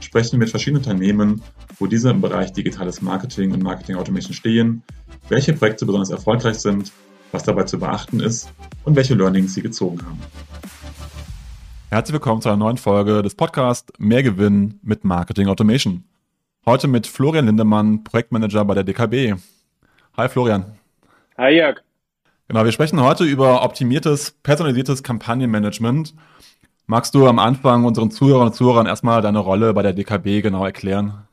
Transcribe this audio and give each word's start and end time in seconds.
sprechen 0.00 0.32
wir 0.32 0.38
mit 0.40 0.50
verschiedenen 0.50 0.82
Unternehmen, 0.82 1.42
wo 1.78 1.86
diese 1.86 2.10
im 2.10 2.20
Bereich 2.20 2.52
digitales 2.52 3.00
Marketing 3.02 3.52
und 3.52 3.62
Marketing 3.62 3.96
Automation 3.96 4.34
stehen, 4.34 4.82
welche 5.28 5.52
Projekte 5.52 5.86
besonders 5.86 6.10
erfolgreich 6.10 6.56
sind, 6.56 6.92
was 7.32 7.44
dabei 7.44 7.64
zu 7.64 7.78
beachten 7.78 8.20
ist 8.20 8.50
und 8.84 8.96
welche 8.96 9.14
Learnings 9.14 9.54
sie 9.54 9.62
gezogen 9.62 10.00
haben. 10.04 10.18
Herzlich 11.90 12.14
willkommen 12.14 12.40
zu 12.40 12.48
einer 12.48 12.58
neuen 12.58 12.76
Folge 12.76 13.22
des 13.22 13.34
Podcasts 13.34 13.92
Mehr 13.98 14.22
Gewinn 14.22 14.78
mit 14.82 15.04
Marketing 15.04 15.48
Automation. 15.48 16.04
Heute 16.66 16.88
mit 16.88 17.06
Florian 17.06 17.46
Lindemann, 17.46 18.04
Projektmanager 18.04 18.64
bei 18.64 18.74
der 18.74 18.84
DKB. 18.84 19.34
Hi 20.16 20.28
Florian. 20.28 20.78
Hi 21.36 21.52
Jörg. 21.54 21.82
Genau, 22.48 22.64
wir 22.64 22.72
sprechen 22.72 23.00
heute 23.00 23.24
über 23.24 23.62
optimiertes, 23.62 24.32
personalisiertes 24.42 25.02
Kampagnenmanagement 25.02 26.14
Magst 26.86 27.14
du 27.14 27.26
am 27.26 27.38
Anfang 27.38 27.84
unseren 27.84 28.10
Zuhörern 28.10 28.48
und 28.48 28.54
Zuhörern 28.54 28.86
erstmal 28.86 29.22
deine 29.22 29.38
Rolle 29.38 29.72
bei 29.74 29.82
der 29.82 29.92
DKB 29.92 30.42
genau 30.42 30.64
erklären? 30.64 31.26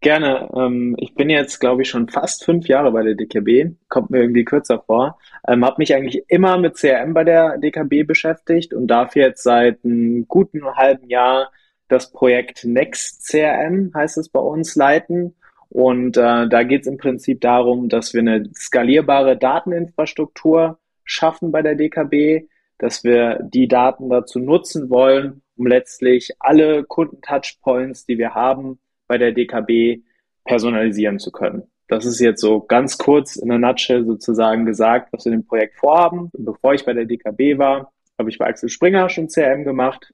Gerne. 0.00 0.48
Ähm, 0.54 0.94
ich 0.98 1.14
bin 1.14 1.30
jetzt, 1.30 1.58
glaube 1.58 1.82
ich, 1.82 1.88
schon 1.88 2.08
fast 2.08 2.44
fünf 2.44 2.68
Jahre 2.68 2.92
bei 2.92 3.02
der 3.02 3.14
DKB. 3.14 3.74
Kommt 3.88 4.10
mir 4.10 4.20
irgendwie 4.20 4.44
kürzer 4.44 4.82
vor. 4.86 5.18
Ähm, 5.48 5.64
habe 5.64 5.76
mich 5.78 5.94
eigentlich 5.94 6.22
immer 6.28 6.58
mit 6.58 6.76
CRM 6.76 7.14
bei 7.14 7.24
der 7.24 7.58
DKB 7.58 8.06
beschäftigt 8.06 8.74
und 8.74 8.86
darf 8.86 9.16
jetzt 9.16 9.42
seit 9.42 9.84
einem 9.84 10.28
guten 10.28 10.64
halben 10.76 11.08
Jahr 11.08 11.50
das 11.88 12.12
Projekt 12.12 12.64
Next 12.64 13.26
CRM, 13.28 13.92
heißt 13.94 14.18
es 14.18 14.28
bei 14.28 14.40
uns, 14.40 14.76
leiten. 14.76 15.34
Und 15.70 16.16
äh, 16.16 16.48
da 16.48 16.62
geht 16.62 16.82
es 16.82 16.86
im 16.86 16.98
Prinzip 16.98 17.40
darum, 17.40 17.88
dass 17.88 18.14
wir 18.14 18.20
eine 18.20 18.48
skalierbare 18.54 19.36
Dateninfrastruktur 19.36 20.78
schaffen 21.04 21.52
bei 21.52 21.62
der 21.62 21.74
DKB, 21.74 22.46
dass 22.78 23.04
wir 23.04 23.40
die 23.42 23.68
Daten 23.68 24.08
dazu 24.10 24.38
nutzen 24.38 24.90
wollen, 24.90 25.42
um 25.56 25.66
letztlich 25.66 26.32
alle 26.38 26.84
Kundentouchpoints, 26.84 28.06
die 28.06 28.18
wir 28.18 28.34
haben 28.34 28.78
bei 29.06 29.18
der 29.18 29.32
DKB, 29.32 30.02
personalisieren 30.44 31.18
zu 31.18 31.32
können. 31.32 31.64
Das 31.88 32.04
ist 32.04 32.20
jetzt 32.20 32.40
so 32.40 32.60
ganz 32.60 32.98
kurz 32.98 33.36
in 33.36 33.48
der 33.48 33.58
Nutshell 33.58 34.04
sozusagen 34.04 34.64
gesagt, 34.64 35.12
was 35.12 35.24
wir 35.24 35.32
in 35.32 35.40
dem 35.40 35.46
Projekt 35.46 35.76
vorhaben. 35.76 36.30
Bevor 36.32 36.74
ich 36.74 36.84
bei 36.84 36.92
der 36.92 37.04
DKB 37.04 37.58
war, 37.58 37.92
habe 38.18 38.30
ich 38.30 38.38
bei 38.38 38.46
Axel 38.46 38.68
Springer 38.68 39.08
schon 39.08 39.28
CRM 39.28 39.64
gemacht 39.64 40.12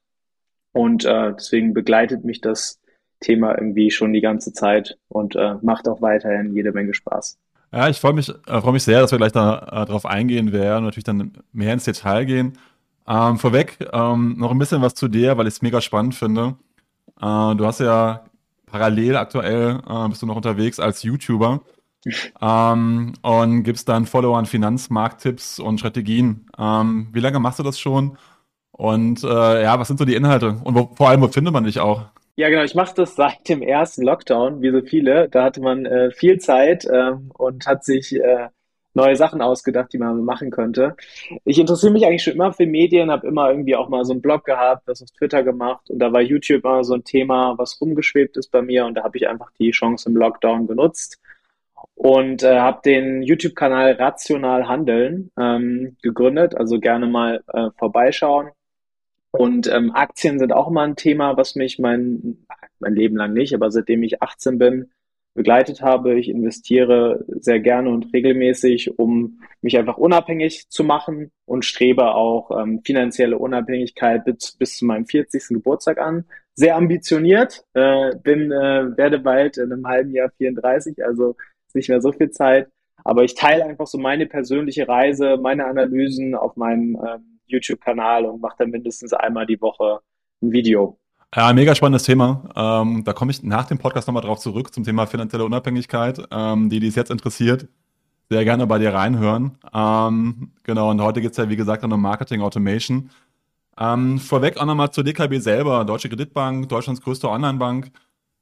und 0.72 1.04
äh, 1.04 1.32
deswegen 1.34 1.72
begleitet 1.72 2.24
mich 2.24 2.40
das 2.40 2.80
Thema 3.20 3.56
irgendwie 3.56 3.90
schon 3.90 4.12
die 4.12 4.20
ganze 4.20 4.52
Zeit 4.52 4.98
und 5.08 5.36
äh, 5.36 5.54
macht 5.62 5.88
auch 5.88 6.02
weiterhin 6.02 6.54
jede 6.54 6.72
Menge 6.72 6.92
Spaß. 6.92 7.38
Ja, 7.72 7.88
ich 7.88 8.00
freue 8.00 8.12
mich, 8.12 8.28
äh, 8.28 8.60
freue 8.60 8.72
mich 8.74 8.82
sehr, 8.82 9.00
dass 9.00 9.12
wir 9.12 9.18
gleich 9.18 9.32
da, 9.32 9.58
äh, 9.60 9.86
darauf 9.86 10.04
eingehen 10.04 10.52
werden 10.52 10.78
und 10.78 10.84
natürlich 10.84 11.04
dann 11.04 11.32
mehr 11.52 11.72
ins 11.72 11.84
Detail 11.84 12.24
gehen. 12.26 12.58
Ähm, 13.08 13.38
vorweg 13.38 13.78
ähm, 13.92 14.36
noch 14.38 14.50
ein 14.50 14.58
bisschen 14.58 14.82
was 14.82 14.94
zu 14.94 15.08
dir, 15.08 15.38
weil 15.38 15.46
ich 15.46 15.54
es 15.54 15.62
mega 15.62 15.80
spannend 15.80 16.14
finde. 16.14 16.56
Äh, 17.20 17.54
du 17.56 17.66
hast 17.66 17.80
ja 17.80 18.24
parallel 18.66 19.16
aktuell 19.16 19.80
äh, 19.88 20.08
bist 20.08 20.22
du 20.22 20.26
noch 20.26 20.36
unterwegs 20.36 20.80
als 20.80 21.02
YouTuber 21.02 21.62
ähm, 22.40 23.14
und 23.22 23.62
gibst 23.64 23.88
dann 23.88 24.06
Followern 24.06 24.46
Finanzmarkttipps 24.46 25.58
und 25.60 25.78
Strategien. 25.78 26.46
Ähm, 26.58 27.08
wie 27.12 27.20
lange 27.20 27.40
machst 27.40 27.58
du 27.58 27.62
das 27.64 27.78
schon? 27.80 28.18
Und 28.72 29.24
äh, 29.24 29.62
ja, 29.62 29.78
was 29.78 29.88
sind 29.88 29.98
so 29.98 30.04
die 30.04 30.14
Inhalte? 30.16 30.60
Und 30.64 30.74
wo, 30.74 30.92
vor 30.94 31.08
allem, 31.10 31.22
wo 31.22 31.28
findet 31.28 31.52
man 31.54 31.64
dich 31.64 31.80
auch? 31.80 32.06
Ja, 32.36 32.48
genau. 32.48 32.62
Ich 32.62 32.74
mache 32.74 32.94
das 32.94 33.14
seit 33.14 33.48
dem 33.48 33.62
ersten 33.62 34.02
Lockdown, 34.02 34.62
wie 34.62 34.70
so 34.70 34.80
viele. 34.82 35.28
Da 35.28 35.44
hatte 35.44 35.60
man 35.60 35.84
äh, 35.84 36.10
viel 36.12 36.38
Zeit 36.38 36.86
ähm, 36.90 37.30
und 37.34 37.66
hat 37.66 37.84
sich 37.84 38.14
äh, 38.14 38.48
neue 38.94 39.16
Sachen 39.16 39.42
ausgedacht, 39.42 39.92
die 39.92 39.98
man 39.98 40.24
machen 40.24 40.50
könnte. 40.50 40.96
Ich 41.44 41.58
interessiere 41.58 41.92
mich 41.92 42.06
eigentlich 42.06 42.22
schon 42.22 42.34
immer 42.34 42.52
für 42.52 42.66
Medien, 42.66 43.10
habe 43.10 43.26
immer 43.26 43.50
irgendwie 43.50 43.76
auch 43.76 43.88
mal 43.88 44.04
so 44.04 44.12
einen 44.12 44.22
Blog 44.22 44.44
gehabt, 44.44 44.88
das 44.88 45.02
auf 45.02 45.10
Twitter 45.10 45.42
gemacht 45.42 45.90
und 45.90 45.98
da 45.98 46.12
war 46.12 46.20
YouTube 46.20 46.64
immer 46.64 46.84
so 46.84 46.94
ein 46.94 47.04
Thema, 47.04 47.54
was 47.58 47.80
rumgeschwebt 47.80 48.36
ist 48.36 48.50
bei 48.50 48.62
mir 48.62 48.86
und 48.86 48.94
da 48.94 49.04
habe 49.04 49.16
ich 49.16 49.28
einfach 49.28 49.50
die 49.58 49.70
Chance 49.70 50.08
im 50.08 50.16
Lockdown 50.16 50.66
genutzt 50.66 51.20
und 51.94 52.42
äh, 52.42 52.58
habe 52.58 52.80
den 52.84 53.22
YouTube-Kanal 53.22 53.92
Rational 53.92 54.68
Handeln 54.68 55.30
ähm, 55.38 55.96
gegründet, 56.02 56.54
also 56.56 56.78
gerne 56.80 57.06
mal 57.06 57.42
äh, 57.52 57.70
vorbeischauen. 57.78 58.50
Und 59.32 59.66
ähm, 59.72 59.92
Aktien 59.92 60.38
sind 60.38 60.52
auch 60.52 60.68
immer 60.68 60.82
ein 60.82 60.96
Thema, 60.96 61.36
was 61.36 61.56
mich 61.56 61.78
mein, 61.78 62.46
mein 62.78 62.94
Leben 62.94 63.16
lang 63.16 63.32
nicht, 63.32 63.54
aber 63.54 63.70
seitdem 63.70 64.02
ich 64.02 64.22
18 64.22 64.58
bin, 64.58 64.90
begleitet 65.34 65.80
habe. 65.80 66.18
Ich 66.18 66.28
investiere 66.28 67.24
sehr 67.40 67.60
gerne 67.60 67.90
und 67.90 68.12
regelmäßig, 68.12 68.98
um 68.98 69.40
mich 69.62 69.78
einfach 69.78 69.96
unabhängig 69.96 70.68
zu 70.68 70.84
machen 70.84 71.30
und 71.46 71.64
strebe 71.64 72.14
auch 72.14 72.50
ähm, 72.50 72.82
finanzielle 72.84 73.38
Unabhängigkeit 73.38 74.24
bis, 74.24 74.52
bis 74.52 74.76
zu 74.76 74.84
meinem 74.84 75.06
40. 75.06 75.48
Geburtstag 75.48 75.98
an. 75.98 76.26
Sehr 76.54 76.76
ambitioniert, 76.76 77.64
äh, 77.72 78.14
bin, 78.16 78.52
äh, 78.52 78.96
werde 78.96 79.18
bald 79.18 79.56
in 79.56 79.72
einem 79.72 79.86
halben 79.86 80.12
Jahr 80.12 80.30
34, 80.36 81.02
also 81.02 81.36
nicht 81.72 81.88
mehr 81.88 82.02
so 82.02 82.12
viel 82.12 82.30
Zeit. 82.30 82.68
Aber 83.02 83.24
ich 83.24 83.34
teile 83.34 83.64
einfach 83.64 83.86
so 83.86 83.96
meine 83.96 84.26
persönliche 84.26 84.86
Reise, 84.86 85.38
meine 85.38 85.64
Analysen 85.64 86.34
auf 86.34 86.56
meinem 86.56 87.00
ähm, 87.02 87.31
YouTube-Kanal 87.46 88.24
und 88.26 88.40
mache 88.40 88.56
dann 88.58 88.70
mindestens 88.70 89.12
einmal 89.12 89.46
die 89.46 89.60
Woche 89.60 90.00
ein 90.42 90.52
Video. 90.52 90.98
Ja, 91.34 91.52
mega 91.52 91.74
spannendes 91.74 92.02
Thema. 92.02 92.44
Ähm, 92.54 93.04
da 93.04 93.12
komme 93.14 93.30
ich 93.30 93.42
nach 93.42 93.64
dem 93.64 93.78
Podcast 93.78 94.06
nochmal 94.06 94.22
drauf 94.22 94.38
zurück 94.38 94.74
zum 94.74 94.84
Thema 94.84 95.06
finanzielle 95.06 95.44
Unabhängigkeit. 95.44 96.22
Ähm, 96.30 96.68
die, 96.68 96.78
die 96.78 96.88
es 96.88 96.94
jetzt 96.94 97.10
interessiert, 97.10 97.68
sehr 98.28 98.44
gerne 98.44 98.66
bei 98.66 98.78
dir 98.78 98.92
reinhören. 98.92 99.58
Ähm, 99.72 100.52
genau, 100.62 100.90
und 100.90 101.00
heute 101.00 101.22
geht 101.22 101.32
es 101.32 101.38
ja, 101.38 101.48
wie 101.48 101.56
gesagt, 101.56 101.84
um 101.84 102.00
Marketing 102.00 102.42
Automation. 102.42 103.10
Ähm, 103.78 104.18
vorweg 104.18 104.58
auch 104.58 104.66
nochmal 104.66 104.90
zur 104.90 105.04
DKB 105.04 105.38
selber, 105.38 105.84
Deutsche 105.86 106.10
Kreditbank, 106.10 106.68
Deutschlands 106.68 107.00
größte 107.00 107.28
Online-Bank. 107.28 107.90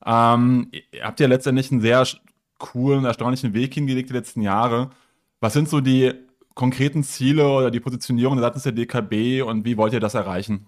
Ähm, 0.05 0.69
ihr 0.72 1.05
habt 1.05 1.21
ja 1.21 1.28
letztendlich 1.28 1.71
einen 1.71 1.81
sehr 1.81 2.05
coolen, 2.59 3.05
erstaunlichen 3.05 3.55
Weg 3.55 3.75
hingelegt 3.75 4.10
die 4.10 4.15
letzten 4.15 4.43
Jahre. 4.43 4.91
Was 5.41 5.53
sind 5.53 5.69
so 5.69 5.81
die 5.81 6.12
konkreten 6.55 7.03
Ziele 7.03 7.49
oder 7.49 7.71
die 7.71 7.81
Positionierung 7.81 8.38
seitens 8.38 8.65
der 8.65 8.72
DKB 8.72 9.43
und 9.43 9.65
wie 9.65 9.77
wollt 9.77 9.93
ihr 9.93 10.00
das 10.00 10.15
erreichen? 10.15 10.66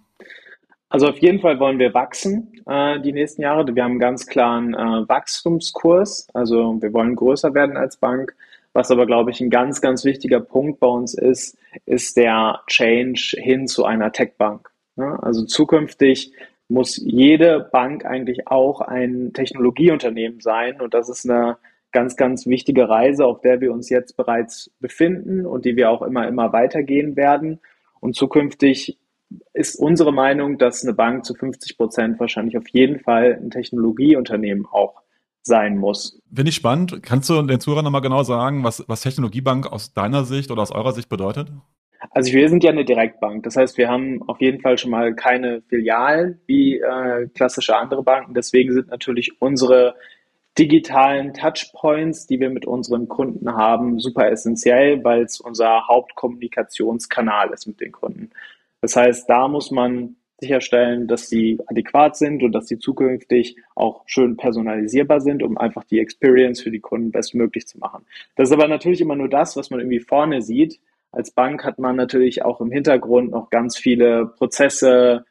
Also 0.89 1.09
auf 1.09 1.19
jeden 1.19 1.41
Fall 1.41 1.59
wollen 1.59 1.79
wir 1.79 1.95
wachsen 1.95 2.63
äh, 2.67 3.01
die 3.01 3.13
nächsten 3.13 3.41
Jahre. 3.41 3.75
Wir 3.75 3.83
haben 3.83 3.93
einen 3.93 3.99
ganz 3.99 4.27
klaren 4.27 4.75
äh, 4.75 5.09
Wachstumskurs. 5.09 6.29
Also 6.35 6.77
wir 6.83 6.93
wollen 6.93 7.17
größer 7.17 7.55
werden 7.55 7.79
als 7.79 7.97
Bank. 7.97 8.35
Was 8.75 8.91
aber, 8.91 9.07
glaube 9.07 9.31
ich, 9.31 9.41
ein 9.41 9.49
ganz, 9.49 9.81
ganz 9.81 10.05
wichtiger 10.05 10.41
Punkt 10.41 10.81
bei 10.81 10.87
uns 10.87 11.15
ist, 11.15 11.57
ist 11.87 12.17
der 12.19 12.61
Change 12.67 13.37
hin 13.39 13.67
zu 13.67 13.85
einer 13.85 14.13
Tech-Bank. 14.13 14.71
Ja, 14.97 15.17
also 15.17 15.45
zukünftig 15.45 16.33
muss 16.69 16.97
jede 16.97 17.69
Bank 17.73 18.05
eigentlich 18.05 18.49
auch 18.49 18.81
ein 18.83 19.33
Technologieunternehmen 19.33 20.41
sein. 20.41 20.81
Und 20.81 20.95
das 20.95 21.09
ist 21.09 21.29
eine 21.29 21.57
ganz, 21.93 22.17
ganz 22.17 22.47
wichtige 22.47 22.89
Reise, 22.89 23.25
auf 23.27 23.41
der 23.41 23.61
wir 23.61 23.73
uns 23.73 23.89
jetzt 23.89 24.17
bereits 24.17 24.71
befinden 24.81 25.47
und 25.47 25.65
die 25.65 25.77
wir 25.77 25.91
auch 25.91 26.03
immer, 26.03 26.27
immer 26.27 26.53
weitergehen 26.53 27.17
werden. 27.17 27.61
Und 28.01 28.17
zukünftig 28.17 28.99
ist 29.53 29.77
unsere 29.77 30.13
Meinung, 30.13 30.59
dass 30.59 30.83
eine 30.83 30.95
Bank 30.95 31.25
zu 31.25 31.35
50 31.35 31.77
Prozent 31.77 32.21
wahrscheinlich 32.21 32.57
auf 32.57 32.69
jeden 32.69 32.99
Fall 32.99 33.39
ein 33.41 33.51
Technologieunternehmen 33.51 34.67
auch 34.67 35.03
sein 35.43 35.77
muss. 35.77 36.21
Finde 36.33 36.51
ich 36.51 36.55
spannend. 36.55 37.03
Kannst 37.03 37.29
du 37.29 37.41
den 37.43 37.61
Zuhörern 37.61 37.85
nochmal 37.85 38.01
genau 38.01 38.23
sagen, 38.23 38.65
was, 38.65 38.85
was 38.89 39.03
Technologiebank 39.03 39.71
aus 39.71 39.93
deiner 39.93 40.25
Sicht 40.25 40.51
oder 40.51 40.63
aus 40.63 40.73
eurer 40.73 40.93
Sicht 40.93 41.09
bedeutet? 41.09 41.49
Also 42.11 42.33
wir 42.33 42.49
sind 42.49 42.65
ja 42.65 42.71
eine 42.71 42.85
Direktbank. 42.85 43.45
Das 43.45 43.57
heißt, 43.57 43.79
wir 43.79 43.89
haben 43.89 44.23
auf 44.29 44.41
jeden 44.41 44.61
Fall 44.61 44.79
schon 44.79 44.91
mal 44.91 45.15
keine 45.15 45.63
Filialen 45.63 46.41
wie 46.47 46.79
äh, 46.79 47.29
klassische 47.35 47.77
andere 47.77 48.03
Banken. 48.03 48.35
Deswegen 48.35 48.73
sind 48.73 48.89
natürlich 48.89 49.41
unsere 49.41 49.95
digitalen 50.59 51.33
Touchpoints, 51.33 52.27
die 52.27 52.41
wir 52.41 52.51
mit 52.51 52.67
unseren 52.67 53.09
Kunden 53.09 53.55
haben, 53.55 53.99
super 54.01 54.31
essentiell, 54.31 55.03
weil 55.03 55.23
es 55.23 55.41
unser 55.41 55.89
Hauptkommunikationskanal 55.89 57.51
ist 57.51 57.67
mit 57.67 57.81
den 57.81 57.93
Kunden. 57.93 58.31
Das 58.81 58.97
heißt, 58.97 59.29
da 59.31 59.49
muss 59.49 59.71
man 59.71 60.17
sicherstellen, 60.43 61.07
dass 61.07 61.29
sie 61.29 61.59
adäquat 61.67 62.17
sind 62.17 62.43
und 62.43 62.53
dass 62.53 62.67
sie 62.67 62.79
zukünftig 62.79 63.57
auch 63.77 64.03
schön 64.07 64.37
personalisierbar 64.37 65.21
sind, 65.21 65.43
um 65.43 65.57
einfach 65.57 65.85
die 65.85 66.01
Experience 66.01 66.61
für 66.61 66.73
die 66.73 66.81
Kunden 66.81 67.13
bestmöglich 67.13 67.67
zu 67.67 67.79
machen. 67.79 68.05
Das 68.35 68.49
ist 68.49 68.53
aber 68.53 68.67
natürlich 68.69 69.01
immer 69.01 69.15
nur 69.15 69.29
das, 69.29 69.57
was 69.57 69.71
man 69.71 69.81
irgendwie 69.81 70.01
vorne 70.01 70.43
sieht. 70.43 70.81
Als 71.13 71.31
Bank 71.31 71.65
hat 71.65 71.79
man 71.79 71.95
natürlich 71.95 72.45
auch 72.45 72.61
im 72.61 72.73
Hintergrund 72.73 73.31
noch 73.31 73.51
ganz 73.51 73.79
viele 73.79 74.27
Prozesse, 74.27 75.25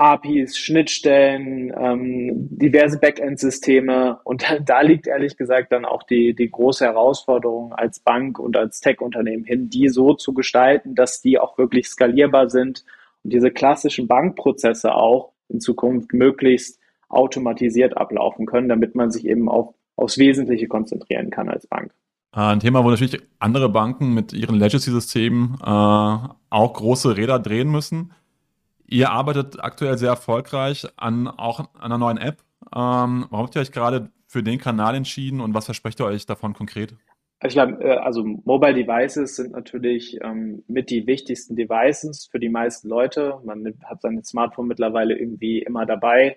APIs, 0.00 0.56
Schnittstellen, 0.56 1.74
ähm, 1.76 2.48
diverse 2.50 2.98
Backend-Systeme. 2.98 4.18
Und 4.24 4.42
da, 4.42 4.58
da, 4.64 4.80
liegt 4.80 5.06
ehrlich 5.06 5.36
gesagt 5.36 5.72
dann 5.72 5.84
auch 5.84 6.02
die, 6.02 6.34
die 6.34 6.50
große 6.50 6.86
Herausforderung 6.86 7.74
als 7.74 8.00
Bank 8.00 8.38
und 8.38 8.56
als 8.56 8.80
Tech-Unternehmen 8.80 9.44
hin, 9.44 9.68
die 9.68 9.88
so 9.88 10.14
zu 10.14 10.32
gestalten, 10.32 10.94
dass 10.94 11.20
die 11.20 11.38
auch 11.38 11.58
wirklich 11.58 11.86
skalierbar 11.86 12.48
sind 12.48 12.84
und 13.22 13.34
diese 13.34 13.50
klassischen 13.50 14.08
Bankprozesse 14.08 14.94
auch 14.94 15.32
in 15.48 15.60
Zukunft 15.60 16.14
möglichst 16.14 16.80
automatisiert 17.10 17.98
ablaufen 17.98 18.46
können, 18.46 18.70
damit 18.70 18.94
man 18.94 19.10
sich 19.10 19.26
eben 19.26 19.50
auf, 19.50 19.74
aufs 19.96 20.16
Wesentliche 20.16 20.66
konzentrieren 20.66 21.28
kann 21.28 21.50
als 21.50 21.66
Bank. 21.66 21.92
Äh, 22.34 22.40
ein 22.40 22.60
Thema, 22.60 22.84
wo 22.84 22.90
natürlich 22.90 23.20
andere 23.38 23.68
Banken 23.68 24.14
mit 24.14 24.32
ihren 24.32 24.56
Legacy-Systemen 24.56 25.58
äh, 25.62 25.66
auch 25.66 26.72
große 26.72 27.18
Räder 27.18 27.38
drehen 27.38 27.70
müssen. 27.70 28.12
Ihr 28.90 29.10
arbeitet 29.10 29.62
aktuell 29.62 29.96
sehr 29.96 30.10
erfolgreich 30.10 30.86
an 30.96 31.28
auch 31.28 31.60
an 31.60 31.68
einer 31.80 31.98
neuen 31.98 32.18
App. 32.18 32.42
Ähm, 32.74 33.26
warum 33.30 33.46
habt 33.46 33.54
ihr 33.54 33.62
euch 33.62 33.70
gerade 33.70 34.10
für 34.26 34.42
den 34.42 34.58
Kanal 34.58 34.96
entschieden 34.96 35.40
und 35.40 35.54
was 35.54 35.66
versprecht 35.66 36.00
ihr 36.00 36.06
euch 36.06 36.26
davon 36.26 36.54
konkret? 36.54 36.94
Ich 37.42 37.52
glaube, 37.52 37.82
äh, 37.82 37.96
also 37.98 38.24
Mobile 38.24 38.74
Devices 38.74 39.36
sind 39.36 39.52
natürlich 39.52 40.18
ähm, 40.22 40.64
mit 40.66 40.90
die 40.90 41.06
wichtigsten 41.06 41.54
Devices 41.54 42.28
für 42.30 42.40
die 42.40 42.48
meisten 42.48 42.88
Leute. 42.88 43.40
Man 43.44 43.64
hat 43.84 44.02
sein 44.02 44.22
Smartphone 44.24 44.66
mittlerweile 44.66 45.16
irgendwie 45.16 45.60
immer 45.62 45.86
dabei 45.86 46.36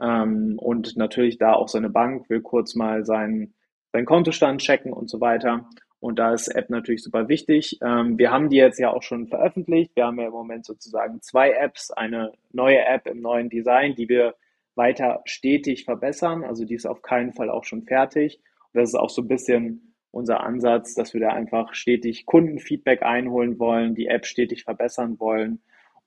ähm, 0.00 0.58
und 0.58 0.96
natürlich 0.96 1.38
da 1.38 1.52
auch 1.52 1.68
seine 1.68 1.90
Bank, 1.90 2.28
will 2.28 2.42
kurz 2.42 2.74
mal 2.74 3.04
seinen, 3.04 3.54
seinen 3.92 4.04
Kontostand 4.04 4.60
checken 4.60 4.92
und 4.92 5.08
so 5.08 5.20
weiter. 5.20 5.68
Und 6.04 6.18
da 6.18 6.34
ist 6.34 6.48
App 6.48 6.68
natürlich 6.68 7.02
super 7.02 7.30
wichtig. 7.30 7.78
Ähm, 7.82 8.18
wir 8.18 8.30
haben 8.30 8.50
die 8.50 8.58
jetzt 8.58 8.78
ja 8.78 8.92
auch 8.92 9.02
schon 9.02 9.26
veröffentlicht. 9.26 9.96
Wir 9.96 10.04
haben 10.04 10.20
ja 10.20 10.26
im 10.26 10.32
Moment 10.32 10.66
sozusagen 10.66 11.22
zwei 11.22 11.52
Apps, 11.52 11.90
eine 11.90 12.32
neue 12.52 12.84
App 12.84 13.06
im 13.06 13.22
neuen 13.22 13.48
Design, 13.48 13.94
die 13.94 14.10
wir 14.10 14.34
weiter 14.74 15.22
stetig 15.24 15.86
verbessern. 15.86 16.44
Also 16.44 16.66
die 16.66 16.74
ist 16.74 16.84
auf 16.84 17.00
keinen 17.00 17.32
Fall 17.32 17.48
auch 17.48 17.64
schon 17.64 17.84
fertig. 17.84 18.38
Und 18.74 18.82
das 18.82 18.90
ist 18.90 18.96
auch 18.96 19.08
so 19.08 19.22
ein 19.22 19.28
bisschen 19.28 19.94
unser 20.10 20.40
Ansatz, 20.40 20.94
dass 20.94 21.14
wir 21.14 21.22
da 21.22 21.30
einfach 21.30 21.72
stetig 21.72 22.26
Kundenfeedback 22.26 23.02
einholen 23.02 23.58
wollen, 23.58 23.94
die 23.94 24.08
App 24.08 24.26
stetig 24.26 24.64
verbessern 24.64 25.18
wollen. 25.18 25.62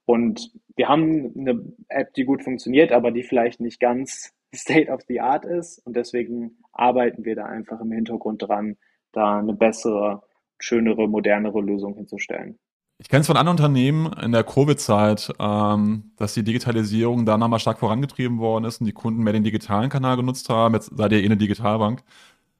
Und 0.05 0.51
wir 0.75 0.89
haben 0.89 1.33
eine 1.35 1.73
App, 1.89 2.13
die 2.13 2.25
gut 2.25 2.43
funktioniert, 2.43 2.91
aber 2.91 3.09
die 3.09 3.23
vielleicht 3.23 3.59
nicht 3.61 3.79
ganz 3.79 4.35
State 4.53 4.91
of 4.91 5.01
the 5.07 5.21
Art 5.21 5.43
ist. 5.43 5.79
Und 5.87 5.95
deswegen 5.95 6.59
arbeiten 6.71 7.25
wir 7.25 7.35
da 7.35 7.45
einfach 7.45 7.81
im 7.81 7.91
Hintergrund 7.91 8.43
dran, 8.47 8.77
da 9.17 9.39
eine 9.39 9.53
bessere, 9.53 10.21
schönere, 10.59 11.07
modernere 11.07 11.61
Lösung 11.61 11.95
hinzustellen. 11.95 12.57
Ich 12.99 13.09
kenne 13.09 13.21
es 13.21 13.27
von 13.27 13.37
anderen 13.37 13.57
Unternehmen 13.57 14.11
in 14.23 14.31
der 14.31 14.43
Covid-Zeit, 14.43 15.31
ähm, 15.39 16.11
dass 16.17 16.33
die 16.33 16.43
Digitalisierung 16.43 17.25
da 17.25 17.37
nochmal 17.37 17.59
stark 17.59 17.77
vorangetrieben 17.77 18.39
worden 18.39 18.65
ist 18.65 18.81
und 18.81 18.87
die 18.87 18.93
Kunden 18.93 19.23
mehr 19.23 19.33
den 19.33 19.43
digitalen 19.43 19.89
Kanal 19.89 20.17
genutzt 20.17 20.49
haben. 20.49 20.73
Jetzt 20.73 20.97
seid 20.97 21.11
ihr 21.11 21.21
eh 21.21 21.25
eine 21.25 21.37
Digitalbank. 21.37 22.01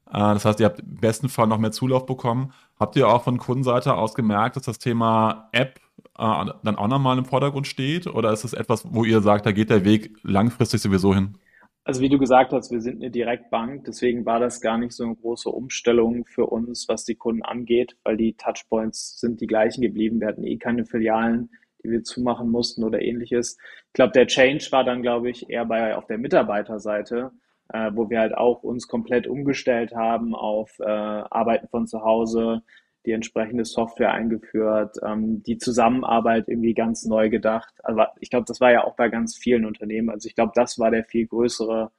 Äh, 0.09 0.11
das 0.13 0.45
heißt, 0.45 0.59
ihr 0.59 0.67
habt 0.67 0.79
im 0.79 0.97
besten 0.97 1.29
Fall 1.29 1.47
noch 1.47 1.57
mehr 1.57 1.71
Zulauf 1.71 2.05
bekommen. 2.05 2.53
Habt 2.79 2.95
ihr 2.95 3.07
auch 3.07 3.23
von 3.23 3.39
Kundenseite 3.39 3.95
aus 3.95 4.13
gemerkt, 4.13 4.57
dass 4.57 4.63
das 4.63 4.77
Thema 4.77 5.49
App 5.53 5.79
äh, 6.19 6.45
dann 6.63 6.75
auch 6.75 6.87
nochmal 6.87 7.17
im 7.17 7.25
Vordergrund 7.25 7.65
steht? 7.65 8.05
Oder 8.05 8.31
ist 8.31 8.43
es 8.43 8.53
etwas, 8.53 8.85
wo 8.93 9.05
ihr 9.05 9.21
sagt, 9.21 9.47
da 9.47 9.51
geht 9.51 9.71
der 9.71 9.85
Weg 9.85 10.17
langfristig 10.21 10.81
sowieso 10.81 11.15
hin? 11.15 11.39
Also 11.87 12.01
wie 12.01 12.09
du 12.09 12.19
gesagt 12.19 12.51
hast, 12.51 12.69
wir 12.69 12.81
sind 12.81 13.01
eine 13.01 13.09
Direktbank, 13.09 13.85
deswegen 13.85 14.25
war 14.25 14.41
das 14.41 14.59
gar 14.59 14.77
nicht 14.77 14.91
so 14.91 15.05
eine 15.05 15.15
große 15.15 15.47
Umstellung 15.47 16.25
für 16.25 16.45
uns, 16.45 16.89
was 16.89 17.05
die 17.05 17.15
Kunden 17.15 17.43
angeht, 17.43 17.95
weil 18.03 18.17
die 18.17 18.33
Touchpoints 18.33 19.21
sind 19.21 19.39
die 19.39 19.47
gleichen 19.47 19.81
geblieben. 19.81 20.19
Wir 20.19 20.27
hatten 20.27 20.43
eh 20.43 20.57
keine 20.57 20.83
Filialen, 20.83 21.49
die 21.81 21.91
wir 21.91 22.03
zumachen 22.03 22.51
mussten 22.51 22.83
oder 22.83 23.01
ähnliches. 23.01 23.57
Ich 23.85 23.93
glaube, 23.93 24.11
der 24.11 24.27
Change 24.27 24.67
war 24.71 24.83
dann, 24.83 25.01
glaube 25.01 25.29
ich, 25.29 25.49
eher 25.49 25.63
bei 25.63 25.95
auf 25.95 26.05
der 26.07 26.17
Mitarbeiterseite, 26.17 27.31
äh, 27.69 27.89
wo 27.93 28.09
wir 28.09 28.19
halt 28.19 28.35
auch 28.35 28.63
uns 28.63 28.89
komplett 28.89 29.25
umgestellt 29.25 29.95
haben 29.95 30.35
auf 30.35 30.77
äh, 30.79 30.83
Arbeiten 30.83 31.69
von 31.69 31.87
zu 31.87 32.01
Hause, 32.03 32.63
die 33.07 33.13
entsprechende 33.13 33.63
Software 33.63 34.11
eingeführt, 34.11 34.97
ähm, 35.01 35.41
die 35.43 35.57
Zusammenarbeit 35.57 36.47
irgendwie 36.47 36.73
ganz 36.73 37.05
neu 37.05 37.29
gedacht. 37.29 37.73
Aber 37.83 38.11
ich 38.19 38.29
glaube, 38.29 38.45
das 38.45 38.59
war 38.59 38.71
ja 38.71 38.83
auch 38.83 38.95
bei 38.95 39.07
ganz 39.07 39.37
vielen 39.37 39.65
Unternehmen. 39.65 40.09
Also 40.09 40.27
ich 40.27 40.35
glaube, 40.35 40.51
das 40.53 40.77
war 40.77 40.91
der 40.91 41.05
viel 41.05 41.25
größere 41.25 41.89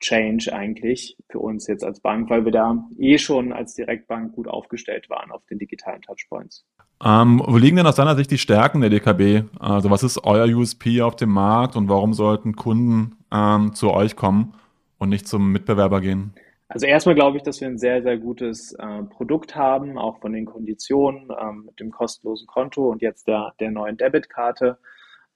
Change 0.00 0.52
eigentlich 0.52 1.18
für 1.28 1.40
uns 1.40 1.66
jetzt 1.66 1.84
als 1.84 2.00
Bank, 2.00 2.30
weil 2.30 2.44
wir 2.44 2.52
da 2.52 2.82
eh 2.98 3.18
schon 3.18 3.52
als 3.52 3.74
Direktbank 3.74 4.32
gut 4.32 4.48
aufgestellt 4.48 5.10
waren 5.10 5.30
auf 5.32 5.44
den 5.46 5.58
digitalen 5.58 6.00
Touchpoints. 6.00 6.64
Ähm, 7.04 7.42
wo 7.44 7.58
liegen 7.58 7.76
denn 7.76 7.86
aus 7.86 7.96
deiner 7.96 8.16
Sicht 8.16 8.30
die 8.30 8.38
Stärken 8.38 8.80
der 8.80 8.90
DKB? 8.90 9.44
Also 9.60 9.90
was 9.90 10.02
ist 10.02 10.24
euer 10.24 10.46
USP 10.46 11.02
auf 11.02 11.16
dem 11.16 11.30
Markt 11.30 11.76
und 11.76 11.88
warum 11.88 12.14
sollten 12.14 12.56
Kunden 12.56 13.18
ähm, 13.30 13.74
zu 13.74 13.90
euch 13.90 14.16
kommen 14.16 14.54
und 14.96 15.10
nicht 15.10 15.28
zum 15.28 15.52
Mitbewerber 15.52 16.00
gehen? 16.00 16.32
Also 16.68 16.86
erstmal 16.86 17.14
glaube 17.14 17.38
ich, 17.38 17.42
dass 17.42 17.60
wir 17.60 17.68
ein 17.68 17.78
sehr, 17.78 18.02
sehr 18.02 18.18
gutes 18.18 18.74
äh, 18.74 19.02
Produkt 19.04 19.56
haben, 19.56 19.96
auch 19.96 20.18
von 20.20 20.34
den 20.34 20.44
Konditionen 20.44 21.30
ähm, 21.40 21.64
mit 21.66 21.80
dem 21.80 21.90
kostenlosen 21.90 22.46
Konto 22.46 22.90
und 22.90 23.00
jetzt 23.00 23.26
der, 23.26 23.54
der 23.58 23.70
neuen 23.70 23.96
Debitkarte. 23.96 24.78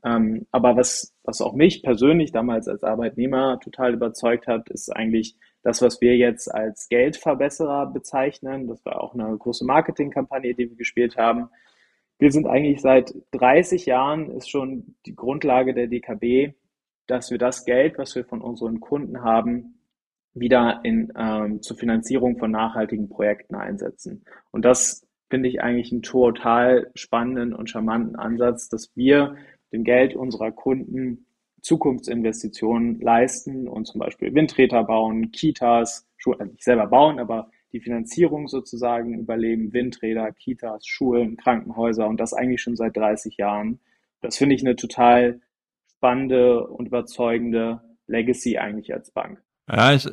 Ähm, 0.05 0.47
aber 0.51 0.77
was, 0.77 1.15
was 1.25 1.41
auch 1.41 1.55
mich 1.55 1.83
persönlich 1.83 2.33
damals 2.33 2.69
als 2.69 2.85
Arbeitnehmer 2.85 3.61
total 3.61 3.95
überzeugt 3.95 4.47
hat, 4.47 4.69
ist 4.69 4.95
eigentlich 4.95 5.37
das, 5.63 5.81
was 5.81 6.01
wir 6.01 6.17
jetzt 6.17 6.53
als 6.53 6.89
Geldverbesserer 6.89 7.87
bezeichnen. 7.87 8.67
Das 8.67 8.85
war 8.85 9.01
auch 9.01 9.15
eine 9.15 9.35
große 9.37 9.65
Marketingkampagne, 9.65 10.55
die 10.55 10.69
wir 10.69 10.77
gespielt 10.77 11.17
haben. 11.17 11.49
Wir 12.19 12.31
sind 12.31 12.47
eigentlich 12.47 12.81
seit 12.83 13.15
30 13.31 13.87
Jahren, 13.87 14.31
ist 14.31 14.51
schon 14.51 14.97
die 15.07 15.15
Grundlage 15.15 15.73
der 15.73 15.87
DKB, 15.87 16.55
dass 17.07 17.31
wir 17.31 17.39
das 17.39 17.65
Geld, 17.65 17.97
was 17.97 18.15
wir 18.15 18.25
von 18.25 18.43
unseren 18.43 18.81
Kunden 18.81 19.23
haben, 19.23 19.82
wieder 20.35 20.81
in, 20.83 21.13
ähm, 21.17 21.63
zur 21.63 21.77
Finanzierung 21.77 22.39
von 22.39 22.51
nachhaltigen 22.51 23.09
Projekten 23.09 23.55
einsetzen. 23.55 24.25
Und 24.51 24.65
das 24.65 25.07
finde 25.29 25.49
ich 25.49 25.63
eigentlich 25.63 25.93
einen 25.93 26.03
total 26.03 26.91
spannenden 26.95 27.55
und 27.55 27.71
charmanten 27.71 28.17
Ansatz, 28.17 28.69
dass 28.69 28.95
wir 28.95 29.37
dem 29.73 29.85
Geld 29.85 30.15
unserer 30.15 30.53
Kunden 30.53 31.27
Zukunftsinvestitionen 31.63 33.01
leisten 33.01 33.69
und 33.69 33.87
zum 33.87 34.01
Beispiel 34.01 34.35
Windräder 34.35 34.85
bauen, 34.85 35.31
Kitas, 35.31 36.07
Schulen, 36.17 36.41
also 36.41 36.53
nicht 36.53 36.65
selber 36.65 36.87
bauen, 36.89 37.19
aber 37.19 37.51
die 37.73 37.81
Finanzierung 37.81 38.49
sozusagen 38.49 39.19
überleben, 39.19 39.73
Windräder, 39.73 40.31
Kitas, 40.33 40.87
Schulen, 40.87 41.37
Krankenhäuser 41.37 42.07
und 42.09 42.21
das 42.21 42.35
eigentlich 42.35 42.61
schon 42.61 42.77
seit 42.77 42.97
30 42.97 43.37
Jahren. 43.37 43.81
Das 44.21 44.37
finde 44.37 44.55
ich 44.55 44.63
eine 44.63 44.77
total 44.77 45.41
spannende 45.87 46.67
und 46.67 46.87
überzeugende 46.87 47.81
Legacy 48.07 48.59
eigentlich 48.59 48.93
als 48.93 49.11
Bank. 49.11 49.43
Ja, 49.69 49.93
ich 49.93 50.09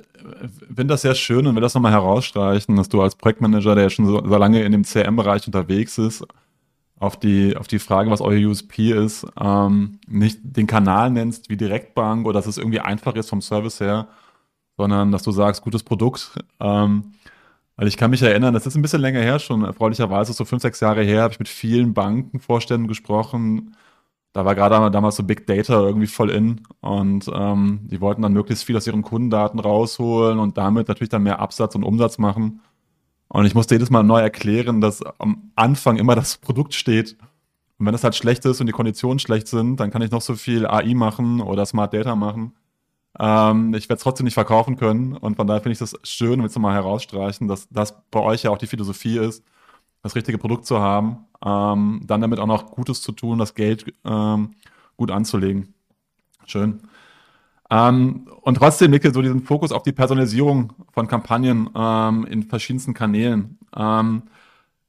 finde 0.68 0.86
das 0.86 1.02
sehr 1.02 1.16
schön 1.16 1.48
und 1.48 1.56
will 1.56 1.62
das 1.62 1.74
nochmal 1.74 1.92
herausstreichen, 1.92 2.76
dass 2.76 2.88
du 2.90 3.02
als 3.02 3.16
Projektmanager, 3.16 3.76
der 3.76 3.86
ja 3.86 3.90
schon 3.90 4.06
so, 4.06 4.24
so 4.26 4.38
lange 4.38 4.62
in 4.64 4.72
dem 4.72 4.84
CM-Bereich 4.84 5.48
unterwegs 5.48 5.98
ist, 5.98 6.26
auf 7.00 7.18
die, 7.18 7.56
auf 7.58 7.68
die 7.68 7.80
Frage, 7.80 8.12
was 8.12 8.22
euer 8.22 8.48
USP 8.50 8.92
ist, 8.92 9.26
ähm, 9.40 10.00
nicht 10.08 10.40
den 10.44 10.68
Kanal 10.68 11.10
nennst 11.12 11.50
wie 11.50 11.58
Direktbank 11.58 12.26
oder 12.28 12.40
dass 12.40 12.48
es 12.48 12.58
irgendwie 12.58 12.82
einfach 12.82 13.16
ist 13.16 13.30
vom 13.30 13.42
Service 13.42 13.80
her, 13.80 14.08
sondern 14.78 15.12
dass 15.12 15.24
du 15.24 15.32
sagst, 15.32 15.64
gutes 15.64 15.84
Produkt. 15.84 16.34
Ähm, 16.60 17.14
weil 17.78 17.88
ich 17.88 17.98
kann 17.98 18.12
mich 18.12 18.22
erinnern, 18.22 18.54
das 18.54 18.68
ist 18.68 18.76
ein 18.76 18.82
bisschen 18.82 19.02
länger 19.02 19.22
her 19.22 19.40
schon, 19.40 19.64
erfreulicherweise, 19.64 20.34
so 20.34 20.46
fünf, 20.46 20.62
sechs 20.62 20.82
Jahre 20.82 21.04
her, 21.04 21.24
habe 21.24 21.34
ich 21.34 21.40
mit 21.40 21.50
vielen 21.50 21.94
Bankenvorständen 21.94 22.88
gesprochen, 22.88 23.76
da 24.34 24.46
war 24.46 24.56
gerade 24.56 24.92
damals 24.92 25.16
so 25.16 25.24
Big 25.24 25.48
Data 25.48 25.82
irgendwie 25.82 26.08
voll 26.08 26.30
in 26.30 26.62
und 26.82 27.30
ähm, 27.34 27.82
die 27.84 28.00
wollten 28.00 28.22
dann 28.22 28.34
möglichst 28.34 28.64
viel 28.64 28.78
aus 28.78 28.86
ihren 28.86 29.02
Kundendaten 29.02 29.60
rausholen 29.60 30.40
und 30.40 30.58
damit 30.58 30.88
natürlich 30.88 31.10
dann 31.10 31.24
mehr 31.24 31.40
Absatz 31.40 31.76
und 31.76 31.84
Umsatz 31.84 32.18
machen. 32.20 32.62
Und 33.28 33.46
ich 33.46 33.56
musste 33.56 33.76
jedes 33.76 33.90
Mal 33.90 34.04
neu 34.04 34.20
erklären, 34.20 34.82
dass 34.82 35.02
am 35.20 35.52
Anfang 35.56 35.98
immer 35.98 36.16
das 36.16 36.38
Produkt 36.42 36.74
steht. 36.74 37.18
Und 37.78 37.86
wenn 37.86 37.94
das 37.94 38.04
halt 38.04 38.16
schlecht 38.16 38.46
ist 38.46 38.60
und 38.60 38.68
die 38.68 38.74
Konditionen 38.74 39.20
schlecht 39.20 39.48
sind, 39.48 39.80
dann 39.80 39.92
kann 39.92 40.02
ich 40.02 40.12
noch 40.12 40.22
so 40.22 40.36
viel 40.36 40.68
AI 40.68 40.94
machen 40.94 41.42
oder 41.42 41.66
Smart 41.66 41.94
Data 41.94 42.16
machen. 42.16 42.54
Ähm, 43.18 43.74
ich 43.74 43.90
werde 43.90 43.98
es 43.98 44.04
trotzdem 44.04 44.26
nicht 44.26 44.34
verkaufen 44.34 44.76
können. 44.76 45.16
Und 45.16 45.38
von 45.38 45.48
daher 45.48 45.62
finde 45.62 45.74
ich 45.74 45.80
das 45.80 45.96
schön, 46.04 46.44
wenn 46.44 46.54
wir 46.54 46.62
mal 46.62 46.74
herausstreichen, 46.74 47.48
dass 47.48 47.68
das 47.70 47.96
bei 48.12 48.20
euch 48.20 48.44
ja 48.44 48.52
auch 48.52 48.58
die 48.58 48.68
Philosophie 48.68 49.18
ist, 49.18 49.44
das 50.04 50.16
richtige 50.16 50.38
Produkt 50.38 50.66
zu 50.66 50.80
haben, 50.80 51.26
ähm, 51.46 52.02
dann 52.06 52.22
damit 52.22 52.40
auch 52.40 52.48
noch 52.48 52.72
Gutes 52.72 53.02
zu 53.02 53.12
tun, 53.12 53.40
das 53.40 53.56
Geld 53.56 53.94
ähm, 54.06 54.52
gut 54.98 55.12
anzulegen. 55.12 55.74
Schön. 56.46 56.82
Ähm, 57.70 58.28
und 58.42 58.56
trotzdem 58.56 58.92
liegt 58.92 59.14
so 59.14 59.22
diesen 59.22 59.42
Fokus 59.42 59.72
auf 59.72 59.84
die 59.84 59.92
Personalisierung 59.92 60.74
von 60.92 61.08
Kampagnen 61.08 61.70
ähm, 61.76 62.26
in 62.30 62.44
verschiedensten 62.44 62.94
Kanälen. 62.94 63.60
Ähm, 63.76 64.24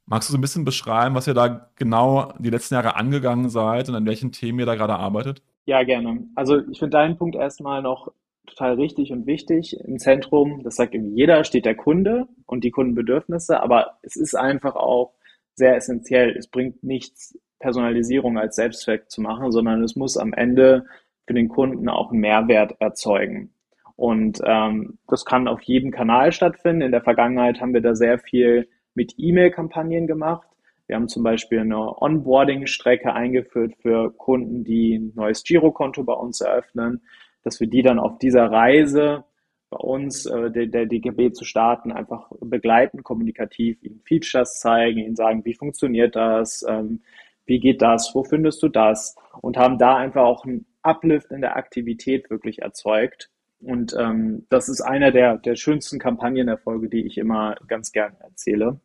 magst 0.07 0.29
du 0.29 0.33
so 0.33 0.39
ein 0.39 0.41
bisschen 0.41 0.65
beschreiben, 0.65 1.15
was 1.15 1.27
ihr 1.27 1.35
da 1.35 1.69
genau 1.77 2.33
die 2.39 2.51
letzten 2.51 2.75
Jahre 2.75 2.97
angegangen 2.97 3.51
seid 3.51 3.89
und 3.89 3.95
an 3.95 4.07
welchen 4.07 4.33
Themen 4.33 4.61
ihr 4.61 4.67
da 4.67 4.75
gerade 4.75 4.97
arbeitet? 4.97 5.43
Ja, 5.67 5.83
gerne. 5.83 6.25
Also 6.35 6.59
ich 6.71 6.79
finde 6.79 6.97
deinen 6.97 7.17
Punkt 7.19 7.37
erstmal 7.37 7.83
noch 7.83 8.13
total 8.47 8.75
richtig 8.75 9.13
und 9.13 9.27
wichtig. 9.27 9.79
Im 9.79 9.99
Zentrum, 9.99 10.63
das 10.65 10.77
sagt 10.77 10.95
irgendwie 10.95 11.15
jeder, 11.15 11.45
steht 11.45 11.67
der 11.67 11.77
Kunde 11.77 12.27
und 12.47 12.65
die 12.65 12.71
Kundenbedürfnisse, 12.71 13.63
aber 13.63 13.99
es 14.03 14.17
ist 14.17 14.35
einfach 14.35 14.75
auch 14.75 15.13
sehr 15.61 15.77
essentiell. 15.77 16.37
Es 16.37 16.49
bringt 16.49 16.83
nichts, 16.83 17.39
Personalisierung 17.61 18.39
als 18.39 18.57
Selbstzweck 18.57 19.11
zu 19.11 19.21
machen, 19.21 19.53
sondern 19.53 19.85
es 19.85 19.95
muss 19.95 20.17
am 20.17 20.33
Ende 20.33 20.87
für 21.27 21.35
den 21.35 21.49
Kunden 21.49 21.89
auch 21.89 22.11
einen 22.11 22.21
Mehrwert 22.21 22.81
erzeugen. 22.81 23.53
Und 23.95 24.41
ähm, 24.45 24.99
das 25.07 25.25
kann 25.25 25.47
auf 25.47 25.61
jedem 25.61 25.91
Kanal 25.91 26.33
stattfinden. 26.33 26.81
In 26.81 26.91
der 26.91 27.03
Vergangenheit 27.03 27.61
haben 27.61 27.75
wir 27.75 27.83
da 27.83 27.95
sehr 27.95 28.19
viel 28.19 28.69
mit 28.95 29.15
E-Mail-Kampagnen 29.19 30.07
gemacht. 30.07 30.49
Wir 30.87 30.97
haben 30.97 31.09
zum 31.09 31.23
Beispiel 31.23 31.61
eine 31.61 32.03
Onboarding-Strecke 32.03 33.13
eingeführt 33.13 33.75
für 33.81 34.11
Kunden, 34.17 34.65
die 34.65 34.97
ein 34.97 35.13
neues 35.15 35.45
Girokonto 35.45 36.03
bei 36.03 36.15
uns 36.15 36.41
eröffnen, 36.41 37.03
dass 37.45 37.61
wir 37.61 37.69
die 37.69 37.83
dann 37.83 37.99
auf 37.99 38.19
dieser 38.19 38.51
Reise 38.51 39.25
bei 39.71 39.79
uns 39.79 40.27
äh, 40.27 40.51
der, 40.51 40.67
der 40.67 40.87
DGB 40.87 41.33
zu 41.33 41.45
starten, 41.45 41.93
einfach 41.93 42.31
begleiten, 42.41 43.03
kommunikativ, 43.03 43.83
ihnen 43.83 44.01
Features 44.05 44.59
zeigen, 44.59 44.99
ihnen 44.99 45.17
sagen, 45.17 45.45
wie 45.45 45.55
funktioniert 45.55 46.17
das, 46.17 46.65
ähm, 46.69 47.01
wie 47.47 47.61
geht 47.61 47.81
das, 47.81 48.15
wo 48.15 48.25
findest 48.25 48.63
du 48.63 48.69
das 48.69 49.17
und 49.41 49.57
haben 49.57 49.79
da 49.79 49.97
einfach 49.97 50.23
auch 50.23 50.45
einen 50.45 50.67
Uplift 50.83 51.31
in 51.31 51.41
der 51.41 51.57
Aktivität 51.57 52.31
wirklich 52.31 52.63
erzeugt. 52.63 53.31
Und 53.61 53.95
ähm, 53.99 54.47
das 54.49 54.69
ist 54.69 54.81
einer 54.81 55.11
der, 55.13 55.37
der 55.37 55.55
schönsten 55.55 55.99
Kampagnenerfolge, 55.99 56.89
die 56.89 57.07
ich 57.07 57.19
immer 57.19 57.57
ganz 57.67 57.93
gerne 57.93 58.17
erzähle, 58.21 58.81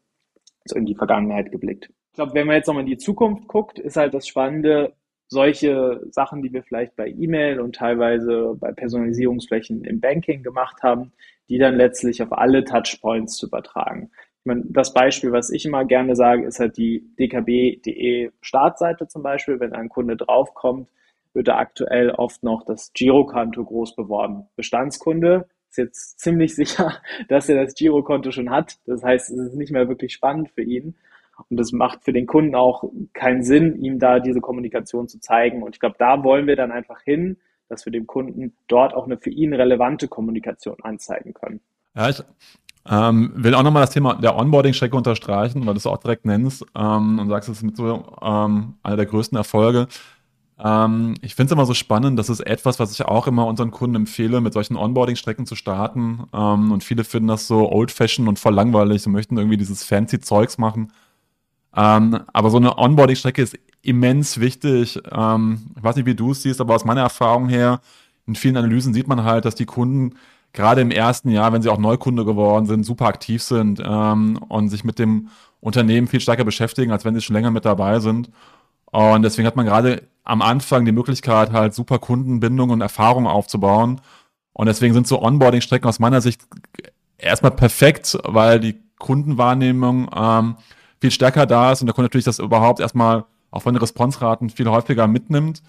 so 0.65 0.75
in 0.75 0.85
die 0.85 0.95
Vergangenheit 0.95 1.51
geblickt. 1.51 1.89
Ich 2.11 2.15
glaube, 2.15 2.33
wenn 2.33 2.47
man 2.47 2.57
jetzt 2.57 2.67
nochmal 2.67 2.83
in 2.83 2.89
die 2.89 2.97
Zukunft 2.97 3.47
guckt, 3.47 3.79
ist 3.79 3.97
halt 3.97 4.13
das 4.13 4.27
Spannende, 4.27 4.93
solche 5.27 6.01
Sachen, 6.11 6.41
die 6.41 6.53
wir 6.53 6.63
vielleicht 6.63 6.95
bei 6.95 7.07
E-Mail 7.07 7.59
und 7.59 7.75
teilweise 7.75 8.55
bei 8.59 8.71
Personalisierungsflächen 8.71 9.83
im 9.83 9.99
Banking 9.99 10.43
gemacht 10.43 10.83
haben, 10.83 11.11
die 11.49 11.57
dann 11.57 11.75
letztlich 11.75 12.21
auf 12.21 12.31
alle 12.31 12.63
Touchpoints 12.63 13.37
zu 13.37 13.47
übertragen. 13.47 14.11
Ich 14.39 14.45
meine, 14.45 14.63
das 14.69 14.93
Beispiel, 14.93 15.31
was 15.31 15.49
ich 15.49 15.65
immer 15.65 15.85
gerne 15.85 16.15
sage, 16.15 16.45
ist 16.45 16.59
halt 16.59 16.77
die 16.77 17.03
dkb.de 17.17 18.31
Startseite 18.41 19.07
zum 19.07 19.23
Beispiel. 19.23 19.59
Wenn 19.59 19.73
ein 19.73 19.89
Kunde 19.89 20.15
draufkommt, 20.15 20.87
wird 21.33 21.47
da 21.47 21.57
aktuell 21.57 22.11
oft 22.11 22.43
noch 22.43 22.63
das 22.63 22.91
Girokonto 22.93 23.63
groß 23.63 23.95
beworben. 23.95 24.47
Bestandskunde 24.55 25.47
ist 25.69 25.77
jetzt 25.77 26.19
ziemlich 26.19 26.55
sicher, 26.55 27.01
dass 27.27 27.49
er 27.49 27.63
das 27.63 27.73
Girokonto 27.73 28.31
schon 28.31 28.51
hat. 28.51 28.77
Das 28.85 29.03
heißt, 29.03 29.31
es 29.31 29.37
ist 29.37 29.55
nicht 29.55 29.71
mehr 29.71 29.87
wirklich 29.87 30.13
spannend 30.13 30.51
für 30.51 30.61
ihn. 30.61 30.95
Und 31.49 31.59
es 31.59 31.71
macht 31.71 32.03
für 32.03 32.13
den 32.13 32.25
Kunden 32.25 32.55
auch 32.55 32.83
keinen 33.13 33.43
Sinn, 33.43 33.81
ihm 33.83 33.99
da 33.99 34.19
diese 34.19 34.41
Kommunikation 34.41 35.07
zu 35.07 35.19
zeigen. 35.19 35.63
Und 35.63 35.75
ich 35.75 35.79
glaube, 35.79 35.95
da 35.99 36.23
wollen 36.23 36.47
wir 36.47 36.55
dann 36.55 36.71
einfach 36.71 37.01
hin, 37.01 37.37
dass 37.67 37.85
wir 37.85 37.91
dem 37.91 38.07
Kunden 38.07 38.55
dort 38.67 38.93
auch 38.93 39.05
eine 39.05 39.17
für 39.17 39.29
ihn 39.29 39.53
relevante 39.53 40.07
Kommunikation 40.07 40.77
anzeigen 40.81 41.33
können. 41.33 41.61
Ja, 41.95 42.09
ich 42.09 42.23
ähm, 42.87 43.31
will 43.35 43.55
auch 43.55 43.63
nochmal 43.63 43.81
das 43.81 43.91
Thema 43.91 44.13
der 44.15 44.37
Onboarding-Strecke 44.37 44.95
unterstreichen, 44.95 45.65
weil 45.65 45.73
du 45.73 45.79
es 45.79 45.87
auch 45.87 45.97
direkt 45.97 46.25
nennst 46.25 46.65
ähm, 46.75 47.19
und 47.19 47.29
sagst, 47.29 47.49
es 47.49 47.57
ist 47.57 47.63
mit 47.63 47.77
so 47.77 48.05
ähm, 48.21 48.75
einer 48.83 48.95
der 48.95 49.07
größten 49.07 49.37
Erfolge. 49.37 49.87
Ähm, 50.63 51.15
ich 51.21 51.35
finde 51.35 51.47
es 51.47 51.51
immer 51.53 51.65
so 51.65 51.73
spannend, 51.73 52.19
das 52.19 52.29
ist 52.29 52.41
etwas, 52.41 52.79
was 52.79 52.91
ich 52.91 53.03
auch 53.03 53.27
immer 53.27 53.47
unseren 53.47 53.71
Kunden 53.71 53.95
empfehle, 53.95 54.39
mit 54.39 54.53
solchen 54.53 54.75
Onboarding-Strecken 54.77 55.45
zu 55.45 55.55
starten. 55.55 56.25
Ähm, 56.33 56.71
und 56.71 56.83
viele 56.83 57.03
finden 57.03 57.27
das 57.27 57.47
so 57.47 57.71
old-fashioned 57.71 58.29
und 58.29 58.39
voll 58.39 58.53
langweilig 58.53 59.05
und 59.07 59.13
möchten 59.13 59.37
irgendwie 59.37 59.57
dieses 59.57 59.83
fancy 59.83 60.19
Zeugs 60.19 60.57
machen. 60.57 60.91
Ähm, 61.75 62.19
aber 62.31 62.49
so 62.49 62.57
eine 62.57 62.77
Onboarding-Strecke 62.77 63.41
ist 63.41 63.57
immens 63.81 64.39
wichtig. 64.39 64.99
Ähm, 65.11 65.71
ich 65.75 65.83
weiß 65.83 65.95
nicht, 65.97 66.05
wie 66.05 66.15
du 66.15 66.31
es 66.31 66.41
siehst, 66.41 66.61
aber 66.61 66.75
aus 66.75 66.85
meiner 66.85 67.01
Erfahrung 67.01 67.49
her, 67.49 67.81
in 68.25 68.35
vielen 68.35 68.57
Analysen 68.57 68.93
sieht 68.93 69.07
man 69.07 69.23
halt, 69.23 69.45
dass 69.45 69.55
die 69.55 69.65
Kunden 69.65 70.15
gerade 70.53 70.81
im 70.81 70.89
ersten 70.89 71.29
Jahr, 71.29 71.53
wenn 71.53 71.61
sie 71.61 71.69
auch 71.69 71.77
Neukunde 71.77 72.25
geworden 72.25 72.65
sind, 72.65 72.85
super 72.85 73.05
aktiv 73.05 73.43
sind 73.43 73.81
ähm, 73.85 74.39
und 74.47 74.69
sich 74.69 74.83
mit 74.83 74.99
dem 74.99 75.29
Unternehmen 75.59 76.07
viel 76.07 76.21
stärker 76.21 76.45
beschäftigen, 76.45 76.91
als 76.91 77.05
wenn 77.05 77.13
sie 77.13 77.21
schon 77.21 77.35
länger 77.35 77.51
mit 77.51 77.65
dabei 77.65 77.99
sind. 77.99 78.31
Und 78.85 79.23
deswegen 79.23 79.47
hat 79.47 79.57
man 79.57 79.65
gerade 79.65 80.03
am 80.23 80.41
Anfang 80.41 80.85
die 80.85 80.91
Möglichkeit, 80.91 81.51
halt 81.51 81.73
super 81.73 81.99
Kundenbindung 81.99 82.69
und 82.69 82.81
Erfahrung 82.81 83.27
aufzubauen. 83.27 84.01
Und 84.53 84.67
deswegen 84.67 84.93
sind 84.93 85.07
so 85.07 85.21
Onboarding-Strecken 85.21 85.87
aus 85.87 85.99
meiner 85.99 86.21
Sicht 86.21 86.41
erstmal 87.17 87.51
perfekt, 87.51 88.17
weil 88.23 88.59
die 88.59 88.75
Kundenwahrnehmung 88.97 90.09
ähm, 90.15 90.55
viel 91.01 91.11
stärker 91.11 91.45
da 91.45 91.71
ist 91.71 91.81
und 91.81 91.87
der 91.87 91.93
Kunde 91.93 92.05
natürlich 92.05 92.25
das 92.25 92.39
überhaupt 92.39 92.79
erstmal 92.79 93.25
auch 93.51 93.61
von 93.61 93.73
den 93.73 93.79
Responsraten 93.79 94.49
viel 94.49 94.67
häufiger 94.67 95.07
mitnimmt. 95.07 95.61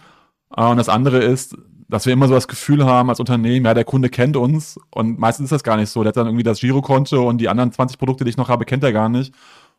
Äh, 0.56 0.64
und 0.64 0.76
das 0.76 0.88
andere 0.88 1.18
ist, 1.18 1.56
dass 1.88 2.06
wir 2.06 2.12
immer 2.12 2.28
so 2.28 2.34
das 2.34 2.48
Gefühl 2.48 2.84
haben 2.84 3.10
als 3.10 3.20
Unternehmen, 3.20 3.66
ja, 3.66 3.74
der 3.74 3.84
Kunde 3.84 4.08
kennt 4.08 4.36
uns 4.36 4.78
und 4.90 5.18
meistens 5.18 5.44
ist 5.44 5.52
das 5.52 5.62
gar 5.62 5.76
nicht 5.76 5.90
so. 5.90 6.02
Der 6.02 6.08
hat 6.08 6.16
dann 6.16 6.26
irgendwie 6.26 6.42
das 6.42 6.60
Girokonto 6.60 7.28
und 7.28 7.38
die 7.38 7.48
anderen 7.48 7.72
20 7.72 7.98
Produkte, 7.98 8.24
die 8.24 8.30
ich 8.30 8.36
noch 8.36 8.48
habe, 8.48 8.64
kennt 8.64 8.82
er 8.82 8.92
gar 8.92 9.08
nicht. 9.08 9.32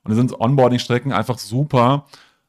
Und 0.04 0.12
da 0.12 0.16
sind 0.16 0.40
Onboarding-Strecken 0.40 1.12
einfach 1.12 1.38
super, 1.38 2.06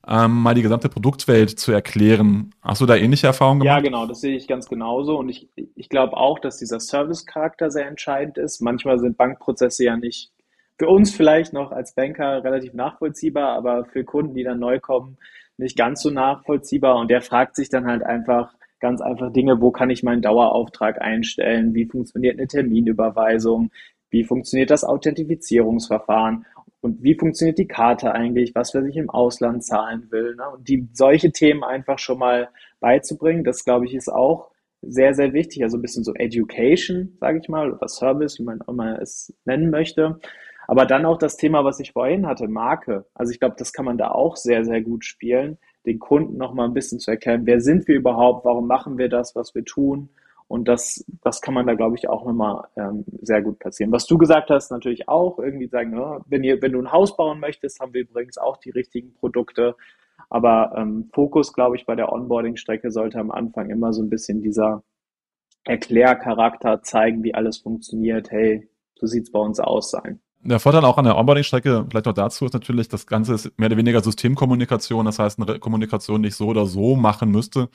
ähm, 0.06 0.42
mal 0.42 0.54
die 0.54 0.62
gesamte 0.62 0.88
Produktwelt 0.88 1.58
zu 1.58 1.72
erklären. 1.72 2.54
Hast 2.62 2.80
du 2.80 2.86
da 2.86 2.94
ähnliche 2.94 3.26
Erfahrungen 3.26 3.60
gemacht? 3.60 3.76
Ja, 3.76 3.80
genau, 3.82 4.06
das 4.06 4.20
sehe 4.20 4.36
ich 4.36 4.46
ganz 4.46 4.68
genauso. 4.68 5.18
Und 5.18 5.28
ich, 5.28 5.48
ich 5.74 5.88
glaube 5.88 6.16
auch, 6.16 6.38
dass 6.38 6.58
dieser 6.58 6.78
Service-Charakter 6.78 7.70
sehr 7.70 7.88
entscheidend 7.88 8.38
ist. 8.38 8.60
Manchmal 8.60 9.00
sind 9.00 9.16
Bankprozesse 9.16 9.84
ja 9.84 9.96
nicht 9.96 10.30
für 10.78 10.88
uns 10.88 11.14
vielleicht 11.14 11.52
noch 11.52 11.72
als 11.72 11.94
Banker 11.94 12.44
relativ 12.44 12.72
nachvollziehbar, 12.72 13.56
aber 13.56 13.84
für 13.84 14.04
Kunden, 14.04 14.34
die 14.34 14.44
dann 14.44 14.60
neu 14.60 14.78
kommen, 14.78 15.18
nicht 15.56 15.76
ganz 15.76 16.02
so 16.02 16.10
nachvollziehbar. 16.10 16.96
Und 16.96 17.10
der 17.10 17.20
fragt 17.20 17.56
sich 17.56 17.68
dann 17.68 17.86
halt 17.86 18.02
einfach 18.02 18.54
ganz 18.80 19.00
einfach 19.00 19.32
Dinge, 19.32 19.60
wo 19.60 19.72
kann 19.72 19.90
ich 19.90 20.04
meinen 20.04 20.22
Dauerauftrag 20.22 21.00
einstellen? 21.02 21.74
Wie 21.74 21.86
funktioniert 21.86 22.38
eine 22.38 22.46
Terminüberweisung? 22.46 23.70
Wie 24.10 24.24
funktioniert 24.24 24.70
das 24.70 24.84
Authentifizierungsverfahren? 24.84 26.46
Und 26.80 27.02
wie 27.02 27.16
funktioniert 27.16 27.58
die 27.58 27.66
Karte 27.66 28.12
eigentlich? 28.12 28.54
Was, 28.54 28.72
wer 28.72 28.84
sich 28.84 28.96
im 28.96 29.10
Ausland 29.10 29.64
zahlen 29.64 30.06
will? 30.10 30.36
Ne? 30.36 30.48
Und 30.48 30.68
die, 30.68 30.88
solche 30.92 31.32
Themen 31.32 31.64
einfach 31.64 31.98
schon 31.98 32.18
mal 32.18 32.50
beizubringen, 32.78 33.42
das 33.42 33.64
glaube 33.64 33.86
ich 33.86 33.94
ist 33.94 34.08
auch 34.08 34.52
sehr, 34.80 35.12
sehr 35.14 35.32
wichtig. 35.32 35.64
Also 35.64 35.76
ein 35.76 35.82
bisschen 35.82 36.04
so 36.04 36.14
Education, 36.14 37.16
sage 37.18 37.40
ich 37.42 37.48
mal, 37.48 37.72
oder 37.72 37.88
Service, 37.88 38.38
wie 38.38 38.44
man 38.44 38.60
immer 38.68 39.00
es 39.00 39.34
nennen 39.44 39.70
möchte. 39.70 40.20
Aber 40.68 40.84
dann 40.84 41.06
auch 41.06 41.16
das 41.16 41.38
Thema, 41.38 41.64
was 41.64 41.80
ich 41.80 41.92
vorhin 41.92 42.26
hatte, 42.26 42.46
Marke. 42.46 43.06
Also 43.14 43.32
ich 43.32 43.40
glaube, 43.40 43.56
das 43.58 43.72
kann 43.72 43.86
man 43.86 43.96
da 43.96 44.10
auch 44.10 44.36
sehr, 44.36 44.66
sehr 44.66 44.82
gut 44.82 45.02
spielen, 45.02 45.56
den 45.86 45.98
Kunden 45.98 46.36
nochmal 46.36 46.68
ein 46.68 46.74
bisschen 46.74 46.98
zu 46.98 47.10
erklären, 47.10 47.46
wer 47.46 47.62
sind 47.62 47.88
wir 47.88 47.96
überhaupt, 47.96 48.44
warum 48.44 48.66
machen 48.66 48.98
wir 48.98 49.08
das, 49.08 49.34
was 49.34 49.54
wir 49.54 49.64
tun. 49.64 50.10
Und 50.46 50.68
das, 50.68 51.04
das 51.22 51.40
kann 51.40 51.54
man 51.54 51.66
da, 51.66 51.72
glaube 51.72 51.96
ich, 51.96 52.10
auch 52.10 52.24
nochmal 52.24 52.68
ähm, 52.76 53.06
sehr 53.22 53.40
gut 53.40 53.58
platzieren. 53.58 53.92
Was 53.92 54.06
du 54.06 54.18
gesagt 54.18 54.50
hast, 54.50 54.70
natürlich 54.70 55.08
auch, 55.08 55.38
irgendwie 55.38 55.68
sagen, 55.68 55.96
ja, 55.96 56.20
wenn, 56.26 56.44
ihr, 56.44 56.60
wenn 56.60 56.72
du 56.72 56.80
ein 56.80 56.92
Haus 56.92 57.16
bauen 57.16 57.40
möchtest, 57.40 57.80
haben 57.80 57.94
wir 57.94 58.02
übrigens 58.02 58.36
auch 58.36 58.58
die 58.58 58.70
richtigen 58.70 59.14
Produkte. 59.14 59.74
Aber 60.28 60.74
ähm, 60.76 61.08
Fokus, 61.14 61.54
glaube 61.54 61.76
ich, 61.76 61.86
bei 61.86 61.94
der 61.94 62.12
Onboarding-Strecke 62.12 62.90
sollte 62.90 63.18
am 63.18 63.30
Anfang 63.30 63.70
immer 63.70 63.94
so 63.94 64.02
ein 64.02 64.10
bisschen 64.10 64.42
dieser 64.42 64.82
Erklärcharakter 65.64 66.82
zeigen, 66.82 67.22
wie 67.22 67.34
alles 67.34 67.56
funktioniert. 67.56 68.30
Hey, 68.30 68.68
so 68.96 69.06
sieht's 69.06 69.32
bei 69.32 69.40
uns 69.40 69.60
aus 69.60 69.90
sein. 69.90 70.20
Der 70.42 70.60
Vorteil 70.60 70.84
auch 70.84 70.98
an 70.98 71.04
der 71.04 71.16
Onboarding-Strecke, 71.16 71.86
vielleicht 71.90 72.06
noch 72.06 72.14
dazu, 72.14 72.46
ist 72.46 72.52
natürlich, 72.54 72.88
das 72.88 73.06
Ganze 73.06 73.34
ist 73.34 73.58
mehr 73.58 73.66
oder 73.66 73.76
weniger 73.76 74.00
Systemkommunikation, 74.00 75.04
das 75.04 75.18
heißt 75.18 75.40
eine 75.40 75.58
Kommunikation, 75.58 76.22
die 76.22 76.28
ich 76.28 76.36
so 76.36 76.46
oder 76.46 76.64
so 76.66 76.94
machen 76.94 77.30
müsste. 77.30 77.68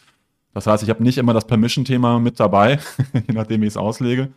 Das 0.53 0.67
heißt, 0.67 0.83
ich 0.83 0.89
habe 0.89 1.03
nicht 1.03 1.17
immer 1.17 1.33
das 1.33 1.45
Permission-Thema 1.45 2.19
mit 2.19 2.39
dabei, 2.39 2.79
je 3.13 3.33
nachdem, 3.33 3.61
wie 3.61 3.65
ich 3.65 3.73
es 3.73 3.77
auslege. 3.77 4.31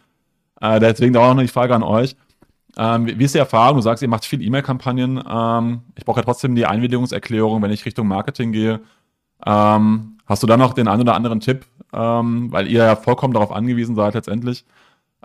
Äh, 0.61 0.81
deswegen 0.81 1.17
auch 1.17 1.35
noch 1.35 1.43
die 1.43 1.49
Frage 1.49 1.75
an 1.75 1.83
euch. 1.83 2.17
Ähm, 2.77 3.07
wie, 3.07 3.25
ist 3.25 3.35
die 3.35 3.39
Erfahrung? 3.39 3.77
Du 3.77 3.83
sagst, 3.83 4.03
ihr 4.03 4.09
macht 4.09 4.25
viel 4.25 4.43
E-Mail-Kampagnen. 4.43 5.23
Ähm, 5.29 5.83
ich 5.95 6.05
brauche 6.05 6.21
ja 6.21 6.25
trotzdem 6.25 6.55
die 6.55 6.67
Einwilligungserklärung, 6.67 7.63
wenn 7.63 7.71
ich 7.71 7.87
Richtung 7.87 8.09
Marketing 8.09 8.53
gehe. 8.53 8.81
Ähm, 9.47 10.19
hast 10.27 10.43
du 10.43 10.47
da 10.47 10.57
noch 10.57 10.75
den 10.75 10.89
einen 10.89 11.03
oder 11.03 11.15
anderen 11.15 11.41
Tipp? 11.41 11.67
Ähm, 11.93 12.51
weil 12.53 12.67
ihr 12.67 12.85
ja 12.85 12.97
vollkommen 12.97 13.33
darauf 13.33 13.53
angewiesen 13.53 13.95
seid 13.95 14.15
letztendlich 14.15 14.65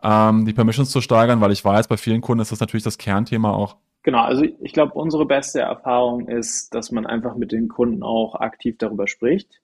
ähm, 0.03 0.45
die 0.45 0.53
Permissions 0.53 0.91
zu 0.91 1.01
steigern, 1.01 1.41
weil 1.41 1.51
ich 1.51 1.63
weiß, 1.63 1.88
bei 1.88 1.98
vielen 1.98 2.21
Kunden 2.21 2.41
ist 2.41 2.51
das 2.51 2.60
natürlich 2.60 2.83
das 2.83 2.98
Kernthema 2.98 3.51
auch. 3.51 3.77
Genau, 4.03 4.21
also 4.24 4.43
ich 4.43 4.74
glaube, 4.74 4.93
unsere 4.93 5.25
beste 5.25 5.60
Erfahrung 5.60 6.27
ist, 6.27 6.74
dass 6.74 6.91
man 6.91 7.05
einfach 7.05 7.36
mit 7.36 7.51
den 7.51 7.67
Kunden 7.67 8.01
auch 8.01 8.36
aktiv 8.36 8.77
darüber 8.79 9.07
spricht. 9.07 9.62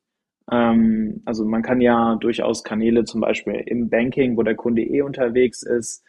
Ähm, 0.51 1.21
also 1.25 1.43
man 1.43 1.63
kann 1.63 1.81
ja 1.81 2.15
durchaus 2.15 2.63
Kanäle 2.63 3.03
zum 3.05 3.21
Beispiel 3.21 3.55
im 3.65 3.89
Banking, 3.89 4.37
wo 4.37 4.43
der 4.43 4.55
Kunde 4.55 4.83
eh 4.83 5.01
unterwegs 5.01 5.63
ist, 5.63 6.03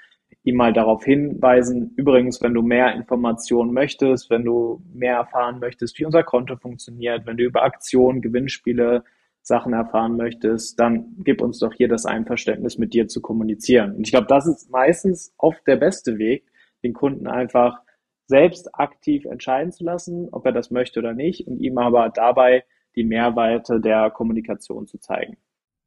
ihm 0.45 0.57
mal 0.57 0.73
darauf 0.75 1.05
hinweisen. 1.05 1.93
Übrigens, 1.97 2.43
wenn 2.43 2.55
du 2.55 2.63
mehr 2.63 2.95
Informationen 2.95 3.73
möchtest, 3.73 4.29
wenn 4.31 4.45
du 4.45 4.83
mehr 4.93 5.17
erfahren 5.17 5.59
möchtest, 5.59 5.99
wie 5.99 6.05
unser 6.05 6.23
Konto 6.23 6.57
funktioniert, 6.57 7.27
wenn 7.27 7.39
du 7.39 7.45
über 7.45 7.63
Aktionen, 7.63 8.21
Gewinnspiele 8.21 9.05
Sachen 9.49 9.73
erfahren 9.73 10.17
möchtest, 10.17 10.79
dann 10.79 11.17
gib 11.25 11.43
uns 11.43 11.59
doch 11.59 11.73
hier 11.75 11.89
das 11.89 12.07
Einverständnis, 12.07 12.79
mit 12.79 12.95
dir 12.95 13.09
zu 13.09 13.21
kommunizieren. 13.21 13.97
Und 13.97 14.07
ich 14.07 14.13
glaube, 14.13 14.29
das 14.29 14.47
ist 14.47 14.71
meistens 14.71 15.35
oft 15.37 15.67
der 15.67 15.77
beste 15.77 16.19
Weg, 16.19 16.45
den 16.85 16.93
Kunden 16.93 17.27
einfach 17.27 17.81
selbst 18.27 18.75
aktiv 18.75 19.25
entscheiden 19.25 19.73
zu 19.73 19.85
lassen, 19.85 20.29
ob 20.31 20.47
er 20.47 20.53
das 20.53 20.71
möchte 20.71 21.01
oder 21.01 21.15
nicht, 21.15 21.49
und 21.49 21.59
ihm 21.61 21.79
aber 21.79 22.11
dabei 22.11 22.65
die 22.95 23.05
Mehrweite 23.05 23.81
der 23.81 24.11
Kommunikation 24.11 24.87
zu 24.87 24.99
zeigen. 24.99 25.37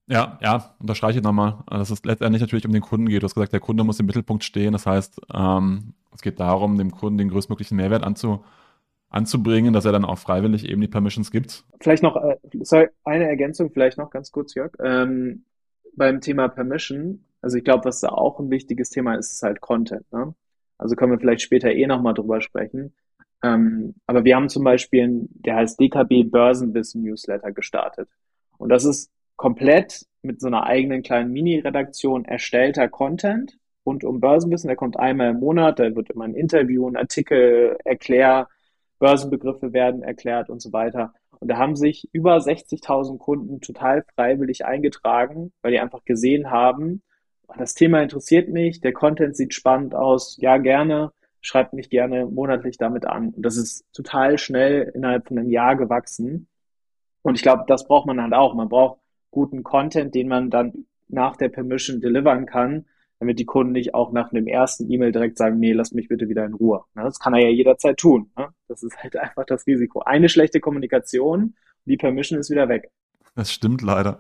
Ja, 0.07 0.39
ja, 0.41 0.75
unterstreiche 0.79 1.19
ich 1.19 1.23
nochmal, 1.23 1.63
dass 1.67 1.91
es 1.91 2.03
letztendlich 2.03 2.41
natürlich 2.41 2.65
um 2.65 2.73
den 2.73 2.81
Kunden 2.81 3.07
geht. 3.07 3.21
Du 3.21 3.25
hast 3.25 3.35
gesagt, 3.35 3.53
der 3.53 3.59
Kunde 3.59 3.83
muss 3.83 3.99
im 3.99 4.07
Mittelpunkt 4.07 4.43
stehen. 4.43 4.73
Das 4.73 4.85
heißt, 4.85 5.21
ähm, 5.33 5.93
es 6.13 6.21
geht 6.21 6.39
darum, 6.39 6.77
dem 6.77 6.91
Kunden 6.91 7.19
den 7.19 7.29
größtmöglichen 7.29 7.77
Mehrwert 7.77 8.03
anzu, 8.03 8.43
anzubringen, 9.11 9.73
dass 9.73 9.85
er 9.85 9.91
dann 9.91 10.05
auch 10.05 10.17
freiwillig 10.17 10.67
eben 10.67 10.81
die 10.81 10.87
Permissions 10.87 11.31
gibt. 11.31 11.63
Vielleicht 11.79 12.01
noch, 12.01 12.15
äh, 12.15 12.37
sorry, 12.61 12.87
eine 13.03 13.27
Ergänzung 13.27 13.69
vielleicht 13.71 13.97
noch 13.97 14.09
ganz 14.09 14.31
kurz, 14.31 14.55
Jörg. 14.55 14.71
Ähm, 14.81 15.43
beim 15.95 16.21
Thema 16.21 16.47
Permission, 16.47 17.25
also 17.41 17.57
ich 17.57 17.63
glaube, 17.63 17.85
was 17.85 17.99
da 17.99 18.09
auch 18.09 18.39
ein 18.39 18.49
wichtiges 18.49 18.89
Thema 18.89 19.15
ist, 19.15 19.33
ist 19.33 19.43
halt 19.43 19.61
Content. 19.61 20.09
Ne? 20.11 20.33
Also 20.77 20.95
können 20.95 21.11
wir 21.11 21.19
vielleicht 21.19 21.41
später 21.41 21.71
eh 21.71 21.85
nochmal 21.85 22.13
drüber 22.13 22.41
sprechen. 22.41 22.93
Ähm, 23.43 23.95
aber 24.07 24.23
wir 24.23 24.35
haben 24.35 24.49
zum 24.49 24.63
Beispiel, 24.63 25.27
der 25.29 25.57
heißt 25.57 25.79
DKB 25.79 26.23
Börsenwissen 26.23 27.03
Newsletter 27.03 27.51
gestartet. 27.51 28.09
Und 28.57 28.69
das 28.69 28.85
ist 28.85 29.11
komplett 29.35 30.05
mit 30.21 30.39
so 30.39 30.47
einer 30.47 30.63
eigenen 30.63 31.01
kleinen 31.01 31.31
Mini-Redaktion 31.31 32.25
erstellter 32.25 32.87
Content 32.87 33.57
rund 33.85 34.03
um 34.03 34.19
Börsenwissen. 34.19 34.67
Der 34.67 34.77
kommt 34.77 34.97
einmal 34.99 35.31
im 35.31 35.39
Monat, 35.39 35.79
da 35.79 35.95
wird 35.95 36.11
immer 36.11 36.25
ein 36.25 36.35
Interview, 36.35 36.87
ein 36.87 36.95
Artikel, 36.95 37.77
Erklär, 37.83 38.47
Börsenbegriffe 39.01 39.73
werden 39.73 40.03
erklärt 40.03 40.49
und 40.49 40.61
so 40.61 40.71
weiter. 40.71 41.13
Und 41.39 41.47
da 41.49 41.57
haben 41.57 41.75
sich 41.75 42.07
über 42.13 42.37
60.000 42.37 43.17
Kunden 43.17 43.59
total 43.59 44.05
freiwillig 44.15 44.63
eingetragen, 44.63 45.51
weil 45.61 45.71
die 45.71 45.79
einfach 45.79 46.05
gesehen 46.05 46.51
haben, 46.51 47.01
das 47.57 47.73
Thema 47.73 48.01
interessiert 48.01 48.47
mich, 48.47 48.79
der 48.79 48.93
Content 48.93 49.35
sieht 49.35 49.53
spannend 49.53 49.95
aus, 49.95 50.37
ja 50.39 50.57
gerne, 50.57 51.11
schreibt 51.41 51.73
mich 51.73 51.89
gerne 51.89 52.25
monatlich 52.27 52.77
damit 52.77 53.05
an. 53.05 53.29
Und 53.29 53.45
das 53.45 53.57
ist 53.57 53.83
total 53.91 54.37
schnell 54.37 54.91
innerhalb 54.93 55.27
von 55.27 55.39
einem 55.39 55.49
Jahr 55.49 55.75
gewachsen. 55.75 56.47
Und 57.23 57.35
ich 57.35 57.41
glaube, 57.41 57.63
das 57.67 57.87
braucht 57.87 58.07
man 58.07 58.21
halt 58.21 58.33
auch. 58.33 58.53
Man 58.53 58.69
braucht 58.69 58.99
guten 59.31 59.63
Content, 59.63 60.13
den 60.15 60.27
man 60.27 60.49
dann 60.49 60.85
nach 61.07 61.35
der 61.35 61.49
Permission 61.49 61.99
delivern 61.99 62.45
kann, 62.45 62.85
damit 63.21 63.37
die 63.37 63.45
Kunden 63.45 63.73
nicht 63.73 63.93
auch 63.93 64.11
nach 64.11 64.31
einem 64.31 64.47
ersten 64.47 64.91
E-Mail 64.91 65.11
direkt 65.11 65.37
sagen, 65.37 65.59
nee, 65.59 65.73
lass 65.73 65.91
mich 65.91 66.07
bitte 66.07 66.27
wieder 66.27 66.43
in 66.43 66.55
Ruhe. 66.55 66.85
Das 66.95 67.19
kann 67.19 67.35
er 67.35 67.41
ja 67.41 67.49
jederzeit 67.49 67.97
tun. 67.97 68.31
Das 68.67 68.81
ist 68.81 68.97
halt 68.97 69.15
einfach 69.15 69.45
das 69.45 69.67
Risiko. 69.67 69.99
Eine 69.99 70.27
schlechte 70.27 70.59
Kommunikation, 70.59 71.53
die 71.85 71.97
Permission 71.97 72.39
ist 72.39 72.49
wieder 72.49 72.67
weg. 72.67 72.89
Das 73.35 73.53
stimmt 73.53 73.83
leider. 73.83 74.17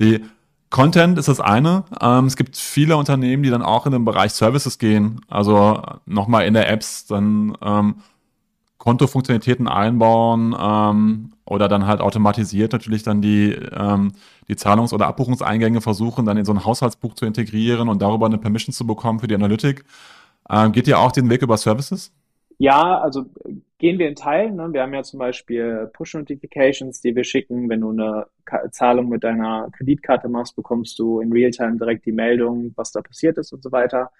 Die 0.00 0.24
Content 0.70 1.18
ist 1.18 1.28
das 1.28 1.40
eine. 1.40 1.84
Ähm, 2.00 2.24
es 2.24 2.36
gibt 2.36 2.56
viele 2.56 2.96
Unternehmen, 2.96 3.42
die 3.42 3.50
dann 3.50 3.60
auch 3.60 3.84
in 3.84 3.92
den 3.92 4.06
Bereich 4.06 4.32
Services 4.32 4.78
gehen. 4.78 5.20
Also 5.28 5.82
nochmal 6.06 6.46
in 6.46 6.54
der 6.54 6.70
Apps 6.70 7.04
dann 7.04 7.54
ähm, 7.60 7.96
Kontofunktionalitäten 8.88 9.68
einbauen 9.68 10.56
ähm, 10.58 11.32
oder 11.44 11.68
dann 11.68 11.86
halt 11.86 12.00
automatisiert 12.00 12.72
natürlich 12.72 13.02
dann 13.02 13.20
die, 13.20 13.52
ähm, 13.52 14.12
die 14.48 14.56
Zahlungs- 14.56 14.94
oder 14.94 15.08
Abbuchungseingänge 15.08 15.82
versuchen, 15.82 16.24
dann 16.24 16.38
in 16.38 16.46
so 16.46 16.52
ein 16.52 16.64
Haushaltsbuch 16.64 17.12
zu 17.12 17.26
integrieren 17.26 17.90
und 17.90 18.00
darüber 18.00 18.24
eine 18.24 18.38
Permission 18.38 18.72
zu 18.72 18.86
bekommen 18.86 19.18
für 19.18 19.28
die 19.28 19.34
Analytik. 19.34 19.84
Ähm, 20.48 20.72
geht 20.72 20.88
ihr 20.88 20.98
auch 20.98 21.12
den 21.12 21.28
Weg 21.28 21.42
über 21.42 21.58
Services? 21.58 22.14
Ja, 22.56 22.98
also 22.98 23.26
gehen 23.76 23.98
wir 23.98 24.08
in 24.08 24.16
Teilen. 24.16 24.56
Ne? 24.56 24.72
Wir 24.72 24.80
haben 24.80 24.94
ja 24.94 25.02
zum 25.02 25.18
Beispiel 25.18 25.90
Push-Notifications, 25.92 27.02
die 27.02 27.14
wir 27.14 27.24
schicken. 27.24 27.68
Wenn 27.68 27.82
du 27.82 27.90
eine 27.90 28.24
Ka 28.46 28.70
Zahlung 28.70 29.10
mit 29.10 29.22
deiner 29.22 29.68
Kreditkarte 29.76 30.30
machst, 30.30 30.56
bekommst 30.56 30.98
du 30.98 31.20
in 31.20 31.30
Realtime 31.30 31.76
direkt 31.76 32.06
die 32.06 32.12
Meldung, 32.12 32.72
was 32.74 32.90
da 32.90 33.02
passiert 33.02 33.36
ist 33.36 33.52
und 33.52 33.62
so 33.62 33.70
weiter 33.70 34.10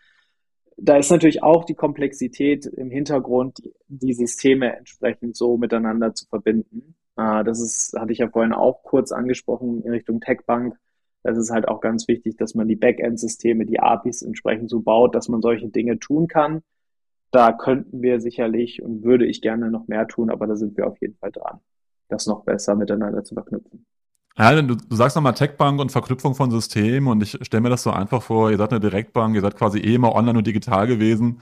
da 0.80 0.97
ist 0.97 1.11
natürlich 1.11 1.42
auch 1.42 1.64
die 1.64 1.75
Komplexität 1.75 2.66
im 2.66 2.90
Hintergrund, 2.90 3.61
die 3.88 4.14
Systeme 4.14 4.76
entsprechend 4.76 5.37
so 5.37 5.56
miteinander 5.56 6.14
zu 6.14 6.26
verbinden. 6.26 6.94
Äh, 7.16 7.44
das 7.44 7.61
ist, 7.61 7.94
hatte 7.99 8.12
ich 8.12 8.18
ja 8.18 8.28
vorhin 8.28 8.52
auch 8.52 8.82
kurz 8.85 9.11
angesprochen 9.11 9.82
in 9.82 9.90
Richtung 9.90 10.20
Techbank. 10.20 10.76
Das 11.25 11.37
ist 11.37 11.50
halt 11.50 11.66
auch 11.66 11.80
ganz 11.80 12.06
wichtig, 12.06 12.37
dass 12.37 12.54
man 12.54 12.68
die 12.68 12.76
Backend-Systeme, 12.76 13.66
die 13.66 13.80
APIs 13.80 14.23
entsprechend 14.23 14.70
so 14.70 14.80
baut, 14.80 15.14
dass 15.16 15.28
man 15.28 15.42
solche 15.42 15.68
Dinge 15.68 15.99
tun 15.99 16.28
kann. 16.28 16.62
Da 17.32 17.52
könnten 17.52 18.00
wir 18.00 18.20
sicherlich 18.20 18.80
und 18.80 19.02
würde 19.02 19.26
ich 19.26 19.42
gerne 19.42 19.70
noch 19.70 19.88
mehr 19.88 20.06
tun, 20.06 20.30
aber 20.30 20.47
da 20.47 20.56
sind 20.56 20.76
wir 20.76 20.87
auf 20.87 20.99
jeden 21.00 21.16
Fall 21.16 21.32
dran, 21.32 21.58
das 22.08 22.26
noch 22.26 22.44
besser 22.44 22.76
miteinander 22.76 23.25
zu 23.25 23.35
verknüpfen. 23.35 23.85
Ja, 24.38 24.62
du, 24.62 24.76
du 24.76 24.97
sagst 24.97 25.16
nochmal 25.16 25.35
Techbank 25.35 25.80
und 25.80 25.90
Verknüpfung 25.90 26.37
von 26.37 26.52
Systemen 26.52 27.09
und 27.09 27.21
ich 27.23 27.37
stelle 27.42 27.61
mir 27.61 27.71
das 27.71 27.83
so 27.83 27.90
einfach 27.90 28.23
vor, 28.23 28.52
ihr 28.52 28.57
seid 28.57 28.71
eine 28.71 28.78
Direktbank, 28.78 29.35
ihr 29.35 29.40
seid 29.40 29.57
quasi 29.57 29.80
eh 29.80 29.97
immer 29.97 30.14
online 30.14 30.38
und 30.38 30.47
digital 30.47 30.86
gewesen. 30.86 31.41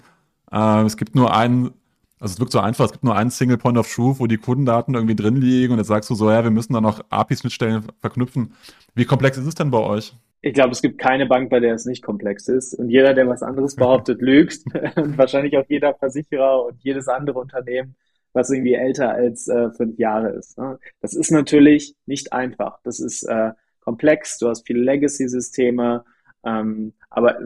Äh, 0.50 0.84
es 0.84 0.96
gibt 0.96 1.14
nur 1.14 1.36
einen, 1.36 1.72
also 2.20 2.32
es 2.32 2.40
wirkt 2.40 2.52
so 2.52 2.60
einfach, 2.60 2.86
es 2.86 2.92
gibt 2.92 3.04
nur 3.04 3.14
einen 3.14 3.30
Single 3.30 3.58
Point 3.58 3.76
of 3.76 3.92
Truth, 3.92 4.18
wo 4.18 4.26
die 4.26 4.38
Kundendaten 4.38 4.94
irgendwie 4.94 5.14
drin 5.14 5.36
liegen 5.36 5.74
und 5.74 5.78
jetzt 5.78 5.88
sagst 5.88 6.08
du 6.08 6.14
so, 6.14 6.30
ja, 6.30 6.42
wir 6.42 6.50
müssen 6.50 6.72
da 6.72 6.80
noch 6.80 7.00
API-Schnittstellen 7.10 7.84
verknüpfen. 8.00 8.54
Wie 8.94 9.04
komplex 9.04 9.36
ist 9.36 9.46
es 9.46 9.54
denn 9.54 9.70
bei 9.70 9.80
euch? 9.80 10.14
Ich 10.40 10.54
glaube, 10.54 10.70
es 10.70 10.80
gibt 10.80 10.98
keine 10.98 11.26
Bank, 11.26 11.50
bei 11.50 11.60
der 11.60 11.74
es 11.74 11.84
nicht 11.84 12.02
komplex 12.02 12.48
ist. 12.48 12.72
Und 12.74 12.88
jeder, 12.88 13.12
der 13.12 13.28
was 13.28 13.42
anderes 13.42 13.74
behauptet, 13.76 14.22
lügt. 14.22 14.64
und 14.96 15.18
wahrscheinlich 15.18 15.58
auch 15.58 15.64
jeder 15.68 15.92
Versicherer 15.94 16.64
und 16.64 16.76
jedes 16.82 17.08
andere 17.08 17.40
Unternehmen 17.40 17.94
was 18.36 18.50
irgendwie 18.50 18.74
älter 18.74 19.12
als 19.12 19.48
äh, 19.48 19.70
fünf 19.70 19.98
Jahre 19.98 20.28
ist. 20.28 20.58
Ne? 20.58 20.78
Das 21.00 21.14
ist 21.14 21.30
natürlich 21.30 21.96
nicht 22.04 22.34
einfach. 22.34 22.78
Das 22.84 23.00
ist 23.00 23.22
äh, 23.22 23.52
komplex. 23.80 24.36
Du 24.38 24.48
hast 24.48 24.66
viele 24.66 24.80
Legacy-Systeme. 24.80 26.04
Ähm, 26.44 26.92
aber 27.08 27.38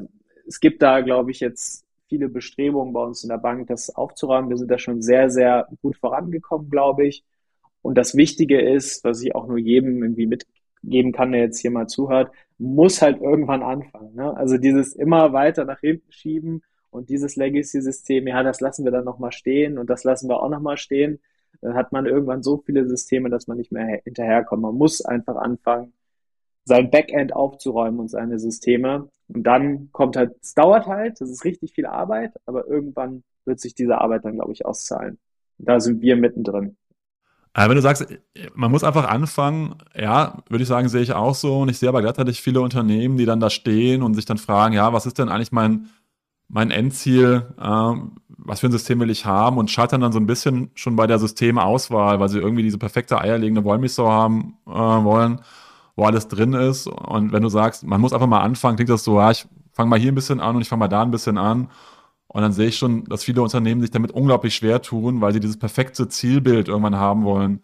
es 0.48 0.58
gibt 0.58 0.82
da, 0.82 1.00
glaube 1.00 1.30
ich, 1.30 1.38
jetzt 1.38 1.86
viele 2.08 2.28
Bestrebungen 2.28 2.92
bei 2.92 3.04
uns 3.04 3.22
in 3.22 3.28
der 3.28 3.38
Bank, 3.38 3.68
das 3.68 3.94
aufzuräumen. 3.94 4.50
Wir 4.50 4.56
sind 4.56 4.68
da 4.68 4.78
schon 4.78 5.00
sehr, 5.00 5.30
sehr 5.30 5.68
gut 5.80 5.96
vorangekommen, 5.96 6.68
glaube 6.68 7.06
ich. 7.06 7.24
Und 7.82 7.96
das 7.96 8.16
Wichtige 8.16 8.60
ist, 8.60 9.04
was 9.04 9.22
ich 9.22 9.34
auch 9.36 9.46
nur 9.46 9.58
jedem 9.58 10.02
irgendwie 10.02 10.26
mitgeben 10.26 11.12
kann, 11.12 11.30
der 11.30 11.42
jetzt 11.42 11.60
hier 11.60 11.70
mal 11.70 11.86
zuhört, 11.86 12.32
muss 12.58 13.00
halt 13.00 13.20
irgendwann 13.20 13.62
anfangen. 13.62 14.16
Ne? 14.16 14.36
Also 14.36 14.58
dieses 14.58 14.96
immer 14.96 15.32
weiter 15.32 15.64
nach 15.64 15.78
hinten 15.78 16.10
schieben 16.10 16.62
und 16.90 17.08
dieses 17.08 17.36
Legacy-System, 17.36 18.26
ja, 18.26 18.42
das 18.42 18.60
lassen 18.60 18.84
wir 18.84 18.92
dann 18.92 19.04
nochmal 19.04 19.32
stehen 19.32 19.78
und 19.78 19.88
das 19.88 20.04
lassen 20.04 20.28
wir 20.28 20.42
auch 20.42 20.48
nochmal 20.48 20.76
stehen. 20.76 21.20
Dann 21.60 21.74
hat 21.74 21.92
man 21.92 22.06
irgendwann 22.06 22.42
so 22.42 22.58
viele 22.58 22.88
Systeme, 22.88 23.30
dass 23.30 23.46
man 23.46 23.56
nicht 23.56 23.72
mehr 23.72 24.00
hinterherkommt. 24.04 24.62
Man 24.62 24.74
muss 24.74 25.04
einfach 25.04 25.36
anfangen, 25.36 25.92
sein 26.64 26.90
Backend 26.90 27.34
aufzuräumen 27.34 28.00
und 28.00 28.08
seine 28.08 28.38
Systeme. 28.38 29.08
Und 29.28 29.42
dann 29.44 29.90
kommt 29.92 30.16
halt, 30.16 30.36
es 30.42 30.54
dauert 30.54 30.86
halt, 30.86 31.20
das 31.20 31.30
ist 31.30 31.44
richtig 31.44 31.72
viel 31.72 31.86
Arbeit, 31.86 32.32
aber 32.46 32.66
irgendwann 32.66 33.22
wird 33.44 33.60
sich 33.60 33.74
diese 33.74 33.98
Arbeit 33.98 34.24
dann, 34.24 34.34
glaube 34.34 34.52
ich, 34.52 34.64
auszahlen. 34.66 35.18
da 35.58 35.80
sind 35.80 36.00
wir 36.00 36.16
mittendrin. 36.16 36.76
Aber 37.52 37.70
wenn 37.70 37.76
du 37.76 37.82
sagst, 37.82 38.06
man 38.54 38.70
muss 38.70 38.84
einfach 38.84 39.08
anfangen, 39.08 39.74
ja, 39.94 40.42
würde 40.48 40.62
ich 40.62 40.68
sagen, 40.68 40.88
sehe 40.88 41.02
ich 41.02 41.12
auch 41.12 41.34
so. 41.34 41.60
Und 41.60 41.68
ich 41.68 41.78
sehe 41.78 41.88
aber 41.88 42.00
gleichzeitig 42.00 42.40
viele 42.40 42.60
Unternehmen, 42.60 43.16
die 43.16 43.26
dann 43.26 43.40
da 43.40 43.50
stehen 43.50 44.02
und 44.02 44.14
sich 44.14 44.24
dann 44.24 44.38
fragen, 44.38 44.74
ja, 44.74 44.92
was 44.92 45.06
ist 45.06 45.18
denn 45.18 45.28
eigentlich 45.28 45.50
mein, 45.50 45.88
mein 46.52 46.70
Endziel, 46.70 47.46
äh, 47.58 47.92
was 48.28 48.60
für 48.60 48.66
ein 48.66 48.72
System 48.72 49.00
will 49.00 49.10
ich 49.10 49.24
haben 49.24 49.58
und 49.58 49.70
scheitern 49.70 50.00
dann 50.00 50.12
so 50.12 50.18
ein 50.18 50.26
bisschen 50.26 50.70
schon 50.74 50.96
bei 50.96 51.06
der 51.06 51.18
Systemauswahl, 51.18 52.18
weil 52.20 52.28
sie 52.28 52.38
irgendwie 52.38 52.62
diese 52.62 52.78
perfekte 52.78 53.20
eierlegende 53.20 53.64
Wollmilchsau 53.64 54.10
haben 54.10 54.56
äh, 54.66 54.70
wollen, 54.72 55.40
wo 55.96 56.04
alles 56.04 56.28
drin 56.28 56.54
ist. 56.54 56.86
Und 56.86 57.32
wenn 57.32 57.42
du 57.42 57.48
sagst, 57.48 57.84
man 57.84 58.00
muss 58.00 58.12
einfach 58.12 58.26
mal 58.26 58.40
anfangen, 58.40 58.76
klingt 58.76 58.90
das 58.90 59.04
so, 59.04 59.18
ja, 59.18 59.30
ich 59.30 59.46
fange 59.72 59.90
mal 59.90 59.98
hier 59.98 60.10
ein 60.10 60.16
bisschen 60.16 60.40
an 60.40 60.56
und 60.56 60.62
ich 60.62 60.68
fange 60.68 60.80
mal 60.80 60.88
da 60.88 61.02
ein 61.02 61.10
bisschen 61.10 61.38
an. 61.38 61.68
Und 62.26 62.42
dann 62.42 62.52
sehe 62.52 62.68
ich 62.68 62.78
schon, 62.78 63.04
dass 63.04 63.24
viele 63.24 63.42
Unternehmen 63.42 63.80
sich 63.80 63.90
damit 63.90 64.12
unglaublich 64.12 64.54
schwer 64.54 64.82
tun, 64.82 65.20
weil 65.20 65.32
sie 65.32 65.40
dieses 65.40 65.58
perfekte 65.58 66.08
Zielbild 66.08 66.68
irgendwann 66.68 66.96
haben 66.96 67.24
wollen. 67.24 67.62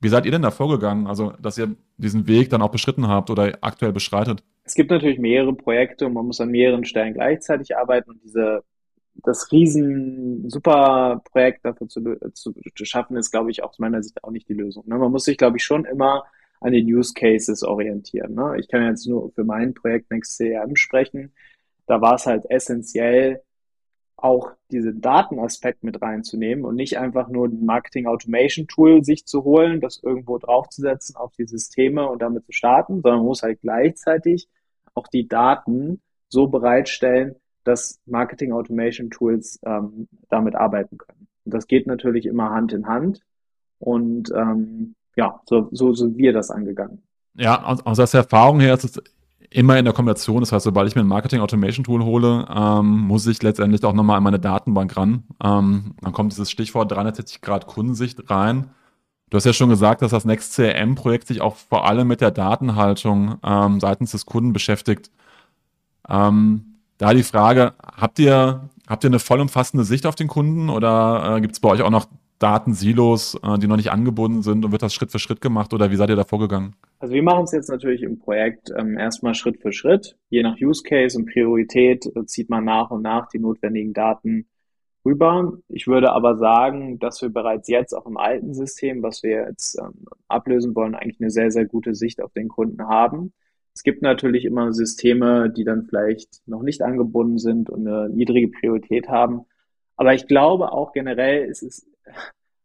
Wie 0.00 0.08
seid 0.08 0.26
ihr 0.26 0.32
denn 0.32 0.42
da 0.42 0.50
vorgegangen? 0.50 1.06
Also, 1.06 1.32
dass 1.40 1.58
ihr 1.58 1.74
diesen 1.96 2.26
Weg 2.26 2.50
dann 2.50 2.62
auch 2.62 2.70
beschritten 2.70 3.08
habt 3.08 3.30
oder 3.30 3.58
aktuell 3.62 3.92
beschreitet? 3.92 4.42
Es 4.66 4.74
gibt 4.74 4.90
natürlich 4.90 5.20
mehrere 5.20 5.54
Projekte 5.54 6.06
und 6.06 6.12
man 6.12 6.26
muss 6.26 6.40
an 6.40 6.50
mehreren 6.50 6.84
Stellen 6.84 7.14
gleichzeitig 7.14 7.76
arbeiten 7.76 8.10
und 8.10 8.22
diese, 8.24 8.64
das 9.14 9.52
riesen 9.52 10.50
super 10.50 11.22
Projekt 11.24 11.64
dafür 11.64 11.88
zu, 11.88 12.02
zu, 12.32 12.52
zu 12.74 12.84
schaffen, 12.84 13.16
ist, 13.16 13.30
glaube 13.30 13.52
ich, 13.52 13.62
aus 13.62 13.78
meiner 13.78 14.02
Sicht 14.02 14.24
auch 14.24 14.32
nicht 14.32 14.48
die 14.48 14.54
Lösung. 14.54 14.82
Ne? 14.88 14.98
Man 14.98 15.12
muss 15.12 15.24
sich, 15.24 15.38
glaube 15.38 15.56
ich, 15.56 15.64
schon 15.64 15.84
immer 15.84 16.24
an 16.60 16.72
den 16.72 16.84
Use 16.84 17.14
Cases 17.14 17.62
orientieren. 17.62 18.34
Ne? 18.34 18.56
Ich 18.58 18.66
kann 18.66 18.82
jetzt 18.82 19.06
nur 19.06 19.30
für 19.30 19.44
mein 19.44 19.72
Projekt 19.72 20.10
Next 20.10 20.36
CRM 20.36 20.74
sprechen. 20.74 21.32
Da 21.86 22.00
war 22.00 22.16
es 22.16 22.26
halt 22.26 22.44
essentiell, 22.50 23.42
auch 24.16 24.50
diesen 24.72 25.00
Datenaspekt 25.00 25.84
mit 25.84 26.02
reinzunehmen 26.02 26.64
und 26.64 26.74
nicht 26.74 26.98
einfach 26.98 27.28
nur 27.28 27.46
ein 27.46 27.64
Marketing 27.64 28.06
Automation 28.06 28.66
Tool 28.66 29.04
sich 29.04 29.26
zu 29.26 29.44
holen, 29.44 29.80
das 29.80 30.02
irgendwo 30.02 30.38
draufzusetzen 30.38 31.14
auf 31.14 31.34
die 31.36 31.46
Systeme 31.46 32.08
und 32.08 32.22
damit 32.22 32.46
zu 32.46 32.52
starten, 32.52 33.02
sondern 33.02 33.20
man 33.20 33.26
muss 33.26 33.42
halt 33.42 33.60
gleichzeitig 33.60 34.48
auch 34.96 35.06
die 35.08 35.28
Daten 35.28 36.00
so 36.28 36.48
bereitstellen, 36.48 37.36
dass 37.64 38.00
Marketing 38.06 38.52
Automation 38.52 39.10
Tools 39.10 39.58
ähm, 39.64 40.08
damit 40.28 40.54
arbeiten 40.54 40.98
können. 40.98 41.28
Und 41.44 41.54
das 41.54 41.66
geht 41.66 41.86
natürlich 41.86 42.26
immer 42.26 42.50
Hand 42.50 42.72
in 42.72 42.86
Hand 42.86 43.20
und 43.78 44.32
ähm, 44.34 44.94
ja, 45.16 45.40
so, 45.46 45.68
so 45.72 45.94
sind 45.94 46.18
wir 46.18 46.32
das 46.32 46.50
angegangen. 46.50 47.02
Ja, 47.34 47.62
aus, 47.64 47.84
aus 47.84 48.10
der 48.10 48.20
Erfahrung 48.20 48.60
her 48.60 48.74
ist 48.74 48.84
es 48.84 49.02
immer 49.50 49.78
in 49.78 49.84
der 49.84 49.94
Kombination. 49.94 50.40
Das 50.40 50.52
heißt, 50.52 50.64
sobald 50.64 50.88
ich 50.88 50.94
mir 50.94 51.02
ein 51.02 51.06
Marketing 51.06 51.40
Automation 51.40 51.84
Tool 51.84 52.04
hole, 52.04 52.46
ähm, 52.54 52.86
muss 52.86 53.26
ich 53.26 53.42
letztendlich 53.42 53.84
auch 53.84 53.92
nochmal 53.92 54.18
an 54.18 54.22
meine 54.22 54.38
Datenbank 54.38 54.96
ran. 54.96 55.24
Ähm, 55.42 55.94
dann 56.00 56.12
kommt 56.12 56.32
dieses 56.32 56.50
Stichwort 56.50 56.92
360 56.92 57.40
Grad 57.40 57.66
Kundensicht 57.66 58.30
rein. 58.30 58.70
Du 59.28 59.36
hast 59.36 59.44
ja 59.44 59.52
schon 59.52 59.70
gesagt, 59.70 60.02
dass 60.02 60.12
das 60.12 60.24
Next 60.24 60.54
CRM 60.54 60.94
Projekt 60.94 61.26
sich 61.26 61.40
auch 61.40 61.56
vor 61.56 61.84
allem 61.88 62.06
mit 62.06 62.20
der 62.20 62.30
Datenhaltung 62.30 63.38
ähm, 63.44 63.80
seitens 63.80 64.12
des 64.12 64.24
Kunden 64.24 64.52
beschäftigt. 64.52 65.10
Ähm, 66.08 66.76
da 66.98 67.12
die 67.12 67.24
Frage, 67.24 67.74
habt 67.82 68.20
ihr, 68.20 68.68
habt 68.86 69.02
ihr 69.02 69.10
eine 69.10 69.18
vollumfassende 69.18 69.84
Sicht 69.84 70.06
auf 70.06 70.14
den 70.14 70.28
Kunden 70.28 70.70
oder 70.70 71.36
äh, 71.36 71.40
gibt 71.40 71.54
es 71.54 71.60
bei 71.60 71.68
euch 71.68 71.82
auch 71.82 71.90
noch 71.90 72.06
Datensilos, 72.38 73.36
äh, 73.42 73.58
die 73.58 73.66
noch 73.66 73.76
nicht 73.76 73.90
angebunden 73.90 74.42
sind 74.42 74.64
und 74.64 74.70
wird 74.70 74.82
das 74.82 74.94
Schritt 74.94 75.10
für 75.10 75.18
Schritt 75.18 75.40
gemacht 75.40 75.74
oder 75.74 75.90
wie 75.90 75.96
seid 75.96 76.10
ihr 76.10 76.16
da 76.16 76.24
vorgegangen? 76.24 76.76
Also 77.00 77.12
wir 77.12 77.22
machen 77.22 77.44
es 77.44 77.52
jetzt 77.52 77.68
natürlich 77.68 78.02
im 78.02 78.20
Projekt 78.20 78.70
ähm, 78.78 78.96
erstmal 78.96 79.34
Schritt 79.34 79.60
für 79.60 79.72
Schritt. 79.72 80.16
Je 80.28 80.44
nach 80.44 80.56
Use 80.60 80.84
Case 80.84 81.18
und 81.18 81.26
Priorität 81.26 82.06
äh, 82.14 82.24
zieht 82.26 82.48
man 82.48 82.64
nach 82.64 82.90
und 82.90 83.02
nach 83.02 83.28
die 83.28 83.40
notwendigen 83.40 83.92
Daten 83.92 84.46
rüber. 85.06 85.58
Ich 85.68 85.86
würde 85.86 86.12
aber 86.12 86.36
sagen, 86.36 86.98
dass 86.98 87.22
wir 87.22 87.30
bereits 87.30 87.68
jetzt 87.68 87.94
auch 87.94 88.06
im 88.06 88.16
alten 88.16 88.52
System, 88.52 89.02
was 89.02 89.22
wir 89.22 89.46
jetzt 89.48 89.78
ähm, 89.78 90.06
ablösen 90.28 90.74
wollen, 90.74 90.94
eigentlich 90.94 91.20
eine 91.20 91.30
sehr, 91.30 91.50
sehr 91.50 91.64
gute 91.64 91.94
Sicht 91.94 92.20
auf 92.20 92.32
den 92.32 92.48
Kunden 92.48 92.86
haben. 92.88 93.32
Es 93.74 93.82
gibt 93.82 94.02
natürlich 94.02 94.44
immer 94.44 94.72
Systeme, 94.72 95.50
die 95.50 95.64
dann 95.64 95.84
vielleicht 95.84 96.42
noch 96.46 96.62
nicht 96.62 96.82
angebunden 96.82 97.38
sind 97.38 97.70
und 97.70 97.86
eine 97.86 98.08
niedrige 98.08 98.48
Priorität 98.48 99.08
haben. 99.08 99.42
Aber 99.96 100.14
ich 100.14 100.26
glaube 100.26 100.72
auch 100.72 100.92
generell 100.92 101.46
ist 101.46 101.62
es, 101.62 101.86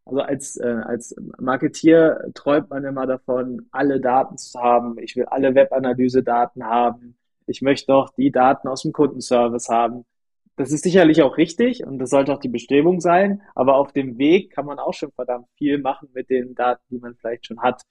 also 0.06 0.22
als, 0.22 0.58
äh, 0.58 0.82
als 0.86 1.16
Marketier 1.40 2.32
träumt 2.34 2.70
man 2.70 2.84
immer 2.84 3.06
davon, 3.08 3.68
alle 3.72 4.00
Daten 4.00 4.38
zu 4.38 4.60
haben. 4.60 4.98
Ich 5.00 5.16
will 5.16 5.26
alle 5.26 5.54
Webanalyse-Daten 5.54 6.66
haben. 6.66 7.18
Ich 7.46 7.62
möchte 7.62 7.88
doch 7.88 8.10
die 8.16 8.32
Daten 8.32 8.68
aus 8.68 8.84
dem 8.84 8.94
Kundenservice 8.94 9.70
haben. 9.70 10.06
Das 10.62 10.72
ist 10.72 10.84
sicherlich 10.84 11.24
auch 11.24 11.38
richtig 11.38 11.84
und 11.88 11.98
das 11.98 12.12
sollte 12.12 12.32
auch 12.32 12.40
die 12.40 12.48
Bestrebung 12.48 13.02
sein. 13.02 13.42
Aber 13.56 13.78
auf 13.78 13.94
dem 13.94 14.20
Weg 14.20 14.52
kann 14.52 14.68
man 14.68 14.78
auch 14.78 14.94
schon 14.94 15.12
verdammt 15.12 15.48
viel 15.58 15.80
machen 15.80 16.10
mit 16.14 16.30
den 16.30 16.54
Daten, 16.54 16.84
die 16.92 17.00
man 17.00 17.16
vielleicht 17.16 17.48
schon 17.48 17.64
hat. 17.64 17.82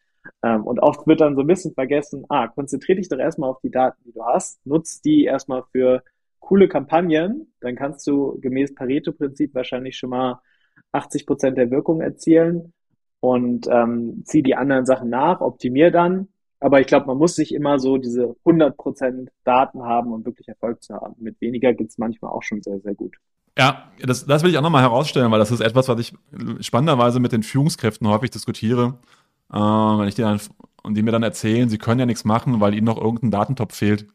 Ähm, 0.44 0.64
und 0.64 0.78
oft 0.78 1.04
wird 1.08 1.20
dann 1.20 1.34
so 1.34 1.40
ein 1.40 1.48
bisschen 1.48 1.74
vergessen, 1.74 2.26
ah, 2.28 2.46
konzentriere 2.46 2.98
dich 2.98 3.08
doch 3.08 3.18
erstmal 3.18 3.50
auf 3.50 3.60
die 3.60 3.72
Daten, 3.72 4.00
die 4.04 4.12
du 4.12 4.24
hast. 4.24 4.64
Nutz 4.64 5.00
die 5.00 5.24
erstmal 5.24 5.64
für 5.72 6.04
coole 6.38 6.68
Kampagnen. 6.68 7.52
Dann 7.60 7.74
kannst 7.74 8.06
du 8.06 8.38
gemäß 8.40 8.72
Pareto-Prinzip 8.76 9.52
wahrscheinlich 9.52 9.96
schon 9.96 10.10
mal 10.10 10.40
80 10.92 11.26
Prozent 11.26 11.58
der 11.58 11.72
Wirkung 11.72 12.00
erzielen 12.00 12.72
und 13.18 13.66
ähm, 13.66 14.22
zieh 14.26 14.44
die 14.44 14.54
anderen 14.54 14.86
Sachen 14.86 15.10
nach, 15.10 15.40
optimier 15.40 15.90
dann 15.90 16.28
aber 16.60 16.80
ich 16.80 16.86
glaube, 16.86 17.06
man 17.06 17.16
muss 17.16 17.34
sich 17.34 17.54
immer 17.54 17.78
so 17.78 17.96
diese 17.96 18.36
100% 18.44 19.28
Daten 19.44 19.82
haben, 19.82 20.12
um 20.12 20.24
wirklich 20.24 20.46
Erfolg 20.46 20.82
zu 20.82 20.94
haben. 20.94 21.16
Mit 21.18 21.40
weniger 21.40 21.72
geht 21.72 21.88
es 21.88 21.98
manchmal 21.98 22.30
auch 22.30 22.42
schon 22.42 22.62
sehr, 22.62 22.78
sehr 22.80 22.94
gut. 22.94 23.16
Ja, 23.58 23.90
das, 24.00 24.26
das 24.26 24.42
will 24.42 24.50
ich 24.50 24.58
auch 24.58 24.62
nochmal 24.62 24.82
herausstellen, 24.82 25.30
weil 25.32 25.38
das 25.38 25.50
ist 25.50 25.60
etwas, 25.60 25.88
was 25.88 25.98
ich 25.98 26.14
spannenderweise 26.60 27.18
mit 27.18 27.32
den 27.32 27.42
Führungskräften 27.42 28.06
häufig 28.06 28.30
diskutiere. 28.30 28.98
Äh, 29.52 29.56
wenn 29.56 30.06
ich 30.06 30.14
die 30.14 30.22
dann, 30.22 30.40
und 30.82 30.96
die 30.96 31.02
mir 31.02 31.12
dann 31.12 31.22
erzählen, 31.22 31.68
sie 31.68 31.78
können 31.78 32.00
ja 32.00 32.06
nichts 32.06 32.24
machen, 32.24 32.60
weil 32.60 32.74
ihnen 32.74 32.86
noch 32.86 33.00
irgendein 33.00 33.30
Datentop 33.30 33.72
fehlt. 33.72 34.06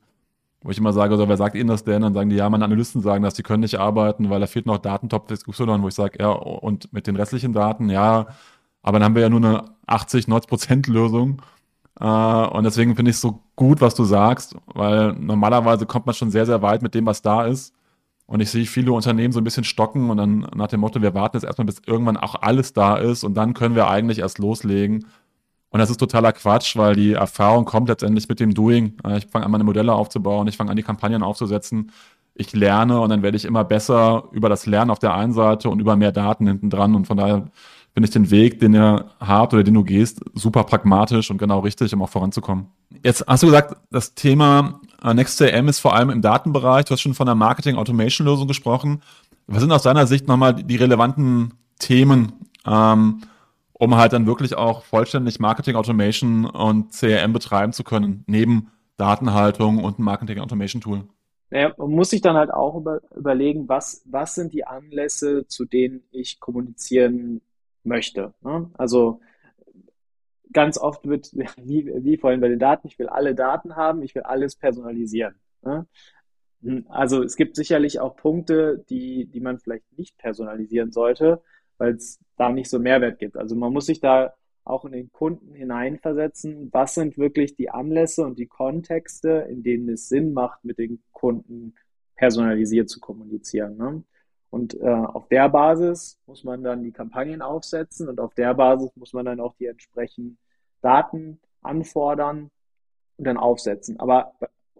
Wo 0.61 0.71
ich 0.71 0.77
immer 0.79 0.93
sage, 0.93 1.15
so, 1.15 1.29
wer 1.29 1.37
sagt 1.37 1.55
Ihnen 1.55 1.67
das 1.67 1.83
denn? 1.83 2.01
Dann 2.01 2.15
sagen 2.15 2.31
die, 2.31 2.37
ja, 2.37 2.49
meine 2.49 2.65
Analysten 2.65 2.99
sagen 2.99 3.23
das, 3.23 3.35
die 3.35 3.43
können 3.43 3.61
nicht 3.61 3.75
arbeiten, 3.75 4.31
weil 4.31 4.39
da 4.39 4.47
fehlt 4.47 4.65
noch 4.65 4.79
Datentop 4.79 5.27
XY, 5.27 5.79
wo 5.81 5.87
ich 5.89 5.93
sage, 5.93 6.17
ja, 6.19 6.31
und 6.31 6.91
mit 6.91 7.05
den 7.05 7.15
restlichen 7.15 7.53
Daten, 7.53 7.89
ja, 7.91 8.27
aber 8.81 8.99
dann 8.99 9.03
haben 9.03 9.15
wir 9.15 9.23
ja 9.23 9.29
nur 9.29 9.43
eine 9.43 9.65
80, 9.87 10.27
90 10.27 10.49
Prozent 10.49 10.87
Lösung. 10.87 11.41
Äh, 11.99 12.05
und 12.05 12.63
deswegen 12.63 12.95
finde 12.95 13.11
ich 13.11 13.17
es 13.17 13.21
so 13.21 13.41
gut, 13.55 13.81
was 13.81 13.95
du 13.95 14.03
sagst, 14.03 14.55
weil 14.67 15.13
normalerweise 15.13 15.85
kommt 15.85 16.05
man 16.05 16.15
schon 16.15 16.31
sehr, 16.31 16.45
sehr 16.45 16.61
weit 16.61 16.81
mit 16.81 16.93
dem, 16.95 17.05
was 17.05 17.21
da 17.21 17.45
ist. 17.45 17.73
Und 18.27 18.39
ich 18.41 18.49
sehe 18.49 18.65
viele 18.65 18.91
Unternehmen 18.91 19.31
so 19.31 19.39
ein 19.39 19.43
bisschen 19.43 19.63
stocken 19.63 20.09
und 20.09 20.17
dann 20.17 20.47
nach 20.55 20.67
dem 20.67 20.79
Motto, 20.79 21.01
wir 21.01 21.13
warten 21.13 21.37
jetzt 21.37 21.43
erstmal, 21.43 21.65
bis 21.65 21.81
irgendwann 21.85 22.17
auch 22.17 22.35
alles 22.41 22.73
da 22.73 22.95
ist 22.97 23.23
und 23.23 23.35
dann 23.35 23.53
können 23.53 23.75
wir 23.75 23.87
eigentlich 23.87 24.19
erst 24.19 24.39
loslegen. 24.39 25.05
Und 25.69 25.79
das 25.79 25.89
ist 25.89 25.97
totaler 25.97 26.31
Quatsch, 26.31 26.75
weil 26.77 26.95
die 26.95 27.13
Erfahrung 27.13 27.65
kommt 27.65 27.89
letztendlich 27.89 28.27
mit 28.29 28.39
dem 28.39 28.53
Doing. 28.53 28.97
Äh, 29.05 29.17
ich 29.19 29.27
fange 29.27 29.45
an, 29.45 29.51
meine 29.51 29.63
Modelle 29.63 29.93
aufzubauen, 29.93 30.47
ich 30.47 30.57
fange 30.57 30.71
an, 30.71 30.77
die 30.77 30.83
Kampagnen 30.83 31.23
aufzusetzen. 31.23 31.91
Ich 32.33 32.53
lerne 32.53 32.99
und 32.99 33.09
dann 33.09 33.21
werde 33.21 33.37
ich 33.37 33.45
immer 33.45 33.63
besser 33.63 34.25
über 34.31 34.49
das 34.49 34.65
Lernen 34.65 34.91
auf 34.91 34.99
der 34.99 35.13
einen 35.13 35.33
Seite 35.33 35.69
und 35.69 35.79
über 35.79 35.95
mehr 35.95 36.11
Daten 36.11 36.47
hinten 36.47 36.69
dran. 36.69 36.95
Und 36.95 37.07
von 37.07 37.17
daher 37.17 37.47
finde 37.95 38.07
ich 38.07 38.13
den 38.13 38.29
Weg, 38.29 38.59
den 38.59 38.75
ihr 38.75 39.05
habt 39.21 39.53
oder 39.53 39.63
den 39.63 39.73
du 39.73 39.85
gehst, 39.85 40.19
super 40.33 40.65
pragmatisch 40.65 41.31
und 41.31 41.37
genau 41.37 41.59
richtig, 41.59 41.93
um 41.93 42.01
auch 42.01 42.09
voranzukommen. 42.09 42.67
Jetzt 43.03 43.23
hast 43.25 43.41
du 43.41 43.47
gesagt, 43.47 43.77
das 43.89 44.15
Thema 44.15 44.81
äh, 45.01 45.13
NextCM 45.13 45.69
ist 45.69 45.79
vor 45.79 45.95
allem 45.95 46.09
im 46.09 46.21
Datenbereich. 46.21 46.83
Du 46.85 46.91
hast 46.91 46.99
schon 46.99 47.13
von 47.13 47.25
der 47.25 47.35
Marketing-Automation-Lösung 47.35 48.49
gesprochen. 48.49 49.01
Was 49.47 49.61
sind 49.61 49.71
aus 49.71 49.83
deiner 49.83 50.07
Sicht 50.07 50.27
nochmal 50.27 50.55
die 50.55 50.75
relevanten 50.75 51.53
Themen, 51.79 52.33
ähm, 52.67 53.21
um 53.71 53.95
halt 53.95 54.11
dann 54.11 54.27
wirklich 54.27 54.55
auch 54.55 54.83
vollständig 54.83 55.39
Marketing-Automation 55.39 56.47
und 56.47 56.91
CRM 56.91 57.31
betreiben 57.31 57.71
zu 57.71 57.85
können, 57.85 58.25
neben 58.27 58.71
Datenhaltung 58.97 59.81
und 59.81 59.99
Marketing-Automation-Tool? 59.99 61.03
Naja, 61.49 61.73
man 61.77 61.91
muss 61.91 62.09
sich 62.09 62.19
dann 62.19 62.35
halt 62.35 62.51
auch 62.51 62.75
über, 62.75 62.99
überlegen, 63.15 63.69
was, 63.69 64.01
was 64.03 64.35
sind 64.35 64.51
die 64.51 64.67
Anlässe, 64.67 65.47
zu 65.47 65.63
denen 65.63 66.03
ich 66.11 66.41
kommunizieren 66.41 67.39
möchte. 67.85 68.33
Ne? 68.41 68.69
Also 68.73 69.21
ganz 70.51 70.77
oft 70.77 71.07
wird, 71.07 71.31
wie, 71.57 71.91
wie 72.03 72.17
vorhin 72.17 72.41
bei 72.41 72.49
den 72.49 72.59
Daten, 72.59 72.87
ich 72.87 72.99
will 72.99 73.07
alle 73.07 73.35
Daten 73.35 73.75
haben, 73.75 74.01
ich 74.01 74.15
will 74.15 74.23
alles 74.23 74.55
personalisieren. 74.55 75.35
Ne? 75.61 75.85
Also 76.87 77.23
es 77.23 77.35
gibt 77.35 77.55
sicherlich 77.55 77.99
auch 77.99 78.15
Punkte, 78.15 78.83
die, 78.89 79.25
die 79.25 79.39
man 79.39 79.59
vielleicht 79.59 79.85
nicht 79.97 80.17
personalisieren 80.17 80.91
sollte, 80.91 81.43
weil 81.77 81.93
es 81.93 82.19
da 82.37 82.49
nicht 82.49 82.69
so 82.69 82.79
Mehrwert 82.79 83.19
gibt. 83.19 83.37
Also 83.37 83.55
man 83.55 83.71
muss 83.71 83.85
sich 83.85 83.99
da 83.99 84.33
auch 84.63 84.83
in 84.85 84.93
den 84.93 85.11
Kunden 85.11 85.53
hineinversetzen, 85.53 86.69
was 86.73 86.95
sind 86.95 87.19
wirklich 87.19 87.55
die 87.55 87.69
Anlässe 87.69 88.25
und 88.25 88.39
die 88.39 88.47
Kontexte, 88.47 89.47
in 89.49 89.61
denen 89.61 89.89
es 89.89 90.09
Sinn 90.09 90.33
macht, 90.33 90.65
mit 90.65 90.79
den 90.79 91.03
Kunden 91.11 91.75
personalisiert 92.15 92.89
zu 92.89 92.99
kommunizieren. 92.99 93.77
Ne? 93.77 94.03
Und 94.55 94.73
äh, 94.79 94.87
auf 94.87 95.27
der 95.27 95.49
Basis 95.49 96.17
muss 96.27 96.45
man 96.45 96.63
dann 96.63 96.81
die 96.81 96.93
Kampagnen 96.93 97.41
aufsetzen 97.41 98.07
und 98.07 98.21
auf 98.21 98.33
der 98.35 98.53
Basis 98.53 98.95
muss 98.95 99.11
man 99.11 99.25
dann 99.25 99.41
auch 99.41 99.53
die 99.57 99.65
entsprechenden 99.65 100.37
Daten 100.79 101.41
anfordern 101.61 102.49
und 103.17 103.27
dann 103.27 103.35
aufsetzen. 103.35 103.99
Aber 103.99 104.31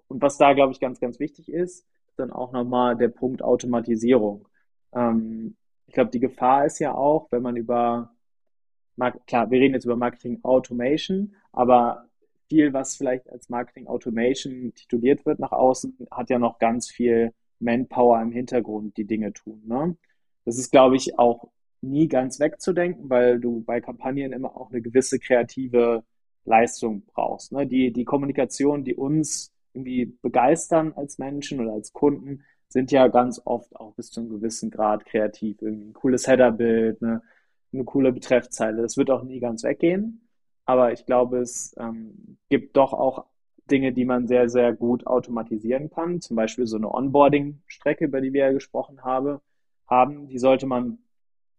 und 0.07 0.21
was 0.21 0.37
da, 0.37 0.53
glaube 0.53 0.71
ich, 0.71 0.79
ganz, 0.79 1.01
ganz 1.01 1.19
wichtig 1.19 1.51
ist, 1.51 1.85
dann 2.15 2.31
auch 2.31 2.53
nochmal 2.53 2.95
der 2.95 3.09
Punkt 3.09 3.41
Automatisierung. 3.41 4.47
Ähm, 4.93 5.57
ich 5.87 5.93
glaube, 5.93 6.11
die 6.11 6.21
Gefahr 6.21 6.65
ist 6.65 6.79
ja 6.79 6.95
auch, 6.95 7.27
wenn 7.31 7.41
man 7.41 7.57
über, 7.57 8.13
klar, 9.27 9.51
wir 9.51 9.59
reden 9.59 9.73
jetzt 9.73 9.83
über 9.83 9.97
Marketing 9.97 10.39
Automation, 10.43 11.35
aber 11.51 12.05
viel, 12.47 12.71
was 12.71 12.95
vielleicht 12.95 13.29
als 13.29 13.49
Marketing 13.49 13.87
Automation 13.87 14.73
tituliert 14.73 15.25
wird 15.25 15.39
nach 15.39 15.51
außen, 15.51 16.07
hat 16.11 16.29
ja 16.29 16.39
noch 16.39 16.59
ganz 16.59 16.89
viel 16.89 17.33
Manpower 17.59 18.21
im 18.21 18.31
Hintergrund 18.31 18.97
die 18.97 19.05
Dinge 19.05 19.33
tun. 19.33 19.61
Ne? 19.65 19.97
Das 20.45 20.57
ist, 20.57 20.71
glaube 20.71 20.95
ich, 20.95 21.17
auch 21.17 21.49
nie 21.81 22.07
ganz 22.07 22.39
wegzudenken, 22.39 23.09
weil 23.09 23.39
du 23.39 23.61
bei 23.61 23.81
Kampagnen 23.81 24.33
immer 24.33 24.55
auch 24.55 24.71
eine 24.71 24.81
gewisse 24.81 25.19
kreative 25.19 26.03
Leistung 26.45 27.03
brauchst. 27.13 27.51
Ne? 27.51 27.67
Die, 27.67 27.91
die 27.91 28.05
Kommunikation, 28.05 28.83
die 28.83 28.95
uns 28.95 29.51
irgendwie 29.73 30.17
begeistern 30.21 30.93
als 30.95 31.17
Menschen 31.17 31.59
oder 31.59 31.73
als 31.73 31.93
Kunden, 31.93 32.43
sind 32.69 32.91
ja 32.91 33.07
ganz 33.07 33.41
oft 33.45 33.75
auch 33.75 33.93
bis 33.95 34.09
zu 34.09 34.21
einem 34.21 34.29
gewissen 34.29 34.69
Grad 34.69 35.05
kreativ. 35.05 35.61
Irgendwie 35.61 35.89
ein 35.89 35.93
cooles 35.93 36.27
Headerbild, 36.27 37.01
ne? 37.01 37.21
eine 37.73 37.83
coole 37.83 38.11
Betreffzeile. 38.11 38.81
Das 38.81 38.97
wird 38.97 39.09
auch 39.11 39.23
nie 39.23 39.39
ganz 39.39 39.63
weggehen. 39.63 40.27
Aber 40.65 40.91
ich 40.91 41.05
glaube, 41.05 41.39
es 41.39 41.75
ähm, 41.77 42.37
gibt 42.49 42.75
doch 42.75 42.93
auch 42.93 43.25
Dinge, 43.71 43.93
die 43.93 44.05
man 44.05 44.27
sehr, 44.27 44.49
sehr 44.49 44.73
gut 44.73 45.07
automatisieren 45.07 45.89
kann. 45.89 46.21
Zum 46.21 46.35
Beispiel 46.35 46.67
so 46.67 46.77
eine 46.77 46.93
Onboarding-Strecke, 46.93 48.05
über 48.05 48.21
die 48.21 48.33
wir 48.33 48.45
ja 48.47 48.51
gesprochen 48.51 49.03
habe, 49.03 49.41
haben. 49.87 50.27
Die 50.27 50.39
sollte 50.39 50.65
man 50.65 50.99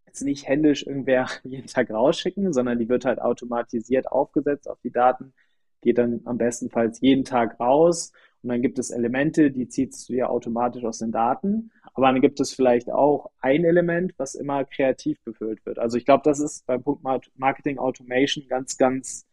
jetzt 0.05 0.21
nicht 0.23 0.47
händisch 0.47 0.85
irgendwer 0.85 1.27
jeden 1.43 1.67
Tag 1.67 1.89
rausschicken, 1.89 2.53
sondern 2.53 2.79
die 2.79 2.89
wird 2.89 3.05
halt 3.05 3.21
automatisiert 3.21 4.11
aufgesetzt 4.11 4.69
auf 4.69 4.79
die 4.81 4.91
Daten, 4.91 5.33
geht 5.81 5.97
dann 5.97 6.21
am 6.25 6.37
bestenfalls 6.37 7.01
jeden 7.01 7.23
Tag 7.23 7.59
raus 7.59 8.11
und 8.47 8.49
dann 8.49 8.61
gibt 8.61 8.79
es 8.79 8.91
Elemente, 8.91 9.51
die 9.51 9.67
ziehst 9.67 10.07
du 10.07 10.13
ja 10.13 10.29
automatisch 10.29 10.85
aus 10.85 10.99
den 10.99 11.11
Daten. 11.11 11.71
Aber 11.93 12.07
dann 12.07 12.21
gibt 12.21 12.39
es 12.39 12.53
vielleicht 12.53 12.89
auch 12.89 13.29
ein 13.39 13.65
Element, 13.65 14.13
was 14.17 14.35
immer 14.35 14.63
kreativ 14.63 15.19
befüllt 15.25 15.65
wird. 15.65 15.79
Also 15.79 15.97
ich 15.97 16.05
glaube, 16.05 16.21
das 16.23 16.39
ist 16.39 16.65
beim 16.65 16.81
Punkt 16.81 17.03
Marketing 17.35 17.77
Automation 17.77 18.47
ganz, 18.47 18.77
ganz 18.77 19.26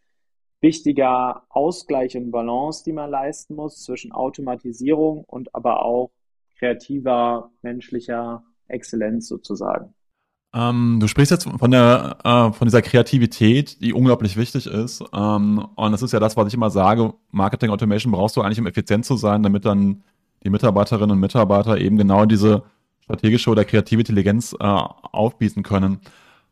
wichtiger 0.65 1.43
Ausgleich 1.51 2.17
und 2.17 2.31
Balance, 2.31 2.83
die 2.85 2.93
man 2.93 3.11
leisten 3.11 3.55
muss 3.55 3.83
zwischen 3.85 4.13
Automatisierung 4.13 5.23
und 5.25 5.55
aber 5.55 5.85
auch 5.85 6.11
kreativer, 6.59 7.51
menschlicher 7.63 8.43
Exzellenz 8.67 9.29
sozusagen. 9.29 9.95
Ähm, 10.55 10.99
du 11.01 11.07
sprichst 11.07 11.33
jetzt 11.33 11.49
von 11.49 11.71
der 11.71 12.17
äh, 12.25 12.53
von 12.53 12.67
dieser 12.67 12.81
Kreativität, 12.81 13.83
die 13.83 13.93
unglaublich 13.93 14.37
wichtig 14.37 14.67
ist. 14.67 15.05
Ähm, 15.13 15.67
und 15.75 15.93
das 15.93 16.03
ist 16.03 16.13
ja 16.13 16.21
das, 16.21 16.37
was 16.37 16.49
ich 16.49 16.55
immer 16.55 16.71
sage: 16.71 17.13
Marketing 17.31 17.71
Automation 17.71 18.13
brauchst 18.13 18.37
du 18.37 18.41
eigentlich, 18.41 18.61
um 18.61 18.67
effizient 18.67 19.05
zu 19.05 19.17
sein, 19.17 19.43
damit 19.43 19.65
dann 19.67 20.03
die 20.45 20.51
Mitarbeiterinnen 20.51 21.11
und 21.11 21.21
Mitarbeiter 21.21 21.79
eben 21.79 21.99
genau 21.99 22.25
diese 22.25 22.63
strategische 23.01 23.51
oder 23.51 23.65
kreative 23.65 24.01
Intelligenz 24.01 24.55
äh, 24.59 24.65
aufbieten 24.65 25.63
können. 25.63 26.01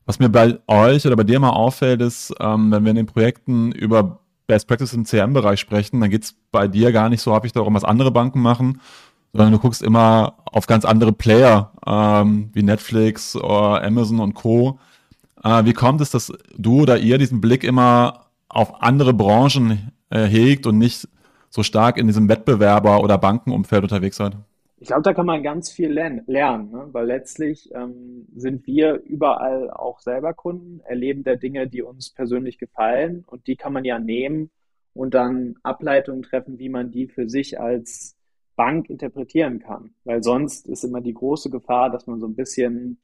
Was 0.06 0.18
mir 0.18 0.28
bei 0.28 0.58
euch 0.66 1.06
oder 1.06 1.16
bei 1.16 1.24
dir 1.24 1.38
mal 1.40 1.50
auffällt, 1.50 2.00
ist, 2.02 2.34
ähm, 2.40 2.70
wenn 2.72 2.84
wir 2.84 2.90
in 2.90 2.96
den 2.96 3.06
Projekten 3.06 3.72
über 3.72 4.18
Best 4.46 4.66
Practice 4.66 4.92
im 4.92 5.04
CM-Bereich 5.04 5.60
sprechen, 5.60 6.00
dann 6.00 6.10
geht 6.10 6.24
es 6.24 6.34
bei 6.50 6.66
dir 6.68 6.92
gar 6.92 7.08
nicht 7.08 7.22
so 7.22 7.32
häufig 7.32 7.52
darum, 7.52 7.74
was 7.74 7.84
andere 7.84 8.10
Banken 8.10 8.40
machen, 8.40 8.80
sondern 9.32 9.52
du 9.52 9.58
guckst 9.58 9.82
immer 9.82 10.34
auf 10.44 10.66
ganz 10.66 10.84
andere 10.84 11.12
Player 11.12 11.72
ähm, 11.86 12.50
wie 12.52 12.62
Netflix 12.62 13.36
oder 13.36 13.82
Amazon 13.84 14.20
und 14.20 14.34
Co., 14.34 14.78
Äh, 15.44 15.64
wie 15.64 15.72
kommt 15.72 16.00
es, 16.00 16.10
dass 16.10 16.32
du 16.56 16.82
oder 16.82 16.98
ihr 16.98 17.18
diesen 17.18 17.40
Blick 17.40 17.64
immer 17.64 18.26
auf 18.48 18.80
andere 18.80 19.12
Branchen 19.12 19.90
äh, 20.10 20.26
hegt 20.26 20.66
und 20.68 20.78
nicht 20.78 21.08
so 21.50 21.64
stark 21.64 21.96
in 21.98 22.06
diesem 22.06 22.28
Wettbewerber- 22.28 23.00
oder 23.00 23.18
Bankenumfeld 23.18 23.82
unterwegs 23.82 24.18
seid? 24.18 24.36
Ich 24.82 24.88
glaube, 24.88 25.02
da 25.02 25.14
kann 25.14 25.26
man 25.26 25.44
ganz 25.44 25.70
viel 25.70 25.92
lernen, 25.92 26.24
lernen 26.26 26.72
ne? 26.72 26.88
weil 26.90 27.06
letztlich 27.06 27.72
ähm, 27.72 28.26
sind 28.34 28.66
wir 28.66 28.94
überall 29.04 29.70
auch 29.70 30.00
selber 30.00 30.34
Kunden, 30.34 30.80
erleben 30.80 31.22
der 31.22 31.36
Dinge, 31.36 31.68
die 31.68 31.82
uns 31.82 32.10
persönlich 32.10 32.58
gefallen 32.58 33.22
und 33.28 33.46
die 33.46 33.54
kann 33.54 33.72
man 33.72 33.84
ja 33.84 34.00
nehmen 34.00 34.50
und 34.92 35.14
dann 35.14 35.54
Ableitungen 35.62 36.24
treffen, 36.24 36.58
wie 36.58 36.68
man 36.68 36.90
die 36.90 37.06
für 37.06 37.28
sich 37.28 37.60
als 37.60 38.16
Bank 38.56 38.90
interpretieren 38.90 39.60
kann. 39.60 39.94
Weil 40.02 40.24
sonst 40.24 40.66
ist 40.66 40.82
immer 40.82 41.00
die 41.00 41.14
große 41.14 41.48
Gefahr, 41.48 41.88
dass 41.88 42.08
man 42.08 42.18
so 42.18 42.26
ein 42.26 42.34
bisschen 42.34 43.00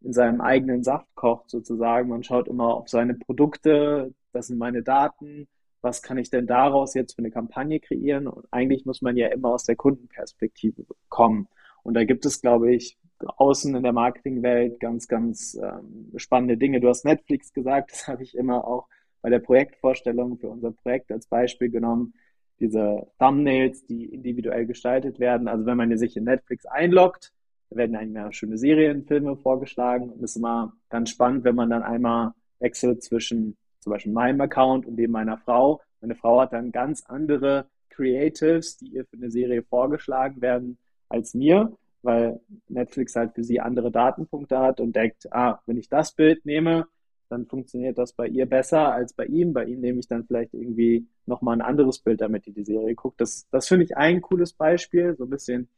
in 0.00 0.12
seinem 0.12 0.40
eigenen 0.40 0.82
Saft 0.82 1.06
kocht 1.14 1.50
sozusagen. 1.50 2.08
Man 2.08 2.24
schaut 2.24 2.48
immer 2.48 2.74
auf 2.74 2.88
seine 2.88 3.14
Produkte, 3.14 4.12
das 4.32 4.48
sind 4.48 4.58
meine 4.58 4.82
Daten, 4.82 5.46
was 5.82 6.00
kann 6.02 6.16
ich 6.16 6.30
denn 6.30 6.46
daraus 6.46 6.94
jetzt 6.94 7.14
für 7.14 7.18
eine 7.18 7.30
Kampagne 7.30 7.80
kreieren? 7.80 8.28
Und 8.28 8.46
eigentlich 8.50 8.86
muss 8.86 9.02
man 9.02 9.16
ja 9.16 9.28
immer 9.28 9.50
aus 9.50 9.64
der 9.64 9.76
Kundenperspektive 9.76 10.84
kommen. 11.08 11.48
Und 11.82 11.94
da 11.94 12.04
gibt 12.04 12.24
es, 12.24 12.40
glaube 12.40 12.72
ich, 12.72 12.96
außen 13.18 13.74
in 13.74 13.82
der 13.82 13.92
Marketingwelt 13.92 14.80
ganz, 14.80 15.08
ganz 15.08 15.58
ähm, 15.60 16.12
spannende 16.16 16.56
Dinge. 16.56 16.80
Du 16.80 16.88
hast 16.88 17.04
Netflix 17.04 17.52
gesagt, 17.52 17.90
das 17.92 18.08
habe 18.08 18.22
ich 18.22 18.36
immer 18.36 18.66
auch 18.66 18.86
bei 19.20 19.30
der 19.30 19.40
Projektvorstellung 19.40 20.38
für 20.38 20.48
unser 20.48 20.72
Projekt 20.72 21.12
als 21.12 21.26
Beispiel 21.26 21.70
genommen. 21.70 22.14
Diese 22.60 23.08
Thumbnails, 23.18 23.84
die 23.86 24.06
individuell 24.06 24.66
gestaltet 24.66 25.18
werden. 25.18 25.48
Also 25.48 25.66
wenn 25.66 25.76
man 25.76 25.96
sich 25.98 26.16
in 26.16 26.24
Netflix 26.24 26.64
einloggt, 26.66 27.32
werden 27.70 27.96
eigentlich 27.96 28.12
mehr 28.12 28.32
schöne 28.32 28.58
Serienfilme 28.58 29.36
vorgeschlagen 29.36 30.10
und 30.10 30.22
es 30.22 30.32
ist 30.32 30.36
immer 30.36 30.74
ganz 30.90 31.10
spannend, 31.10 31.44
wenn 31.44 31.54
man 31.54 31.70
dann 31.70 31.82
einmal 31.82 32.32
wechselt 32.58 33.02
zwischen 33.02 33.56
zum 33.82 33.92
Beispiel 33.92 34.12
meinem 34.12 34.40
Account 34.40 34.86
und 34.86 34.96
dem 34.96 35.10
meiner 35.10 35.38
Frau. 35.38 35.80
Meine 36.00 36.14
Frau 36.14 36.40
hat 36.40 36.52
dann 36.52 36.72
ganz 36.72 37.04
andere 37.06 37.66
Creatives, 37.90 38.78
die 38.78 38.86
ihr 38.86 39.04
für 39.04 39.16
eine 39.16 39.30
Serie 39.30 39.62
vorgeschlagen 39.62 40.40
werden, 40.40 40.78
als 41.08 41.34
mir, 41.34 41.76
weil 42.02 42.40
Netflix 42.68 43.14
halt 43.14 43.34
für 43.34 43.44
sie 43.44 43.60
andere 43.60 43.90
Datenpunkte 43.90 44.58
hat 44.58 44.80
und 44.80 44.96
denkt, 44.96 45.32
ah, 45.32 45.60
wenn 45.66 45.76
ich 45.76 45.88
das 45.88 46.12
Bild 46.12 46.46
nehme, 46.46 46.86
dann 47.28 47.46
funktioniert 47.46 47.98
das 47.98 48.12
bei 48.12 48.26
ihr 48.28 48.46
besser 48.46 48.92
als 48.92 49.14
bei 49.14 49.24
ihm. 49.26 49.52
Bei 49.52 49.64
ihm 49.64 49.80
nehme 49.80 50.00
ich 50.00 50.06
dann 50.06 50.24
vielleicht 50.24 50.54
irgendwie 50.54 51.06
nochmal 51.26 51.56
ein 51.56 51.62
anderes 51.62 51.98
Bild, 51.98 52.20
damit 52.20 52.46
die 52.46 52.52
die 52.52 52.64
Serie 52.64 52.94
guckt. 52.94 53.20
Das, 53.20 53.48
das 53.50 53.68
finde 53.68 53.84
ich 53.84 53.96
ein 53.96 54.20
cooles 54.20 54.52
Beispiel, 54.52 55.16
so 55.16 55.24
ein 55.24 55.30
bisschen 55.30 55.68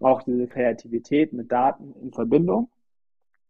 auch 0.00 0.22
diese 0.22 0.46
Kreativität 0.46 1.32
mit 1.32 1.50
Daten 1.50 1.94
in 2.02 2.12
Verbindung. 2.12 2.70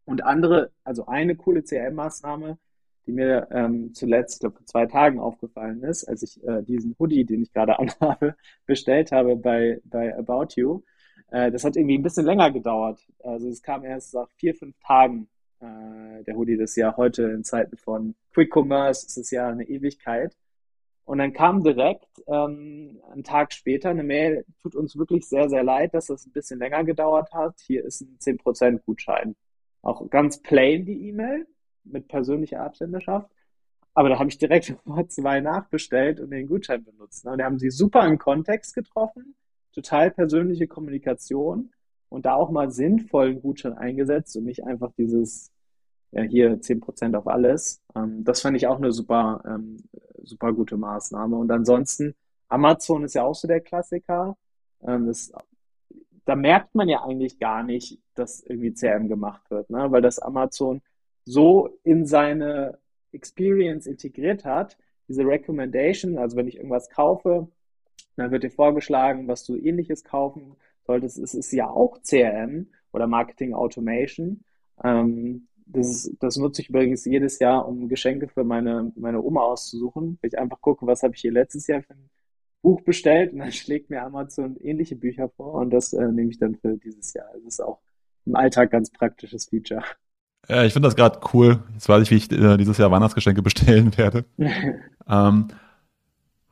Und 0.04 0.22
andere, 0.22 0.70
also 0.84 1.06
eine 1.06 1.34
coole 1.34 1.62
CRM-Maßnahme, 1.62 2.58
die 3.06 3.12
mir 3.12 3.48
ähm, 3.50 3.94
zuletzt, 3.94 4.40
glaube 4.40 4.56
vor 4.56 4.66
zwei 4.66 4.86
Tagen 4.86 5.18
aufgefallen 5.20 5.82
ist, 5.82 6.04
als 6.04 6.22
ich 6.22 6.42
äh, 6.44 6.62
diesen 6.62 6.96
Hoodie, 6.98 7.24
den 7.24 7.42
ich 7.42 7.52
gerade 7.52 7.78
anhabe, 7.78 8.36
bestellt 8.66 9.12
habe 9.12 9.36
bei, 9.36 9.80
bei 9.84 10.16
About 10.16 10.54
You. 10.56 10.82
Äh, 11.30 11.50
das 11.50 11.64
hat 11.64 11.76
irgendwie 11.76 11.98
ein 11.98 12.02
bisschen 12.02 12.26
länger 12.26 12.50
gedauert. 12.50 13.00
Also 13.22 13.48
es 13.48 13.62
kam 13.62 13.84
erst 13.84 14.14
nach 14.14 14.28
vier, 14.36 14.54
fünf 14.54 14.76
Tagen 14.80 15.28
äh, 15.60 16.24
der 16.24 16.36
Hoodie 16.36 16.56
das 16.56 16.76
Jahr 16.76 16.96
heute 16.96 17.24
in 17.24 17.44
Zeiten 17.44 17.76
von 17.76 18.14
Quick 18.32 18.54
Commerce 18.54 19.06
ist 19.06 19.16
es 19.16 19.30
ja 19.30 19.48
eine 19.48 19.64
Ewigkeit. 19.64 20.36
Und 21.04 21.18
dann 21.18 21.32
kam 21.32 21.62
direkt 21.62 22.08
ähm, 22.26 23.00
einen 23.12 23.22
Tag 23.22 23.52
später 23.52 23.90
eine 23.90 24.02
Mail, 24.02 24.44
tut 24.60 24.74
uns 24.74 24.96
wirklich 24.98 25.28
sehr, 25.28 25.48
sehr 25.48 25.62
leid, 25.62 25.94
dass 25.94 26.06
das 26.06 26.26
ein 26.26 26.32
bisschen 26.32 26.58
länger 26.58 26.82
gedauert 26.82 27.32
hat. 27.32 27.60
Hier 27.60 27.84
ist 27.84 28.00
ein 28.00 28.18
10% 28.18 28.80
Gutschein. 28.84 29.36
Auch 29.82 30.10
ganz 30.10 30.42
plain 30.42 30.84
die 30.84 31.08
E-Mail 31.08 31.46
mit 31.86 32.08
persönlicher 32.08 32.60
Absenderschaft. 32.60 33.30
Aber 33.94 34.10
da 34.10 34.18
habe 34.18 34.28
ich 34.28 34.38
direkt 34.38 34.76
vor 34.84 35.08
zwei 35.08 35.40
nachbestellt 35.40 36.20
und 36.20 36.30
den 36.30 36.46
Gutschein 36.46 36.84
benutzt. 36.84 37.24
Ne? 37.24 37.32
Und 37.32 37.38
da 37.38 37.44
haben 37.44 37.58
sie 37.58 37.70
super 37.70 38.06
im 38.06 38.18
Kontext 38.18 38.74
getroffen, 38.74 39.34
total 39.72 40.10
persönliche 40.10 40.66
Kommunikation 40.66 41.70
und 42.08 42.26
da 42.26 42.34
auch 42.34 42.50
mal 42.50 42.70
sinnvollen 42.70 43.40
Gutschein 43.40 43.72
eingesetzt 43.72 44.36
und 44.36 44.44
nicht 44.44 44.64
einfach 44.64 44.92
dieses, 44.98 45.50
ja, 46.12 46.22
hier 46.22 46.60
10% 46.60 47.16
auf 47.16 47.26
alles. 47.26 47.82
Ähm, 47.94 48.24
das 48.24 48.42
fand 48.42 48.56
ich 48.56 48.66
auch 48.66 48.76
eine 48.76 48.92
super, 48.92 49.42
ähm, 49.46 49.78
super 50.22 50.52
gute 50.52 50.76
Maßnahme. 50.76 51.36
Und 51.36 51.50
ansonsten, 51.50 52.14
Amazon 52.48 53.04
ist 53.04 53.14
ja 53.14 53.24
auch 53.24 53.34
so 53.34 53.48
der 53.48 53.60
Klassiker. 53.60 54.36
Ähm, 54.82 55.06
das, 55.06 55.32
da 56.24 56.36
merkt 56.36 56.74
man 56.74 56.88
ja 56.88 57.02
eigentlich 57.02 57.38
gar 57.38 57.62
nicht, 57.62 58.00
dass 58.14 58.42
irgendwie 58.42 58.74
CRM 58.74 59.08
gemacht 59.08 59.50
wird, 59.50 59.70
ne? 59.70 59.90
weil 59.90 60.02
das 60.02 60.18
Amazon 60.18 60.82
so 61.26 61.78
in 61.82 62.06
seine 62.06 62.78
Experience 63.12 63.86
integriert 63.86 64.44
hat, 64.44 64.78
diese 65.08 65.26
Recommendation, 65.26 66.18
also 66.18 66.36
wenn 66.36 66.48
ich 66.48 66.56
irgendwas 66.56 66.88
kaufe, 66.88 67.48
dann 68.16 68.30
wird 68.30 68.44
dir 68.44 68.50
vorgeschlagen, 68.50 69.28
was 69.28 69.44
du 69.44 69.56
ähnliches 69.56 70.04
kaufen 70.04 70.56
solltest. 70.86 71.18
Es 71.18 71.34
ist 71.34 71.52
ja 71.52 71.68
auch 71.68 72.00
CRM 72.02 72.68
oder 72.92 73.06
Marketing 73.06 73.54
Automation. 73.54 74.44
Ähm, 74.82 75.48
das, 75.66 75.88
ist, 75.88 76.16
das 76.20 76.36
nutze 76.36 76.62
ich 76.62 76.70
übrigens 76.70 77.04
jedes 77.04 77.38
Jahr, 77.38 77.68
um 77.68 77.88
Geschenke 77.88 78.28
für 78.28 78.44
meine, 78.44 78.92
meine 78.96 79.20
Oma 79.20 79.42
auszusuchen. 79.42 80.18
Ich 80.22 80.38
einfach 80.38 80.60
gucke, 80.60 80.86
was 80.86 81.02
habe 81.02 81.14
ich 81.14 81.20
hier 81.20 81.32
letztes 81.32 81.66
Jahr 81.66 81.82
für 81.82 81.94
ein 81.94 82.08
Buch 82.62 82.80
bestellt 82.82 83.32
und 83.32 83.40
dann 83.40 83.52
schlägt 83.52 83.90
mir 83.90 84.02
Amazon 84.02 84.56
ähnliche 84.60 84.96
Bücher 84.96 85.28
vor 85.28 85.54
und 85.54 85.70
das 85.70 85.92
äh, 85.92 86.08
nehme 86.08 86.30
ich 86.30 86.38
dann 86.38 86.54
für 86.56 86.76
dieses 86.76 87.12
Jahr. 87.14 87.30
Das 87.34 87.42
ist 87.42 87.60
auch 87.60 87.80
im 88.24 88.36
Alltag 88.36 88.70
ganz 88.70 88.90
praktisches 88.90 89.46
Feature. 89.46 89.84
Ja, 90.48 90.64
ich 90.64 90.72
finde 90.72 90.86
das 90.88 90.96
gerade 90.96 91.18
cool. 91.32 91.58
Jetzt 91.74 91.88
weiß 91.88 92.02
ich, 92.02 92.10
wie 92.10 92.16
ich 92.16 92.30
äh, 92.30 92.56
dieses 92.56 92.78
Jahr 92.78 92.90
Weihnachtsgeschenke 92.90 93.42
bestellen 93.42 93.96
werde. 93.96 94.24
ähm, 95.08 95.48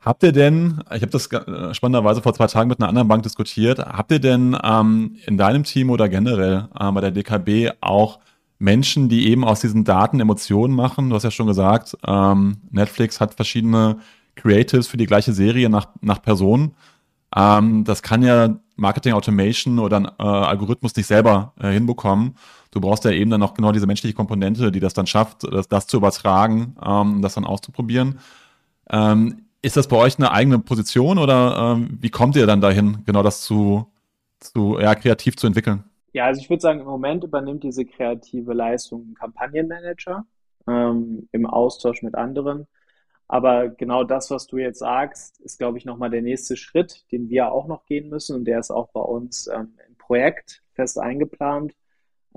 habt 0.01 0.23
ihr 0.23 0.31
denn, 0.31 0.81
ich 0.93 1.01
habe 1.01 1.11
das 1.11 1.31
äh, 1.31 1.73
spannenderweise 1.73 2.21
vor 2.21 2.33
zwei 2.33 2.47
Tagen 2.47 2.69
mit 2.69 2.79
einer 2.79 2.89
anderen 2.89 3.07
Bank 3.07 3.23
diskutiert, 3.23 3.79
habt 3.79 4.11
ihr 4.11 4.19
denn 4.19 4.57
ähm, 4.61 5.15
in 5.25 5.37
deinem 5.37 5.63
Team 5.63 5.89
oder 5.89 6.09
generell 6.09 6.67
äh, 6.77 6.91
bei 6.91 7.01
der 7.01 7.11
DKB 7.11 7.71
auch 7.81 8.19
Menschen, 8.59 9.09
die 9.09 9.29
eben 9.29 9.45
aus 9.45 9.61
diesen 9.61 9.83
Daten 9.83 10.19
Emotionen 10.19 10.73
machen? 10.73 11.09
Du 11.09 11.15
hast 11.15 11.23
ja 11.23 11.31
schon 11.31 11.47
gesagt, 11.47 11.97
ähm, 12.05 12.57
Netflix 12.71 13.21
hat 13.21 13.33
verschiedene 13.35 13.97
Creatives 14.35 14.87
für 14.87 14.97
die 14.97 15.05
gleiche 15.05 15.33
Serie 15.33 15.69
nach, 15.69 15.87
nach 16.01 16.21
Person. 16.21 16.75
Ähm, 17.35 17.83
das 17.83 18.01
kann 18.01 18.23
ja 18.23 18.55
Marketing 18.75 19.13
Automation 19.13 19.79
oder 19.79 19.97
ein 19.97 20.05
äh, 20.05 20.23
Algorithmus 20.23 20.95
nicht 20.95 21.07
selber 21.07 21.53
äh, 21.59 21.71
hinbekommen. 21.71 22.35
Du 22.75 22.81
brauchst 22.81 23.05
ja 23.05 23.11
eben 23.11 23.31
dann 23.31 23.41
auch 23.41 23.53
genau 23.53 23.71
diese 23.71 23.87
menschliche 23.87 24.13
Komponente, 24.13 24.69
die 24.69 24.81
das 24.81 24.93
dann 24.93 25.07
schafft, 25.07 25.43
das, 25.49 25.69
das 25.69 25.87
zu 25.87 25.95
übertragen, 25.95 26.75
ähm, 26.85 27.21
das 27.21 27.35
dann 27.35 27.45
auszuprobieren. 27.45 28.19
Ähm, 28.89 29.45
ist 29.61 29.77
das 29.77 29.87
bei 29.87 29.95
euch 29.95 30.19
eine 30.19 30.33
eigene 30.33 30.59
Position 30.59 31.17
oder 31.17 31.77
ähm, 31.77 31.97
wie 32.01 32.09
kommt 32.09 32.35
ihr 32.35 32.45
dann 32.45 32.59
dahin, 32.59 32.97
genau 33.05 33.23
das 33.23 33.43
zu, 33.43 33.87
zu 34.41 34.77
ja, 34.77 34.93
kreativ 34.93 35.37
zu 35.37 35.47
entwickeln? 35.47 35.85
Ja, 36.11 36.25
also 36.25 36.41
ich 36.41 36.49
würde 36.49 36.59
sagen, 36.59 36.81
im 36.81 36.85
Moment 36.85 37.23
übernimmt 37.23 37.63
diese 37.63 37.85
kreative 37.85 38.51
Leistung 38.51 39.07
ein 39.07 39.13
Kampagnenmanager 39.13 40.25
ähm, 40.67 41.29
im 41.31 41.45
Austausch 41.45 42.01
mit 42.01 42.15
anderen. 42.15 42.67
Aber 43.29 43.69
genau 43.69 44.03
das, 44.03 44.31
was 44.31 44.47
du 44.47 44.57
jetzt 44.57 44.79
sagst, 44.79 45.39
ist, 45.39 45.59
glaube 45.59 45.77
ich, 45.77 45.85
nochmal 45.85 46.09
der 46.09 46.21
nächste 46.21 46.57
Schritt, 46.57 47.05
den 47.13 47.29
wir 47.29 47.53
auch 47.53 47.67
noch 47.67 47.85
gehen 47.85 48.09
müssen. 48.09 48.35
Und 48.35 48.43
der 48.43 48.59
ist 48.59 48.69
auch 48.69 48.89
bei 48.89 48.99
uns 48.99 49.47
ähm, 49.47 49.75
im 49.87 49.95
Projekt 49.95 50.61
fest 50.73 50.99
eingeplant, 50.99 51.73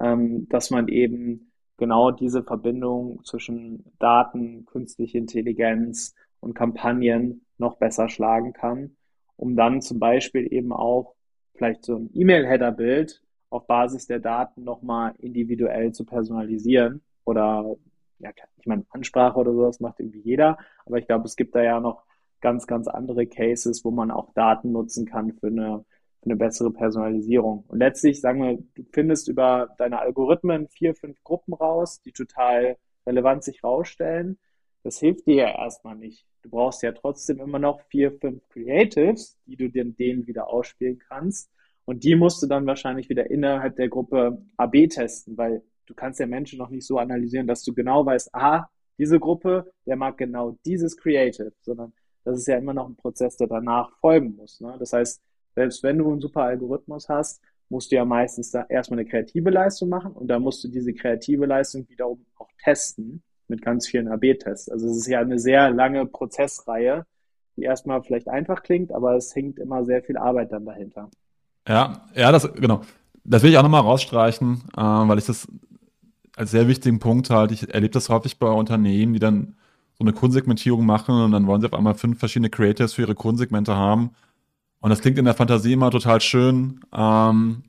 ähm, 0.00 0.48
dass 0.48 0.70
man 0.70 0.88
eben 0.88 1.52
genau 1.76 2.11
diese 2.11 2.42
Verbindung 2.42 3.24
zwischen 3.24 3.84
Daten, 3.98 4.66
künstliche 4.66 5.18
Intelligenz 5.18 6.14
und 6.40 6.54
Kampagnen 6.54 7.44
noch 7.56 7.76
besser 7.76 8.08
schlagen 8.08 8.52
kann, 8.52 8.96
um 9.37 9.56
dann 9.56 9.80
zum 9.80 9.98
Beispiel 9.98 10.52
eben 10.52 10.72
auch 10.72 11.14
vielleicht 11.54 11.84
so 11.84 11.96
ein 11.96 12.11
E-Mail-Header-Bild 12.14 13.22
auf 13.50 13.66
Basis 13.66 14.06
der 14.06 14.20
Daten 14.20 14.64
nochmal 14.64 15.14
individuell 15.18 15.92
zu 15.92 16.04
personalisieren 16.04 17.02
oder 17.24 17.76
ja, 18.20 18.30
ich 18.58 18.66
meine, 18.66 18.84
Ansprache 18.90 19.38
oder 19.38 19.52
sowas 19.52 19.80
macht 19.80 20.00
irgendwie 20.00 20.20
jeder, 20.20 20.58
aber 20.84 20.98
ich 20.98 21.06
glaube, 21.06 21.24
es 21.24 21.37
gibt 21.37 21.54
da 21.54 21.62
ja 21.62 21.80
noch 21.80 22.04
ganz, 22.40 22.66
ganz 22.66 22.88
andere 22.88 23.26
Cases, 23.26 23.84
wo 23.84 23.90
man 23.90 24.11
auch 24.11 24.32
Daten 24.34 24.72
nutzen 24.72 25.06
kann 25.06 25.32
für 25.32 25.48
eine, 25.48 25.84
eine 26.24 26.37
bessere 26.37 26.70
Personalisierung. 26.70 27.64
Und 27.68 27.78
letztlich, 27.78 28.20
sagen 28.20 28.42
wir, 28.42 28.59
du 28.74 28.85
findest 28.92 29.28
über 29.28 29.74
deine 29.78 30.00
Algorithmen 30.00 30.68
vier, 30.68 30.94
fünf 30.94 31.22
Gruppen 31.22 31.54
raus, 31.54 32.00
die 32.02 32.12
total 32.12 32.76
relevant 33.07 33.44
sich 33.44 33.62
rausstellen. 33.64 34.38
Das 34.83 34.98
hilft 34.98 35.26
dir 35.26 35.35
ja 35.35 35.48
erstmal 35.48 35.96
nicht. 35.96 36.26
Du 36.42 36.50
brauchst 36.50 36.83
ja 36.83 36.92
trotzdem 36.92 37.40
immer 37.40 37.59
noch 37.59 37.81
vier, 37.88 38.12
fünf 38.12 38.46
Creatives, 38.48 39.37
die 39.46 39.57
du 39.57 39.68
den, 39.68 39.96
denen 39.96 40.26
wieder 40.26 40.48
ausspielen 40.48 40.98
kannst. 40.98 41.50
Und 41.85 42.04
die 42.04 42.16
musst 42.16 42.42
du 42.42 42.46
dann 42.46 42.66
wahrscheinlich 42.66 43.09
wieder 43.09 43.31
innerhalb 43.31 43.76
der 43.76 43.88
Gruppe 43.88 44.42
AB 44.57 44.88
testen, 44.88 45.38
weil 45.38 45.62
du 45.87 45.94
kannst 45.94 46.20
ja 46.20 46.26
Menschen 46.26 46.59
noch 46.59 46.68
nicht 46.68 46.87
so 46.87 46.98
analysieren, 46.98 47.46
dass 47.46 47.62
du 47.62 47.72
genau 47.72 48.04
weißt, 48.04 48.35
aha, 48.35 48.68
diese 48.98 49.18
Gruppe, 49.18 49.72
der 49.87 49.96
mag 49.96 50.18
genau 50.18 50.59
dieses 50.66 50.96
Creative, 50.96 51.52
sondern 51.62 51.92
das 52.24 52.38
ist 52.40 52.48
ja 52.48 52.59
immer 52.59 52.74
noch 52.74 52.88
ein 52.88 52.96
Prozess, 52.96 53.37
der 53.37 53.46
danach 53.46 53.96
folgen 54.00 54.37
muss. 54.37 54.61
Ne? 54.61 54.76
Das 54.78 54.92
heißt, 54.92 55.22
selbst 55.59 55.83
wenn 55.83 55.99
du 55.99 56.09
einen 56.09 56.21
super 56.21 56.42
Algorithmus 56.42 57.09
hast, 57.09 57.42
musst 57.68 57.90
du 57.90 57.97
ja 57.97 58.05
meistens 58.05 58.53
da 58.53 58.64
erstmal 58.68 59.01
eine 59.01 59.09
kreative 59.09 59.51
Leistung 59.51 59.88
machen 59.88 60.12
und 60.12 60.29
dann 60.29 60.40
musst 60.40 60.62
du 60.62 60.68
diese 60.68 60.94
kreative 60.94 61.47
Leistung 61.47 61.85
wiederum 61.88 62.25
auch 62.37 62.49
testen 62.62 63.23
mit 63.49 63.61
ganz 63.61 63.88
vielen 63.88 64.07
AB-Tests. 64.07 64.68
Also 64.68 64.88
es 64.88 64.99
ist 64.99 65.09
ja 65.09 65.18
eine 65.21 65.40
sehr 65.40 65.71
lange 65.71 66.07
Prozessreihe, 66.07 67.05
die 67.57 67.62
erstmal 67.62 68.05
vielleicht 68.05 68.29
einfach 68.29 68.62
klingt, 68.62 68.92
aber 68.92 69.16
es 69.16 69.35
hängt 69.35 69.59
immer 69.59 69.85
sehr 69.85 70.01
viel 70.01 70.16
Arbeit 70.16 70.53
dann 70.53 70.64
dahinter. 70.64 71.11
Ja, 71.66 72.07
ja, 72.14 72.31
das, 72.31 72.53
genau. 72.55 72.83
Das 73.25 73.42
will 73.42 73.51
ich 73.51 73.59
auch 73.59 73.64
nochmal 73.64 73.83
rausstreichen, 73.83 74.62
äh, 74.77 74.81
weil 74.81 75.18
ich 75.18 75.27
das 75.27 75.49
als 76.37 76.53
sehr 76.53 76.68
wichtigen 76.68 77.01
Punkt 77.01 77.31
halte. 77.31 77.53
Ich 77.53 77.75
erlebe 77.75 77.92
das 77.92 78.09
häufig 78.11 78.38
bei 78.38 78.49
Unternehmen, 78.49 79.12
die 79.12 79.18
dann 79.18 79.57
so 79.99 80.05
eine 80.05 80.12
Kundensegmentierung 80.12 80.87
machen 80.87 81.21
und 81.21 81.33
dann 81.33 81.49
wollen 81.49 81.61
sie 81.61 81.66
auf 81.66 81.75
einmal 81.75 81.94
fünf 81.94 82.21
verschiedene 82.21 82.49
Creators 82.49 82.92
für 82.94 83.03
ihre 83.03 83.16
Kundensegmente 83.16 83.75
haben. 83.75 84.12
Und 84.80 84.90
das 84.90 85.00
klingt 85.00 85.18
in 85.18 85.24
der 85.24 85.34
Fantasie 85.34 85.72
immer 85.72 85.90
total 85.90 86.20
schön. 86.20 86.80
Ähm, 86.94 87.62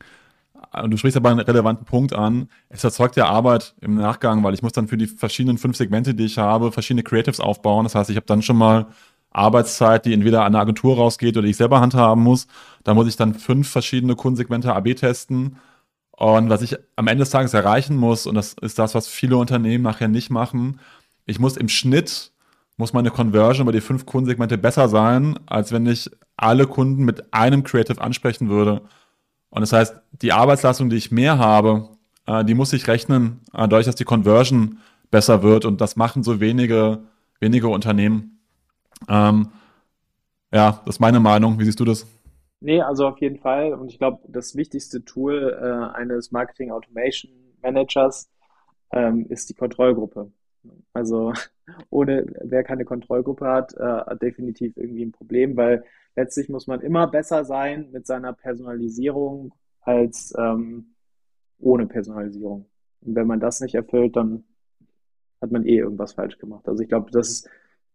du 0.88 0.98
sprichst 0.98 1.18
aber 1.18 1.30
einen 1.30 1.40
relevanten 1.40 1.86
Punkt 1.86 2.14
an. 2.14 2.50
Es 2.70 2.84
erzeugt 2.84 3.16
ja 3.16 3.28
Arbeit 3.28 3.76
im 3.82 3.96
Nachgang, 3.96 4.44
weil 4.44 4.54
ich 4.54 4.62
muss 4.62 4.74
dann 4.74 4.88
für 4.88 4.98
die 4.98 5.08
verschiedenen 5.08 5.58
fünf 5.58 5.76
Segmente, 5.76 6.14
die 6.14 6.26
ich 6.26 6.38
habe, 6.38 6.72
verschiedene 6.72 7.04
Creatives 7.04 7.40
aufbauen. 7.40 7.86
Das 7.86 7.96
heißt, 7.96 8.10
ich 8.10 8.16
habe 8.16 8.28
dann 8.28 8.42
schon 8.42 8.58
mal 8.58 8.88
Arbeitszeit, 9.32 10.06
die 10.06 10.14
entweder 10.14 10.42
an 10.42 10.54
eine 10.54 10.60
Agentur 10.60 10.98
rausgeht 10.98 11.38
oder 11.38 11.48
ich 11.48 11.58
selber 11.58 11.82
handhaben 11.82 12.24
muss. 12.24 12.48
Da 12.84 12.94
muss 12.94 13.08
ich 13.08 13.16
dann 13.16 13.34
fünf 13.36 13.70
verschiedene 13.70 14.16
Kundensegmente 14.16 14.74
AB 14.74 14.96
testen. 14.96 15.58
Und 16.12 16.50
was 16.50 16.62
ich 16.62 16.76
am 16.96 17.08
Ende 17.08 17.22
des 17.24 17.30
Tages 17.30 17.54
erreichen 17.54 17.96
muss, 17.96 18.28
und 18.28 18.36
das 18.36 18.54
ist 18.62 18.78
das, 18.80 18.94
was 18.96 19.08
viele 19.08 19.38
Unternehmen 19.38 19.84
nachher 19.84 20.10
nicht 20.10 20.30
machen, 20.30 20.80
ich 21.26 21.40
muss 21.40 21.58
im 21.58 21.70
Schnitt, 21.70 22.34
muss 22.80 22.94
meine 22.94 23.12
Conversion 23.12 23.66
über 23.66 23.74
die 23.74 23.82
fünf 23.82 24.06
Kundensegmente 24.06 24.58
besser 24.58 24.88
sein, 24.88 25.38
als 25.48 25.74
wenn 25.74 25.86
ich 25.86 26.10
alle 26.38 26.66
Kunden 26.66 27.04
mit 27.04 27.34
einem 27.34 27.64
Creative 27.64 28.00
ansprechen 28.00 28.48
würde. 28.48 28.82
Und 29.50 29.60
das 29.62 29.74
heißt, 29.74 30.02
die 30.14 30.32
Arbeitsleistung, 30.32 30.90
die 30.90 30.96
ich 30.96 31.12
mehr 31.12 31.38
habe, 31.38 31.90
äh, 32.26 32.46
die 32.46 32.54
muss 32.54 32.72
ich 32.72 32.88
rechnen, 32.88 33.42
äh, 33.52 33.68
dadurch, 33.68 33.86
dass 33.86 33.96
die 33.96 34.06
Conversion 34.06 34.78
besser 35.12 35.44
wird. 35.44 35.66
Und 35.66 35.82
das 35.82 35.98
machen 35.98 36.24
so 36.24 36.40
wenige, 36.40 37.00
wenige 37.42 37.68
Unternehmen. 37.68 38.40
Ähm, 39.10 39.50
ja, 40.54 40.82
das 40.86 40.96
ist 40.96 41.00
meine 41.02 41.20
Meinung. 41.20 41.60
Wie 41.60 41.66
siehst 41.66 41.82
du 41.82 41.86
das? 41.86 42.08
Nee, 42.62 42.82
also 42.82 43.08
auf 43.08 43.20
jeden 43.20 43.40
Fall. 43.40 43.74
Und 43.74 43.92
ich 43.92 43.98
glaube, 43.98 44.20
das 44.30 44.56
wichtigste 44.56 45.04
Tool 45.04 45.60
äh, 45.62 45.98
eines 45.98 46.32
Marketing 46.32 46.72
Automation 46.72 47.30
Managers 47.62 48.30
ähm, 48.94 49.26
ist 49.28 49.50
die 49.50 49.54
Kontrollgruppe. 49.54 50.32
Also 50.94 51.34
ohne, 51.90 52.26
wer 52.42 52.64
keine 52.64 52.86
Kontrollgruppe 52.86 53.46
hat, 53.46 53.74
äh, 53.74 54.18
definitiv 54.18 54.78
irgendwie 54.78 55.06
ein 55.06 55.12
Problem, 55.12 55.56
weil 55.58 55.84
letztlich 56.16 56.50
muss 56.50 56.68
man 56.68 56.82
immer 56.82 57.08
besser 57.08 57.46
sein 57.46 57.90
mit 57.92 58.06
seiner 58.06 58.34
Personalisierung 58.34 59.54
als 59.82 60.34
ähm, 60.38 60.96
ohne 61.60 61.88
Personalisierung. 61.88 62.66
Und 63.02 63.16
wenn 63.16 63.28
man 63.28 63.40
das 63.40 63.62
nicht 63.62 63.76
erfüllt, 63.76 64.16
dann 64.16 64.44
hat 65.42 65.52
man 65.52 65.66
eh 65.66 65.78
irgendwas 65.78 66.14
falsch 66.14 66.38
gemacht. 66.38 66.68
Also 66.68 66.84
ich 66.84 66.90
glaube, 66.90 67.12
das 67.12 67.46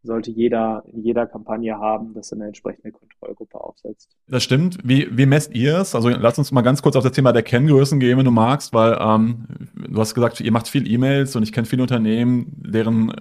sollte 0.04 0.30
jeder 0.30 0.84
in 0.92 1.02
jeder 1.02 1.26
Kampagne 1.26 1.78
haben, 1.78 2.14
dass 2.14 2.30
er 2.30 2.36
eine 2.36 2.46
entsprechende 2.48 2.92
Kontrollgruppe 2.92 3.58
aufsetzt. 3.58 4.10
Das 4.28 4.42
stimmt. 4.42 4.78
Wie, 4.84 5.08
wie 5.16 5.26
messt 5.26 5.54
ihr 5.54 5.78
es? 5.78 5.94
Also 5.94 6.10
lass 6.10 6.38
uns 6.38 6.52
mal 6.52 6.62
ganz 6.62 6.82
kurz 6.82 6.96
auf 6.96 7.02
das 7.02 7.12
Thema 7.12 7.32
der 7.32 7.42
Kenngrößen 7.42 7.98
gehen, 8.00 8.18
wenn 8.18 8.24
du 8.24 8.30
magst, 8.30 8.72
weil 8.74 8.96
ähm, 9.00 9.46
du 9.74 9.98
hast 9.98 10.14
gesagt, 10.14 10.40
ihr 10.40 10.52
macht 10.52 10.68
viel 10.68 10.90
E-Mails 10.90 11.34
und 11.36 11.42
ich 11.42 11.52
kenne 11.52 11.66
viele 11.66 11.82
Unternehmen, 11.82 12.52
deren 12.56 13.12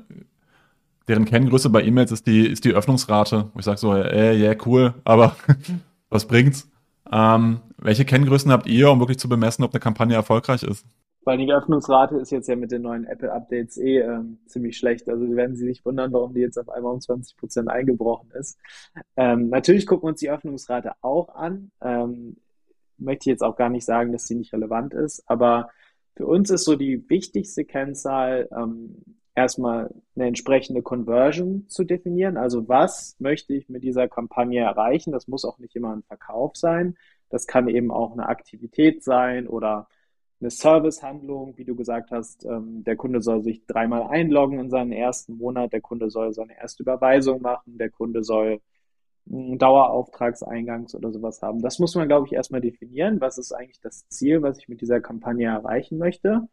deren 1.07 1.25
Kenngröße 1.25 1.69
bei 1.69 1.83
E-Mails 1.83 2.11
ist 2.11 2.27
die, 2.27 2.47
ist 2.47 2.65
die 2.65 2.73
Öffnungsrate. 2.73 3.49
Wo 3.53 3.59
ich 3.59 3.65
sage 3.65 3.77
so, 3.77 3.93
äh, 3.93 4.37
yeah, 4.37 4.55
cool, 4.65 4.93
aber 5.03 5.35
was 6.09 6.27
bringt's? 6.27 6.69
Ähm, 7.11 7.59
welche 7.77 8.05
Kenngrößen 8.05 8.51
habt 8.51 8.67
ihr, 8.67 8.89
um 8.89 8.99
wirklich 8.99 9.19
zu 9.19 9.29
bemessen, 9.29 9.63
ob 9.63 9.73
eine 9.73 9.79
Kampagne 9.79 10.15
erfolgreich 10.15 10.63
ist? 10.63 10.85
Weil 11.25 11.37
die 11.37 11.53
Öffnungsrate 11.53 12.17
ist 12.17 12.31
jetzt 12.31 12.49
ja 12.49 12.55
mit 12.55 12.71
den 12.71 12.81
neuen 12.81 13.05
Apple-Updates 13.05 13.77
eh 13.77 13.99
ähm, 13.99 14.39
ziemlich 14.45 14.77
schlecht. 14.77 15.07
Also 15.07 15.29
werden 15.35 15.55
Sie 15.55 15.65
sich 15.65 15.85
wundern, 15.85 16.11
warum 16.11 16.33
die 16.33 16.41
jetzt 16.41 16.57
auf 16.57 16.69
einmal 16.69 16.93
um 16.93 16.99
20 16.99 17.37
Prozent 17.37 17.69
eingebrochen 17.69 18.29
ist. 18.31 18.57
Ähm, 19.15 19.49
natürlich 19.49 19.85
gucken 19.85 20.03
wir 20.03 20.09
uns 20.09 20.19
die 20.19 20.29
Öffnungsrate 20.29 20.93
auch 21.01 21.33
an. 21.35 21.71
Ähm, 21.81 22.37
möchte 22.97 23.23
ich 23.23 23.33
jetzt 23.33 23.43
auch 23.43 23.55
gar 23.55 23.69
nicht 23.69 23.85
sagen, 23.85 24.11
dass 24.11 24.27
sie 24.27 24.35
nicht 24.35 24.53
relevant 24.53 24.93
ist, 24.93 25.23
aber 25.25 25.69
für 26.15 26.27
uns 26.27 26.49
ist 26.49 26.65
so 26.65 26.75
die 26.75 27.09
wichtigste 27.09 27.65
Kennzahl 27.65 28.47
ähm, 28.55 29.01
erstmal 29.35 29.93
eine 30.15 30.27
entsprechende 30.27 30.81
Conversion 30.81 31.67
zu 31.67 31.83
definieren. 31.83 32.37
Also 32.37 32.67
was 32.67 33.15
möchte 33.19 33.53
ich 33.53 33.69
mit 33.69 33.83
dieser 33.83 34.07
Kampagne 34.07 34.61
erreichen? 34.61 35.11
Das 35.11 35.27
muss 35.27 35.45
auch 35.45 35.59
nicht 35.59 35.75
immer 35.75 35.95
ein 35.95 36.03
Verkauf 36.03 36.55
sein. 36.55 36.95
Das 37.29 37.47
kann 37.47 37.67
eben 37.67 37.91
auch 37.91 38.13
eine 38.13 38.27
Aktivität 38.27 39.03
sein 39.03 39.47
oder 39.47 39.87
eine 40.39 40.51
Servicehandlung, 40.51 41.57
wie 41.57 41.63
du 41.63 41.75
gesagt 41.75 42.11
hast, 42.11 42.45
ähm, 42.45 42.83
der 42.83 42.97
Kunde 42.97 43.21
soll 43.21 43.41
sich 43.43 43.65
dreimal 43.65 44.03
einloggen 44.03 44.59
in 44.59 44.69
seinen 44.69 44.91
ersten 44.91 45.37
Monat, 45.37 45.71
der 45.71 45.81
Kunde 45.81 46.09
soll 46.09 46.33
seine 46.33 46.57
erste 46.57 46.83
Überweisung 46.83 47.41
machen, 47.41 47.77
der 47.77 47.89
Kunde 47.89 48.23
soll 48.23 48.59
einen 49.31 49.57
Dauerauftragseingangs 49.57 50.95
oder 50.95 51.11
sowas 51.11 51.41
haben. 51.41 51.61
Das 51.61 51.79
muss 51.79 51.95
man, 51.95 52.09
glaube 52.09 52.27
ich, 52.27 52.33
erstmal 52.33 52.61
definieren. 52.61 53.21
Was 53.21 53.37
ist 53.37 53.53
eigentlich 53.53 53.79
das 53.79 54.07
Ziel, 54.09 54.41
was 54.41 54.57
ich 54.57 54.67
mit 54.67 54.81
dieser 54.81 54.99
Kampagne 54.99 55.47
erreichen 55.47 55.97
möchte? 55.97 56.49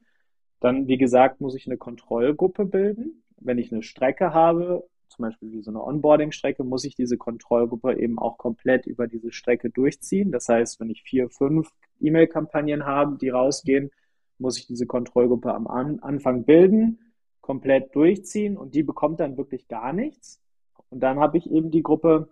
Dann, 0.60 0.86
wie 0.86 0.98
gesagt, 0.98 1.40
muss 1.40 1.54
ich 1.54 1.66
eine 1.66 1.78
Kontrollgruppe 1.78 2.66
bilden. 2.66 3.22
Wenn 3.38 3.58
ich 3.58 3.72
eine 3.72 3.82
Strecke 3.82 4.34
habe, 4.34 4.86
zum 5.08 5.24
Beispiel 5.24 5.52
wie 5.52 5.62
so 5.62 5.70
eine 5.70 5.82
Onboarding-Strecke, 5.82 6.62
muss 6.64 6.84
ich 6.84 6.94
diese 6.94 7.16
Kontrollgruppe 7.16 7.98
eben 7.98 8.18
auch 8.18 8.38
komplett 8.38 8.86
über 8.86 9.06
diese 9.06 9.32
Strecke 9.32 9.70
durchziehen. 9.70 10.30
Das 10.30 10.48
heißt, 10.48 10.78
wenn 10.80 10.90
ich 10.90 11.02
vier, 11.02 11.28
fünf 11.30 11.70
E-Mail-Kampagnen 12.00 12.86
habe, 12.86 13.16
die 13.18 13.30
rausgehen, 13.30 13.90
muss 14.38 14.58
ich 14.58 14.66
diese 14.66 14.86
Kontrollgruppe 14.86 15.52
am 15.52 15.66
Anfang 15.66 16.44
bilden, 16.44 17.00
komplett 17.40 17.94
durchziehen 17.94 18.56
und 18.56 18.74
die 18.74 18.82
bekommt 18.82 19.20
dann 19.20 19.36
wirklich 19.36 19.68
gar 19.68 19.92
nichts. 19.92 20.40
Und 20.88 21.00
dann 21.00 21.18
habe 21.18 21.38
ich 21.38 21.50
eben 21.50 21.70
die 21.70 21.82
Gruppe, 21.82 22.28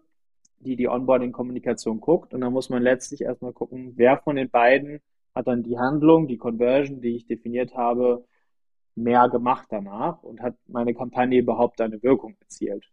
die 0.60 0.76
die 0.76 0.88
Onboarding-Kommunikation 0.88 2.00
guckt 2.00 2.34
und 2.34 2.40
dann 2.40 2.52
muss 2.52 2.70
man 2.70 2.82
letztlich 2.82 3.22
erstmal 3.22 3.52
gucken, 3.52 3.92
wer 3.96 4.18
von 4.18 4.36
den 4.36 4.50
beiden 4.50 5.00
hat 5.34 5.46
dann 5.46 5.62
die 5.62 5.78
Handlung, 5.78 6.28
die 6.28 6.38
Conversion, 6.38 7.00
die 7.00 7.16
ich 7.16 7.26
definiert 7.26 7.74
habe, 7.74 8.24
mehr 8.94 9.28
gemacht 9.28 9.68
danach 9.70 10.22
und 10.22 10.40
hat 10.40 10.56
meine 10.66 10.94
Kampagne 10.94 11.38
überhaupt 11.38 11.80
eine 11.80 12.02
Wirkung 12.02 12.36
erzielt. 12.40 12.84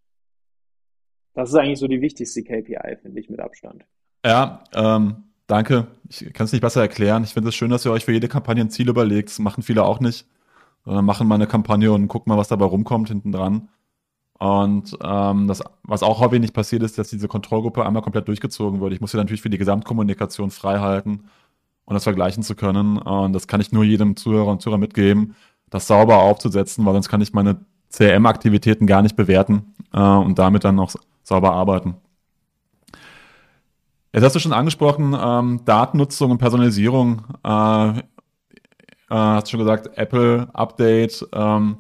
Das 1.34 1.50
ist 1.50 1.56
eigentlich 1.56 1.80
so 1.80 1.88
die 1.88 2.02
wichtigste 2.02 2.44
KPI, 2.44 2.98
finde 3.02 3.20
ich, 3.20 3.30
mit 3.30 3.40
Abstand. 3.40 3.84
Ja, 4.26 4.64
ähm, 4.74 5.24
danke. 5.48 5.88
Ich 6.10 6.32
kann 6.34 6.46
es 6.46 6.54
nicht 6.54 6.62
besser 6.62 6.82
erklären. 6.82 7.24
Ich 7.24 7.34
finde 7.34 7.50
es 7.50 7.56
schön, 7.56 7.70
dass 7.70 7.86
ihr 7.86 7.92
euch 7.92 8.06
für 8.06 8.14
jede 8.14 8.30
Kampagne 8.30 8.64
ein 8.64 8.70
Ziel 8.70 8.88
überlegt. 8.88 9.30
Das 9.30 9.40
machen 9.40 9.62
viele 9.62 9.84
auch 9.84 10.00
nicht. 10.00 10.26
Sondern 10.86 11.04
machen 11.04 11.28
mal 11.28 11.36
eine 11.36 11.48
Kampagne 11.48 11.92
und 11.92 12.08
gucken 12.08 12.32
mal, 12.32 12.38
was 12.38 12.48
dabei 12.48 12.66
rumkommt 12.66 13.10
hinten 13.10 13.32
dran. 13.32 13.70
Und 14.38 14.98
ähm, 15.04 15.48
das, 15.48 15.64
was 15.84 16.04
auch 16.04 16.20
häufig 16.20 16.40
nicht 16.40 16.54
passiert 16.54 16.84
ist, 16.84 16.98
dass 16.98 17.10
diese 17.10 17.28
Kontrollgruppe 17.28 17.86
einmal 17.86 18.02
komplett 18.02 18.28
durchgezogen 18.28 18.80
wird. 18.82 18.94
Ich 18.94 19.02
muss 19.02 19.12
sie 19.12 19.18
natürlich 19.18 19.42
für 19.42 19.50
die 19.50 19.58
Gesamtkommunikation 19.58 20.52
frei 20.52 20.80
halten 20.80 21.26
und 21.86 21.94
das 21.94 22.04
vergleichen 22.04 22.44
zu 22.44 22.56
können. 22.56 22.98
Und 22.98 23.34
das 23.34 23.48
kann 23.48 23.62
ich 23.62 23.72
nur 23.72 23.84
jedem 23.84 24.16
Zuhörer 24.16 24.52
und 24.52 24.62
Zuhörer 24.62 24.80
mitgeben, 24.80 25.36
das 25.70 25.88
sauber 25.88 26.18
aufzusetzen, 26.18 26.86
weil 26.86 26.94
sonst 26.94 27.10
kann 27.10 27.22
ich 27.22 27.34
meine 27.34 27.66
CRM-Aktivitäten 27.92 28.88
gar 28.88 29.02
nicht 29.02 29.16
bewerten 29.16 29.74
äh, 29.94 30.00
und 30.00 30.38
damit 30.40 30.64
dann 30.64 30.80
auch 30.80 30.94
sauber 31.24 31.54
arbeiten. 31.54 31.96
Jetzt 34.14 34.24
hast 34.24 34.36
du 34.36 34.40
schon 34.40 34.54
angesprochen, 34.54 35.16
ähm, 35.20 35.62
Datennutzung 35.66 36.32
und 36.32 36.38
Personalisierung. 36.38 37.24
Äh, 37.44 38.00
äh, 38.00 38.04
hast 39.10 39.52
schon 39.52 39.60
gesagt, 39.60 39.98
Apple 39.98 40.48
Update, 40.54 41.28
ähm, 41.34 41.78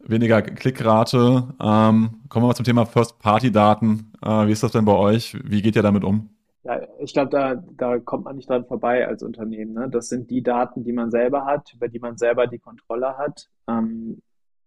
weniger 0.00 0.42
Klickrate. 0.42 1.54
Ähm, 1.60 2.20
kommen 2.28 2.44
wir 2.44 2.48
mal 2.48 2.54
zum 2.54 2.64
Thema 2.64 2.86
First-Party-Daten. 2.86 4.12
Äh, 4.20 4.46
wie 4.46 4.52
ist 4.52 4.62
das 4.62 4.72
denn 4.72 4.84
bei 4.84 4.92
euch? 4.92 5.36
Wie 5.44 5.62
geht 5.62 5.76
ihr 5.76 5.82
damit 5.82 6.04
um? 6.04 6.33
Ja, 6.64 6.80
ich 6.98 7.12
glaube, 7.12 7.30
da, 7.30 7.56
da 7.76 7.98
kommt 7.98 8.24
man 8.24 8.36
nicht 8.36 8.48
dran 8.48 8.64
vorbei 8.64 9.06
als 9.06 9.22
Unternehmen. 9.22 9.74
Ne? 9.74 9.90
Das 9.90 10.08
sind 10.08 10.30
die 10.30 10.42
Daten, 10.42 10.82
die 10.82 10.92
man 10.92 11.10
selber 11.10 11.44
hat, 11.44 11.74
über 11.74 11.88
die 11.88 11.98
man 11.98 12.16
selber 12.16 12.46
die 12.46 12.58
Kontrolle 12.58 13.18
hat, 13.18 13.50
ähm, 13.68 14.22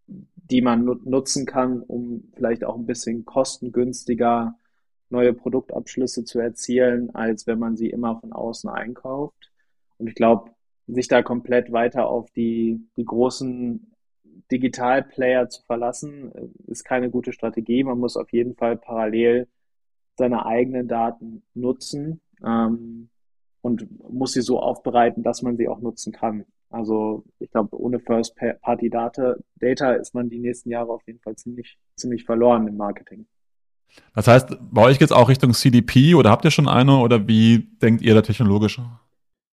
die 0.05 0.61
man 0.61 0.85
nutzen 0.85 1.47
kann, 1.47 1.81
um 1.81 2.31
vielleicht 2.35 2.63
auch 2.63 2.75
ein 2.75 2.85
bisschen 2.85 3.25
kostengünstiger 3.25 4.55
neue 5.09 5.33
Produktabschlüsse 5.33 6.23
zu 6.23 6.39
erzielen, 6.39 7.15
als 7.15 7.47
wenn 7.47 7.59
man 7.59 7.75
sie 7.77 7.89
immer 7.89 8.19
von 8.19 8.31
außen 8.31 8.69
einkauft. 8.69 9.51
Und 9.97 10.07
ich 10.07 10.15
glaube, 10.15 10.51
sich 10.87 11.07
da 11.07 11.23
komplett 11.23 11.71
weiter 11.71 12.07
auf 12.07 12.29
die, 12.31 12.79
die 12.95 13.05
großen 13.05 13.91
Digitalplayer 14.51 15.49
zu 15.49 15.63
verlassen, 15.63 16.31
äh, 16.35 16.71
ist 16.71 16.83
keine 16.83 17.09
gute 17.09 17.33
Strategie. 17.33 17.83
Man 17.83 17.99
muss 17.99 18.17
auf 18.17 18.31
jeden 18.31 18.55
Fall 18.55 18.77
parallel 18.77 19.47
seine 20.17 20.45
eigenen 20.45 20.87
Daten 20.87 21.43
nutzen 21.53 22.21
ähm, 22.45 23.09
und 23.61 23.87
muss 24.09 24.33
sie 24.33 24.41
so 24.41 24.59
aufbereiten, 24.59 25.23
dass 25.23 25.41
man 25.41 25.57
sie 25.57 25.67
auch 25.67 25.79
nutzen 25.79 26.11
kann. 26.11 26.45
Also 26.69 27.23
ich 27.39 27.49
glaube, 27.51 27.79
ohne 27.79 27.99
First-Party-Data 27.99 29.35
Data 29.59 29.93
ist 29.93 30.13
man 30.13 30.29
die 30.29 30.39
nächsten 30.39 30.69
Jahre 30.69 30.91
auf 30.91 31.03
jeden 31.07 31.19
Fall 31.19 31.35
ziemlich, 31.35 31.77
ziemlich 31.95 32.25
verloren 32.25 32.67
im 32.67 32.75
Marketing. 32.75 33.25
Das 34.13 34.27
heißt, 34.27 34.57
bei 34.71 34.83
euch 34.83 34.99
geht 34.99 35.07
es 35.07 35.15
auch 35.15 35.29
Richtung 35.29 35.53
CDP 35.53 36.15
oder 36.15 36.29
habt 36.29 36.43
ihr 36.43 36.51
schon 36.51 36.67
eine 36.67 36.97
oder 36.97 37.27
wie 37.27 37.69
denkt 37.81 38.01
ihr 38.01 38.13
da 38.13 38.21
technologisch? 38.21 38.81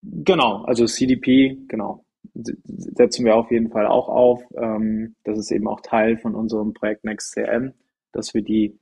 Genau, 0.02 0.64
also 0.64 0.86
CDP, 0.86 1.56
genau, 1.68 2.04
setzen 2.34 3.24
wir 3.24 3.36
auf 3.36 3.50
jeden 3.50 3.70
Fall 3.70 3.86
auch 3.86 4.08
auf. 4.08 4.42
Ähm, 4.56 5.14
das 5.24 5.38
ist 5.38 5.50
eben 5.50 5.68
auch 5.68 5.80
Teil 5.80 6.18
von 6.18 6.34
unserem 6.34 6.74
Projekt 6.74 7.04
NextCM, 7.04 7.72
dass 8.12 8.34
wir 8.34 8.42
die 8.42 8.78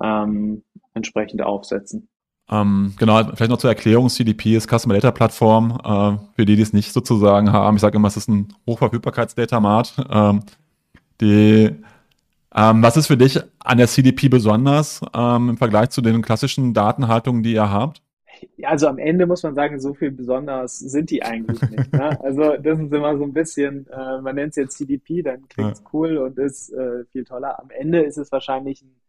ähm, 0.00 0.62
entsprechend 0.94 1.42
aufsetzen. 1.42 2.08
Ähm, 2.50 2.94
genau, 2.98 3.22
vielleicht 3.34 3.50
noch 3.50 3.58
zur 3.58 3.70
Erklärung, 3.70 4.08
CDP 4.08 4.56
ist 4.56 4.68
Customer 4.68 4.94
Data 4.94 5.10
Plattform, 5.10 5.78
äh, 5.82 6.18
für 6.34 6.44
die, 6.44 6.56
die 6.56 6.62
es 6.62 6.72
nicht 6.72 6.92
sozusagen 6.92 7.52
haben. 7.52 7.76
Ich 7.76 7.82
sage 7.82 7.96
immer, 7.96 8.08
es 8.08 8.16
ist 8.16 8.28
ein 8.28 8.52
Hochverfügbarkeits-Datamat. 8.66 10.06
Ähm, 10.10 10.40
die, 11.20 11.70
ähm, 12.54 12.82
was 12.82 12.96
ist 12.96 13.06
für 13.06 13.16
dich 13.16 13.40
an 13.60 13.78
der 13.78 13.86
CDP 13.86 14.28
besonders 14.28 15.00
ähm, 15.14 15.50
im 15.50 15.56
Vergleich 15.56 15.90
zu 15.90 16.02
den 16.02 16.20
klassischen 16.20 16.74
Datenhaltungen, 16.74 17.42
die 17.42 17.54
ihr 17.54 17.70
habt? 17.70 18.02
also 18.64 18.88
am 18.88 18.98
Ende 18.98 19.26
muss 19.26 19.42
man 19.42 19.54
sagen, 19.54 19.80
so 19.80 19.94
viel 19.94 20.10
besonders 20.10 20.78
sind 20.78 21.10
die 21.10 21.22
eigentlich 21.22 21.60
nicht. 21.70 21.92
Ne? 21.92 22.20
Also 22.22 22.56
das 22.56 22.78
ist 22.78 22.92
immer 22.92 23.16
so 23.16 23.24
ein 23.24 23.32
bisschen, 23.32 23.86
äh, 23.88 24.20
man 24.20 24.34
nennt 24.34 24.50
es 24.50 24.56
jetzt 24.56 24.78
CDP, 24.78 25.22
dann 25.22 25.48
klingt 25.48 25.72
es 25.72 25.80
ja. 25.80 25.86
cool 25.92 26.18
und 26.18 26.38
ist 26.38 26.72
äh, 26.72 27.04
viel 27.06 27.24
toller. 27.24 27.58
Am 27.60 27.70
Ende 27.70 28.02
ist 28.02 28.18
es 28.18 28.32
wahrscheinlich 28.32 28.82
ein, 28.82 28.88
ein 28.88 29.01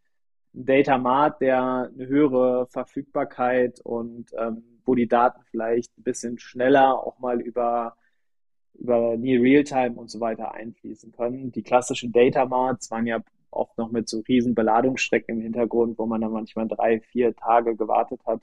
Data 0.54 0.98
Mart, 0.98 1.40
der 1.40 1.90
eine 1.94 2.06
höhere 2.06 2.66
Verfügbarkeit 2.68 3.80
und 3.80 4.32
ähm, 4.38 4.62
wo 4.84 4.94
die 4.94 5.08
Daten 5.08 5.42
vielleicht 5.50 5.96
ein 5.98 6.02
bisschen 6.02 6.38
schneller 6.38 6.94
auch 6.94 7.18
mal 7.18 7.40
über 7.40 7.96
über 8.74 9.16
Near 9.16 9.40
Realtime 9.40 9.94
und 9.94 10.10
so 10.10 10.18
weiter 10.18 10.52
einfließen 10.52 11.12
können. 11.12 11.52
Die 11.52 11.62
klassischen 11.62 12.10
Data 12.12 12.44
Marts 12.44 12.90
waren 12.90 13.06
ja 13.06 13.22
oft 13.50 13.78
noch 13.78 13.92
mit 13.92 14.08
so 14.08 14.20
riesen 14.26 14.54
Beladungsstrecken 14.54 15.36
im 15.36 15.42
Hintergrund, 15.42 15.96
wo 15.98 16.06
man 16.06 16.20
dann 16.20 16.32
manchmal 16.32 16.66
drei, 16.66 17.00
vier 17.00 17.36
Tage 17.36 17.76
gewartet 17.76 18.20
hat 18.26 18.40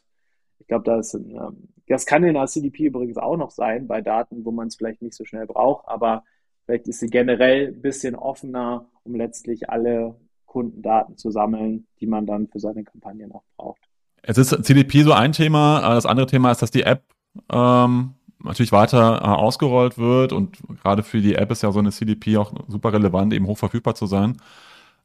ich 0.62 0.68
glaube, 0.68 0.86
das, 0.86 1.14
ähm, 1.16 1.70
das 1.88 2.06
kann 2.06 2.24
in 2.24 2.36
der 2.36 2.46
CDP 2.46 2.86
übrigens 2.86 3.18
auch 3.18 3.36
noch 3.36 3.50
sein, 3.52 3.88
bei 3.88 4.02
Daten, 4.02 4.46
wo 4.46 4.52
man 4.52 4.68
es 4.68 4.76
vielleicht 4.76 5.02
nicht 5.02 5.16
so 5.16 5.26
schnell 5.26 5.48
braucht, 5.48 5.88
aber 5.88 6.24
vielleicht 6.66 6.88
ist 6.88 7.00
sie 7.00 7.10
generell 7.10 7.70
ein 7.70 7.82
bisschen 7.82 8.16
offener, 8.16 8.88
um 9.04 9.16
letztlich 9.16 9.70
alle 9.70 10.16
Kundendaten 10.52 11.16
zu 11.16 11.32
sammeln, 11.32 11.88
die 12.02 12.08
man 12.08 12.26
dann 12.26 12.50
für 12.50 12.60
seine 12.60 12.84
Kampagne 12.84 13.26
noch 13.26 13.44
braucht. 13.56 13.80
Es 14.22 14.38
ist 14.38 14.66
CDP 14.66 15.04
so 15.04 15.14
ein 15.14 15.32
Thema. 15.32 15.80
Das 15.96 16.06
andere 16.06 16.28
Thema 16.28 16.52
ist, 16.52 16.62
dass 16.62 16.72
die 16.72 16.84
App 16.84 17.04
ähm, 17.50 18.16
natürlich 18.44 18.74
weiter 18.74 19.22
äh, 19.22 19.28
ausgerollt 19.28 19.98
wird 19.98 20.34
und 20.34 20.58
gerade 20.82 21.04
für 21.04 21.22
die 21.22 21.36
App 21.36 21.52
ist 21.52 21.64
ja 21.64 21.72
so 21.72 21.80
eine 21.80 21.92
CDP 21.92 22.36
auch 22.36 22.54
super 22.68 22.92
relevant, 22.92 23.34
eben 23.34 23.48
hochverfügbar 23.48 23.96
zu 23.96 24.08
sein. 24.08 24.42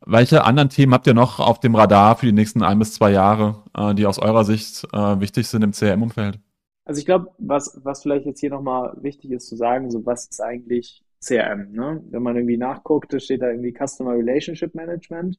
Welche 0.05 0.45
anderen 0.45 0.69
Themen 0.69 0.93
habt 0.93 1.07
ihr 1.07 1.15
noch 1.15 1.39
auf 1.39 1.61
dem 1.61 1.77
Radar 1.77 2.17
für 2.17 2.27
die 2.27 2.33
nächsten 2.33 2.63
ein 2.65 2.81
bis 2.81 2.95
zwei 2.95 3.13
Jahre, 3.13 3.63
äh, 3.77 3.95
die 3.95 4.07
aus 4.07 4.19
eurer 4.19 4.45
Sicht 4.45 4.85
äh, 4.93 5.21
wichtig 5.21 5.47
sind 5.47 5.63
im 5.63 5.71
CRM-Umfeld? 5.71 6.41
Also 6.85 6.99
ich 6.99 7.07
glaube, 7.07 7.29
was, 7.39 7.81
was 7.85 8.03
vielleicht 8.03 8.27
jetzt 8.27 8.41
hier 8.41 8.51
nochmal 8.51 8.97
wichtig 9.01 9.31
ist 9.31 9.49
zu 9.49 9.55
sagen, 9.55 9.93
so 9.93 10.05
was 10.05 10.27
ist 10.27 10.41
eigentlich 10.41 11.06
CRM? 11.27 11.73
Ne? 11.73 12.03
Wenn 12.11 12.23
man 12.23 12.37
irgendwie 12.37 12.57
nachguckt, 12.57 13.13
da 13.13 13.21
steht 13.21 13.43
da 13.43 13.51
irgendwie 13.51 13.75
Customer 13.75 14.13
Relationship 14.13 14.75
Management. 14.75 15.39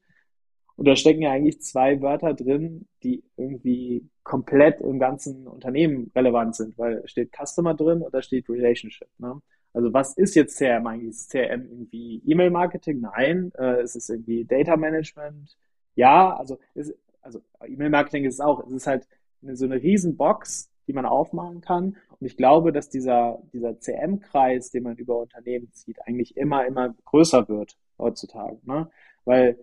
Und 0.76 0.88
da 0.88 0.96
stecken 0.96 1.24
ja 1.24 1.32
eigentlich 1.32 1.62
zwei 1.62 2.02
Wörter 2.02 2.34
drin, 2.36 2.88
die 3.04 3.24
irgendwie 3.36 4.08
komplett 4.24 4.80
im 4.82 5.00
ganzen 5.00 5.48
Unternehmen 5.48 6.12
relevant 6.16 6.56
sind, 6.56 6.78
weil 6.78 7.02
steht 7.08 7.32
Customer 7.36 7.74
drin 7.74 8.02
und 8.02 8.14
da 8.14 8.22
steht 8.22 8.48
Relationship. 8.48 9.08
Ne? 9.18 9.42
Also 9.74 9.94
was 9.94 10.16
ist 10.18 10.36
jetzt 10.36 10.58
CRM 10.58 10.86
eigentlich? 10.86 11.10
Ist 11.10 11.32
CRM 11.32 11.66
irgendwie 11.70 12.22
E-Mail-Marketing? 12.26 13.00
Nein. 13.00 13.52
Äh, 13.58 13.84
ist 13.84 13.96
es 13.96 14.10
irgendwie 14.10 14.46
Data 14.46 14.78
Management? 14.78 15.58
Ja, 15.96 16.36
also, 16.36 16.60
ist, 16.76 16.94
also 17.22 17.42
E-Mail-Marketing 17.66 18.26
ist 18.26 18.36
es 18.36 18.40
auch. 18.40 18.66
Es 18.68 18.74
ist 18.74 18.88
halt 18.88 19.08
eine, 19.42 19.56
so 19.56 19.66
eine 19.66 19.82
Riesenbox, 19.82 20.70
die 20.88 20.94
man 20.94 21.06
aufmachen 21.06 21.62
kann. 21.62 21.98
Und 22.20 22.28
ich 22.28 22.38
glaube, 22.38 22.72
dass 22.72 22.90
dieser, 22.90 23.40
dieser 23.54 23.80
CM-Kreis, 23.80 24.72
den 24.72 24.84
man 24.84 24.98
über 24.98 25.20
Unternehmen 25.20 25.72
zieht, 25.74 25.98
eigentlich 26.06 26.36
immer, 26.36 26.66
immer 26.66 26.96
größer 27.06 27.48
wird 27.48 27.78
heutzutage. 28.00 28.60
Ne? 28.64 28.90
Weil 29.26 29.60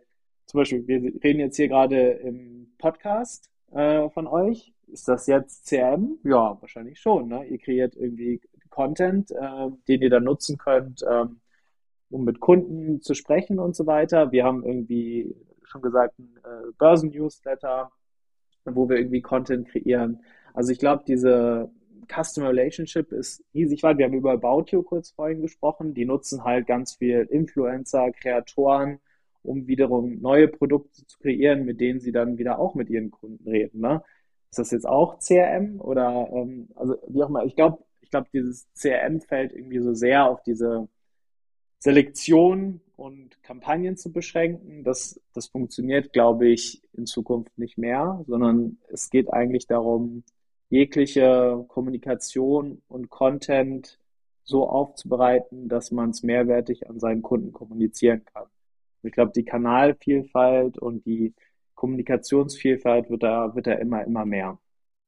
zum 0.47 0.59
Beispiel, 0.59 0.87
wir 0.87 1.01
reden 1.25 1.41
jetzt 1.41 1.57
hier 1.57 1.69
gerade 1.69 2.11
im 2.13 2.73
Podcast 2.79 3.51
äh, 3.73 4.09
von 4.11 4.27
euch. 4.27 4.73
Ist 4.87 5.09
das 5.09 5.27
jetzt 5.27 5.67
CRM? 5.67 6.19
Ja, 6.23 6.57
wahrscheinlich 6.61 7.01
schon. 7.01 7.29
Ne? 7.29 7.45
Ihr 7.47 7.59
kreiert 7.59 7.97
irgendwie 7.97 8.41
Content, 8.71 9.31
äh, 9.31 9.71
den 9.89 10.03
ihr 10.03 10.11
dann 10.11 10.25
nutzen 10.25 10.59
könnt, 10.59 11.05
ähm, 11.09 11.41
um 12.11 12.25
mit 12.25 12.41
Kunden 12.41 13.01
zu 13.01 13.15
sprechen 13.15 13.59
und 13.59 13.75
so 13.75 13.87
weiter. 13.87 14.31
Wir 14.33 14.45
haben 14.45 14.65
irgendwie 14.65 15.35
schon 15.65 15.83
gesagt, 15.83 16.19
ein 16.19 16.37
äh, 16.45 16.73
Börsen-Newsletter, 16.79 17.91
wo 18.65 18.89
wir 18.89 18.97
irgendwie 18.97 19.23
Content 19.23 19.69
kreieren. 19.69 20.23
Also 20.53 20.73
ich 20.73 20.79
glaube, 20.79 21.05
diese 21.07 21.71
Customer 22.07 22.49
Relationship 22.49 23.13
ist 23.13 23.45
riesig 23.55 23.83
weit. 23.83 23.99
Wir 23.99 24.07
haben 24.07 24.15
über 24.15 24.33
About 24.33 24.67
You 24.71 24.83
kurz 24.83 25.11
vorhin 25.11 25.43
gesprochen. 25.43 25.95
Die 25.95 26.05
nutzen 26.05 26.45
halt 26.45 26.67
ganz 26.67 26.95
viel 26.95 27.27
Influencer, 27.31 28.11
Kreatoren, 28.13 29.01
um 29.43 29.67
wiederum 29.67 30.21
neue 30.21 30.49
Produkte 30.49 31.07
zu 31.07 31.19
kreieren, 31.19 31.65
mit 31.65 31.81
denen 31.81 32.01
sie 32.01 32.13
dann 32.13 32.39
wieder 32.39 32.59
auch 32.59 32.75
mit 32.75 32.91
ihren 32.91 33.11
Kunden 33.11 33.49
reden. 33.49 33.81
Ne? 33.81 34.03
Ist 34.51 34.59
das 34.59 34.71
jetzt 34.71 34.87
auch 34.87 35.19
CRM 35.19 35.81
oder 35.81 36.29
ähm, 36.33 36.69
also 36.75 36.97
wie 37.09 37.23
auch 37.23 37.29
immer? 37.29 37.45
Ich 37.45 37.57
glaube, 37.57 37.85
ich 38.01 38.11
glaube, 38.11 38.29
dieses 38.33 38.67
CRM 38.75 39.21
fällt 39.21 39.53
irgendwie 39.53 39.81
so 39.81 39.95
sehr 39.95 40.29
auf 40.29 40.43
diese 40.43 40.89
Selektion 41.79 42.81
und 42.97 43.43
Kampagnen 43.43 43.97
zu 43.97 44.13
beschränken. 44.13 44.85
Das, 44.85 45.21
das 45.35 45.49
funktioniert, 45.49 46.13
glaube 46.13 46.49
ich, 46.49 46.83
in 46.95 47.07
Zukunft 47.07 47.59
nicht 47.59 47.77
mehr, 47.77 48.25
sondern 48.27 48.79
es 48.89 49.11
geht 49.11 49.33
eigentlich 49.33 49.67
darum, 49.67 50.25
jegliche 50.75 51.65
Kommunikation 51.69 52.83
und 52.89 53.09
Content 53.09 54.01
so 54.43 54.69
aufzubereiten, 54.69 55.69
dass 55.69 55.93
man 55.93 56.11
es 56.11 56.25
mehrwertig 56.25 56.91
an 56.91 56.99
seinen 56.99 57.23
Kunden 57.23 57.53
kommunizieren 57.53 58.25
kann. 58.25 58.47
ich 59.05 59.13
glaube, 59.13 59.33
die 59.37 59.45
Kanalvielfalt 59.45 60.79
und 60.79 61.07
die 61.07 61.33
Kommunikationsvielfalt 61.77 63.09
wird 63.09 63.23
da, 63.23 63.55
wird 63.55 63.69
da 63.69 63.75
immer, 63.75 64.05
immer 64.05 64.25
mehr. 64.25 64.59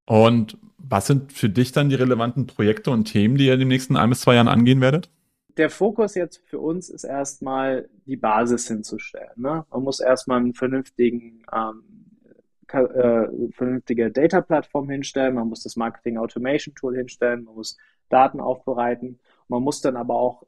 Und 0.06 0.56
was 0.78 1.08
sind 1.08 1.32
für 1.32 1.48
dich 1.48 1.72
dann 1.72 1.88
die 1.88 1.96
relevanten 1.96 2.46
Projekte 2.46 2.92
und 2.92 3.06
Themen, 3.06 3.36
die 3.36 3.46
ihr 3.46 3.54
in 3.54 3.60
den 3.60 3.68
nächsten 3.68 3.96
ein 3.96 4.10
bis 4.10 4.20
zwei 4.20 4.36
Jahren 4.36 4.48
angehen 4.48 4.80
werdet? 4.80 5.10
Der 5.56 5.70
Fokus 5.70 6.14
jetzt 6.14 6.42
für 6.46 6.60
uns 6.60 6.90
ist 6.90 7.02
erstmal 7.02 7.88
die 8.04 8.16
Basis 8.16 8.68
hinzustellen. 8.68 9.32
Ne? 9.36 9.64
Man 9.70 9.82
muss 9.82 9.98
erstmal 9.98 10.38
einen 10.38 10.54
vernünftigen, 10.54 11.42
ähm, 11.52 11.95
äh, 12.72 13.28
vernünftige 13.52 14.10
Data-Plattform 14.10 14.90
hinstellen, 14.90 15.34
man 15.34 15.48
muss 15.48 15.62
das 15.62 15.76
Marketing 15.76 16.18
Automation 16.18 16.74
Tool 16.74 16.96
hinstellen, 16.96 17.44
man 17.44 17.54
muss 17.54 17.76
Daten 18.08 18.40
aufbereiten. 18.40 19.18
Man 19.48 19.62
muss 19.62 19.80
dann 19.80 19.96
aber 19.96 20.14
auch 20.14 20.46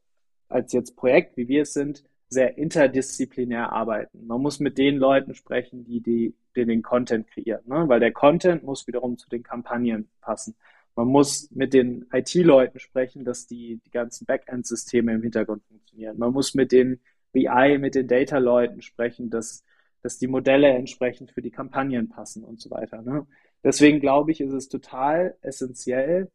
als 0.49 0.73
jetzt 0.73 0.97
Projekt, 0.97 1.37
wie 1.37 1.49
wir 1.49 1.62
es 1.62 1.75
sind, 1.75 2.05
sehr 2.29 2.59
interdisziplinär 2.59 3.73
arbeiten. 3.73 4.27
Man 4.27 4.43
muss 4.43 4.61
mit 4.61 4.77
den 4.79 4.97
Leuten 4.97 5.35
sprechen, 5.35 5.85
die, 5.85 6.01
die, 6.01 6.35
die 6.57 6.64
den 6.66 6.83
Content 6.83 7.27
kreieren, 7.29 7.62
ne? 7.66 7.89
weil 7.89 8.01
der 8.01 8.12
Content 8.12 8.62
muss 8.64 8.87
wiederum 8.87 9.16
zu 9.16 9.29
den 9.29 9.43
Kampagnen 9.43 10.09
passen. 10.21 10.55
Man 10.95 11.09
muss 11.09 11.51
mit 11.53 11.75
den 11.75 12.07
IT-Leuten 12.12 12.81
sprechen, 12.81 13.25
dass 13.25 13.47
die, 13.47 13.81
die 13.87 13.91
ganzen 13.91 14.27
Backend-Systeme 14.27 15.14
im 15.14 15.23
Hintergrund 15.23 15.62
funktionieren. 15.64 16.19
Man 16.19 16.33
muss 16.33 16.55
mit 16.55 16.73
den 16.73 17.01
BI, 17.33 17.79
mit 17.79 17.95
den 17.95 18.09
Data-Leuten 18.09 18.83
sprechen, 18.83 19.31
dass, 19.31 19.64
dass 20.03 20.18
die 20.18 20.28
Modelle 20.28 20.68
entsprechend 20.68 21.32
für 21.32 21.42
die 21.42 21.51
Kampagnen 21.51 22.09
passen 22.09 22.44
und 22.44 22.61
so 22.61 22.70
weiter. 22.70 23.03
Ne? 23.03 23.26
Deswegen 23.64 24.01
glaube 24.01 24.30
ich, 24.30 24.40
ist 24.40 24.53
es 24.53 24.68
total 24.68 25.36
essentiell, 25.42 26.30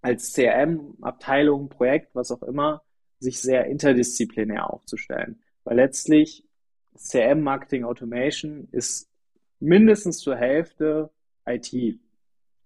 als 0.00 0.32
CRM, 0.32 0.96
Abteilung, 1.00 1.68
Projekt, 1.68 2.14
was 2.14 2.32
auch 2.32 2.42
immer, 2.42 2.82
sich 3.20 3.40
sehr 3.40 3.66
interdisziplinär 3.66 4.68
aufzustellen. 4.68 5.40
Weil 5.62 5.76
letztlich 5.76 6.44
CM 6.96 7.40
Marketing 7.40 7.84
Automation 7.84 8.68
ist 8.72 9.08
mindestens 9.60 10.18
zur 10.18 10.36
Hälfte 10.36 11.10
IT 11.46 11.72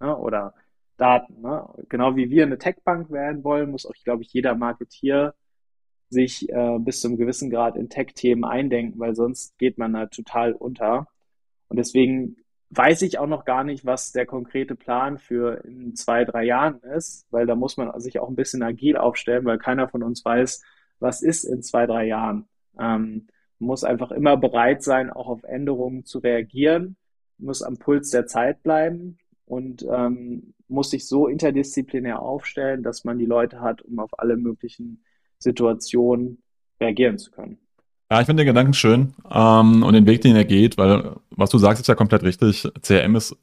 ne, 0.00 0.16
oder 0.16 0.54
Daten. 0.96 1.42
Ne? 1.42 1.68
Genau 1.88 2.16
wie 2.16 2.30
wir 2.30 2.44
eine 2.44 2.58
Tech-Bank 2.58 3.10
werden 3.10 3.44
wollen, 3.44 3.70
muss 3.70 3.86
auch, 3.86 3.92
glaube 4.02 4.22
ich, 4.22 4.32
jeder 4.32 4.54
Marketier 4.54 5.34
sich 6.08 6.48
äh, 6.50 6.78
bis 6.78 7.00
zum 7.00 7.16
gewissen 7.16 7.50
Grad 7.50 7.76
in 7.76 7.88
Tech-Themen 7.88 8.44
eindenken, 8.44 8.98
weil 8.98 9.14
sonst 9.14 9.58
geht 9.58 9.78
man 9.78 9.92
da 9.92 10.06
total 10.06 10.52
unter. 10.52 11.08
Und 11.68 11.78
deswegen 11.78 12.36
weiß 12.70 13.02
ich 13.02 13.18
auch 13.18 13.26
noch 13.26 13.44
gar 13.44 13.64
nicht, 13.64 13.84
was 13.84 14.12
der 14.12 14.26
konkrete 14.26 14.74
Plan 14.74 15.18
für 15.18 15.64
in 15.64 15.94
zwei, 15.94 16.24
drei 16.24 16.44
Jahren 16.44 16.80
ist, 16.80 17.26
weil 17.30 17.46
da 17.46 17.54
muss 17.54 17.76
man 17.76 17.98
sich 18.00 18.18
auch 18.18 18.28
ein 18.28 18.36
bisschen 18.36 18.62
agil 18.62 18.96
aufstellen, 18.96 19.44
weil 19.44 19.58
keiner 19.58 19.88
von 19.88 20.02
uns 20.02 20.24
weiß, 20.24 20.62
was 20.98 21.22
ist 21.22 21.44
in 21.44 21.62
zwei, 21.62 21.86
drei 21.86 22.06
Jahren. 22.06 22.48
Ähm, 22.78 23.28
muss 23.58 23.84
einfach 23.84 24.10
immer 24.10 24.36
bereit 24.36 24.82
sein, 24.82 25.10
auch 25.10 25.28
auf 25.28 25.42
Änderungen 25.44 26.04
zu 26.04 26.18
reagieren, 26.18 26.96
muss 27.38 27.62
am 27.62 27.78
Puls 27.78 28.10
der 28.10 28.26
Zeit 28.26 28.62
bleiben 28.62 29.18
und 29.46 29.86
ähm, 29.90 30.54
muss 30.68 30.90
sich 30.90 31.06
so 31.06 31.26
interdisziplinär 31.26 32.20
aufstellen, 32.20 32.82
dass 32.82 33.04
man 33.04 33.18
die 33.18 33.26
Leute 33.26 33.60
hat, 33.60 33.82
um 33.82 33.98
auf 33.98 34.18
alle 34.18 34.36
möglichen 34.36 35.04
Situationen 35.38 36.38
reagieren 36.80 37.18
zu 37.18 37.30
können. 37.30 37.58
Ja, 38.10 38.20
ich 38.20 38.26
finde 38.26 38.44
den 38.44 38.48
Gedanken 38.48 38.74
schön 38.74 39.14
ähm, 39.30 39.82
und 39.82 39.92
den 39.92 40.06
Weg, 40.06 40.20
den 40.20 40.36
er 40.36 40.44
geht, 40.44 40.78
weil 40.78 41.16
was 41.30 41.50
du 41.50 41.58
sagst, 41.58 41.80
ist 41.80 41.88
ja 41.88 41.94
komplett 41.94 42.22
richtig. 42.22 42.68
CRM 42.80 43.16
ist 43.16 43.36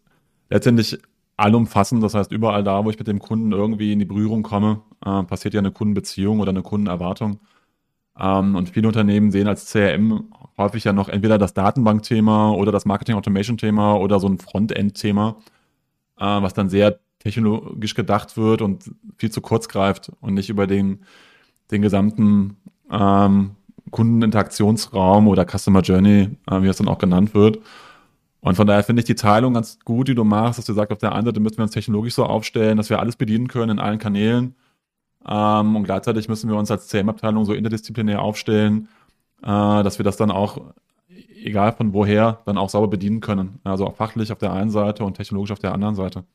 letztendlich 0.49 0.97
allumfassend. 1.35 2.03
Das 2.03 2.13
heißt, 2.13 2.31
überall 2.31 2.63
da, 2.63 2.85
wo 2.85 2.89
ich 2.89 2.97
mit 2.97 3.07
dem 3.07 3.19
Kunden 3.19 3.51
irgendwie 3.51 3.91
in 3.91 3.99
die 3.99 4.05
Berührung 4.05 4.43
komme, 4.43 4.81
äh, 5.05 5.23
passiert 5.23 5.53
ja 5.53 5.59
eine 5.59 5.71
Kundenbeziehung 5.71 6.39
oder 6.39 6.51
eine 6.51 6.61
Kundenerwartung. 6.61 7.39
Ähm, 8.19 8.55
und 8.55 8.69
viele 8.69 8.87
Unternehmen 8.87 9.31
sehen 9.31 9.47
als 9.47 9.71
CRM 9.71 10.31
häufig 10.57 10.83
ja 10.83 10.93
noch 10.93 11.09
entweder 11.09 11.37
das 11.37 11.53
Datenbankthema 11.53 12.51
oder 12.51 12.71
das 12.71 12.85
Marketing 12.85 13.15
Automation 13.15 13.57
Thema 13.57 13.95
oder 13.95 14.19
so 14.19 14.27
ein 14.27 14.37
Frontend-Thema, 14.37 15.37
äh, 16.19 16.23
was 16.23 16.53
dann 16.53 16.69
sehr 16.69 16.99
technologisch 17.19 17.95
gedacht 17.95 18.37
wird 18.37 18.61
und 18.61 18.91
viel 19.17 19.31
zu 19.31 19.41
kurz 19.41 19.67
greift 19.67 20.11
und 20.21 20.33
nicht 20.35 20.49
über 20.49 20.67
den, 20.67 21.05
den 21.71 21.81
gesamten 21.81 22.57
ähm, 22.91 23.51
Kundeninteraktionsraum 23.91 25.27
oder 25.27 25.45
Customer 25.45 25.81
Journey, 25.81 26.29
äh, 26.49 26.61
wie 26.61 26.67
es 26.67 26.77
dann 26.77 26.87
auch 26.87 26.97
genannt 26.97 27.33
wird. 27.33 27.59
Und 28.41 28.55
von 28.55 28.67
daher 28.67 28.83
finde 28.83 28.99
ich 29.01 29.05
die 29.05 29.15
Teilung 29.15 29.53
ganz 29.53 29.79
gut, 29.85 30.09
die 30.09 30.15
du 30.15 30.25
machst, 30.25 30.59
dass 30.59 30.65
du 30.65 30.73
sagst, 30.73 30.91
auf 30.91 30.97
der 30.97 31.13
einen 31.13 31.25
Seite 31.25 31.39
müssen 31.39 31.57
wir 31.57 31.63
uns 31.63 31.71
technologisch 31.71 32.13
so 32.13 32.25
aufstellen, 32.25 32.75
dass 32.75 32.89
wir 32.89 32.99
alles 32.99 33.15
bedienen 33.15 33.47
können 33.47 33.77
in 33.77 33.79
allen 33.79 33.99
Kanälen. 33.99 34.55
Ähm, 35.25 35.75
und 35.77 35.83
gleichzeitig 35.85 36.27
müssen 36.27 36.49
wir 36.49 36.57
uns 36.57 36.69
als 36.69 36.87
CM-Abteilung 36.89 37.45
so 37.45 37.53
interdisziplinär 37.53 38.21
aufstellen, 38.21 38.89
äh, 39.41 39.45
dass 39.45 39.97
wir 39.97 40.03
das 40.03 40.17
dann 40.17 40.31
auch, 40.31 40.73
egal 41.41 41.71
von 41.71 41.93
woher, 41.93 42.41
dann 42.45 42.57
auch 42.57 42.69
sauber 42.69 42.89
bedienen 42.89 43.21
können. 43.21 43.59
Also 43.63 43.87
auch 43.87 43.95
fachlich 43.95 44.31
auf 44.33 44.39
der 44.39 44.51
einen 44.51 44.71
Seite 44.71 45.05
und 45.05 45.15
technologisch 45.15 45.51
auf 45.51 45.59
der 45.59 45.73
anderen 45.73 45.95
Seite. 45.95 46.25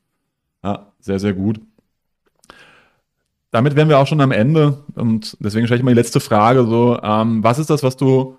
Ja, 0.63 0.87
sehr, 0.99 1.19
sehr 1.19 1.33
gut. 1.33 1.61
Damit 3.51 3.75
wären 3.75 3.89
wir 3.89 3.97
auch 3.97 4.07
schon 4.07 4.21
am 4.21 4.31
Ende 4.31 4.83
und 4.95 5.35
deswegen 5.39 5.65
stelle 5.65 5.79
ich 5.79 5.83
mal 5.83 5.91
die 5.91 5.99
letzte 5.99 6.19
Frage 6.19 6.65
so, 6.65 6.99
ähm, 7.01 7.43
was 7.43 7.57
ist 7.57 7.69
das, 7.69 7.81
was 7.81 7.97
du 7.97 8.37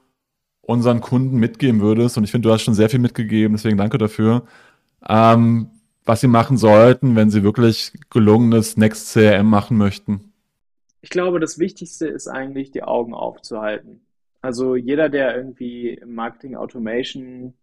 unseren 0.60 1.00
Kunden 1.00 1.38
mitgeben 1.38 1.80
würdest? 1.80 2.16
Und 2.16 2.24
ich 2.24 2.30
finde, 2.30 2.48
du 2.48 2.52
hast 2.52 2.62
schon 2.62 2.74
sehr 2.74 2.88
viel 2.88 3.00
mitgegeben, 3.00 3.56
deswegen 3.56 3.76
danke 3.76 3.98
dafür. 3.98 4.44
Ähm, 5.08 5.70
was 6.04 6.20
sie 6.20 6.28
machen 6.28 6.56
sollten, 6.56 7.16
wenn 7.16 7.30
sie 7.30 7.42
wirklich 7.42 7.92
gelungenes 8.10 8.76
Next 8.76 9.12
CRM 9.12 9.48
machen 9.48 9.76
möchten? 9.76 10.32
Ich 11.02 11.10
glaube, 11.10 11.40
das 11.40 11.58
Wichtigste 11.58 12.06
ist 12.06 12.28
eigentlich, 12.28 12.70
die 12.70 12.82
Augen 12.82 13.14
aufzuhalten. 13.14 14.00
Also 14.42 14.76
jeder, 14.76 15.08
der 15.08 15.36
irgendwie 15.36 15.90
im 15.90 16.14
Marketing 16.14 16.56
Automation 16.56 17.54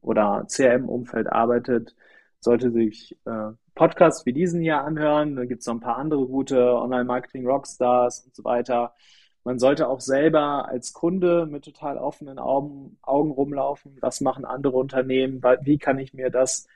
oder 0.00 0.46
CRM-Umfeld 0.48 1.30
arbeitet, 1.30 1.94
sollte 2.40 2.70
sich 2.70 3.16
äh, 3.24 3.52
Podcasts 3.76 4.26
wie 4.26 4.32
diesen 4.32 4.60
hier 4.60 4.80
anhören. 4.82 5.36
Da 5.36 5.44
gibt 5.44 5.60
es 5.60 5.66
noch 5.66 5.74
ein 5.74 5.80
paar 5.80 5.98
andere 5.98 6.26
gute 6.26 6.74
Online-Marketing-Rockstars 6.74 8.24
und 8.24 8.34
so 8.34 8.42
weiter. 8.42 8.94
Man 9.44 9.60
sollte 9.60 9.88
auch 9.88 10.00
selber 10.00 10.66
als 10.68 10.92
Kunde 10.92 11.46
mit 11.46 11.64
total 11.64 11.98
offenen 11.98 12.38
Augen, 12.40 12.98
Augen 13.02 13.30
rumlaufen. 13.30 13.96
Was 14.00 14.20
machen 14.20 14.44
andere 14.44 14.76
Unternehmen? 14.76 15.42
Wie 15.62 15.78
kann 15.78 15.98
ich 15.98 16.14
mir 16.14 16.30
das 16.30 16.66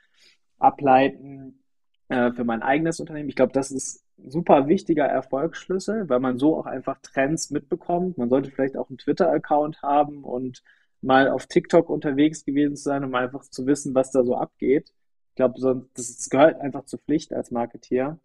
ableiten 0.59 1.63
äh, 2.07 2.31
für 2.31 2.45
mein 2.45 2.61
eigenes 2.61 2.99
Unternehmen? 2.99 3.29
Ich 3.29 3.35
glaube, 3.35 3.51
das 3.51 3.71
ist 3.71 4.05
super 4.23 4.67
wichtiger 4.67 5.05
Erfolgsschlüssel, 5.05 6.07
weil 6.07 6.19
man 6.19 6.37
so 6.37 6.55
auch 6.55 6.67
einfach 6.67 6.99
Trends 7.01 7.49
mitbekommt. 7.49 8.19
Man 8.19 8.29
sollte 8.29 8.51
vielleicht 8.51 8.77
auch 8.77 8.89
einen 8.89 8.99
Twitter-Account 8.99 9.81
haben 9.81 10.23
und 10.23 10.63
mal 11.01 11.29
auf 11.29 11.47
TikTok 11.47 11.89
unterwegs 11.89 12.45
gewesen 12.45 12.75
sein, 12.75 13.03
um 13.03 13.15
einfach 13.15 13.41
zu 13.41 13.65
wissen, 13.65 13.95
was 13.95 14.11
da 14.11 14.23
so 14.23 14.35
abgeht. 14.35 14.93
Ich 15.31 15.35
glaube, 15.35 15.87
das 15.95 16.29
gehört 16.29 16.59
einfach 16.59 16.85
zur 16.85 16.99
Pflicht 16.99 17.33
als 17.33 17.51
Marketeer. 17.51 18.19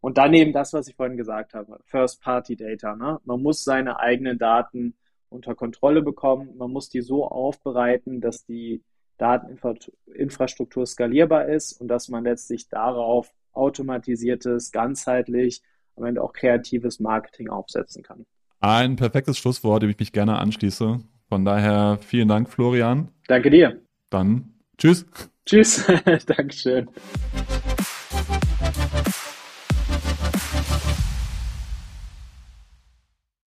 Und 0.00 0.18
dann 0.18 0.34
eben 0.34 0.52
das, 0.52 0.72
was 0.72 0.88
ich 0.88 0.96
vorhin 0.96 1.16
gesagt 1.16 1.54
habe, 1.54 1.78
First-Party-Data. 1.84 2.96
Ne? 2.96 3.20
Man 3.24 3.42
muss 3.42 3.62
seine 3.62 4.00
eigenen 4.00 4.38
Daten 4.38 4.94
unter 5.28 5.54
Kontrolle 5.54 6.02
bekommen. 6.02 6.56
Man 6.56 6.70
muss 6.70 6.88
die 6.88 7.02
so 7.02 7.26
aufbereiten, 7.26 8.20
dass 8.20 8.44
die 8.44 8.82
Dateninfrastruktur 9.18 10.86
skalierbar 10.86 11.46
ist 11.46 11.80
und 11.80 11.88
dass 11.88 12.08
man 12.08 12.24
letztlich 12.24 12.68
darauf 12.68 13.32
automatisiertes, 13.52 14.72
ganzheitlich, 14.72 15.62
am 15.96 16.04
Ende 16.04 16.22
auch 16.22 16.32
kreatives 16.32 17.00
Marketing 17.00 17.48
aufsetzen 17.48 18.02
kann. 18.02 18.24
Ein 18.60 18.96
perfektes 18.96 19.38
Schlusswort, 19.38 19.82
dem 19.82 19.90
ich 19.90 19.98
mich 19.98 20.12
gerne 20.12 20.38
anschließe. 20.38 21.00
Von 21.28 21.44
daher 21.44 21.98
vielen 22.00 22.28
Dank, 22.28 22.48
Florian. 22.48 23.08
Danke 23.28 23.50
dir. 23.50 23.80
Dann 24.10 24.54
tschüss. 24.78 25.06
Tschüss. 25.46 25.84
Dankeschön. 26.26 26.88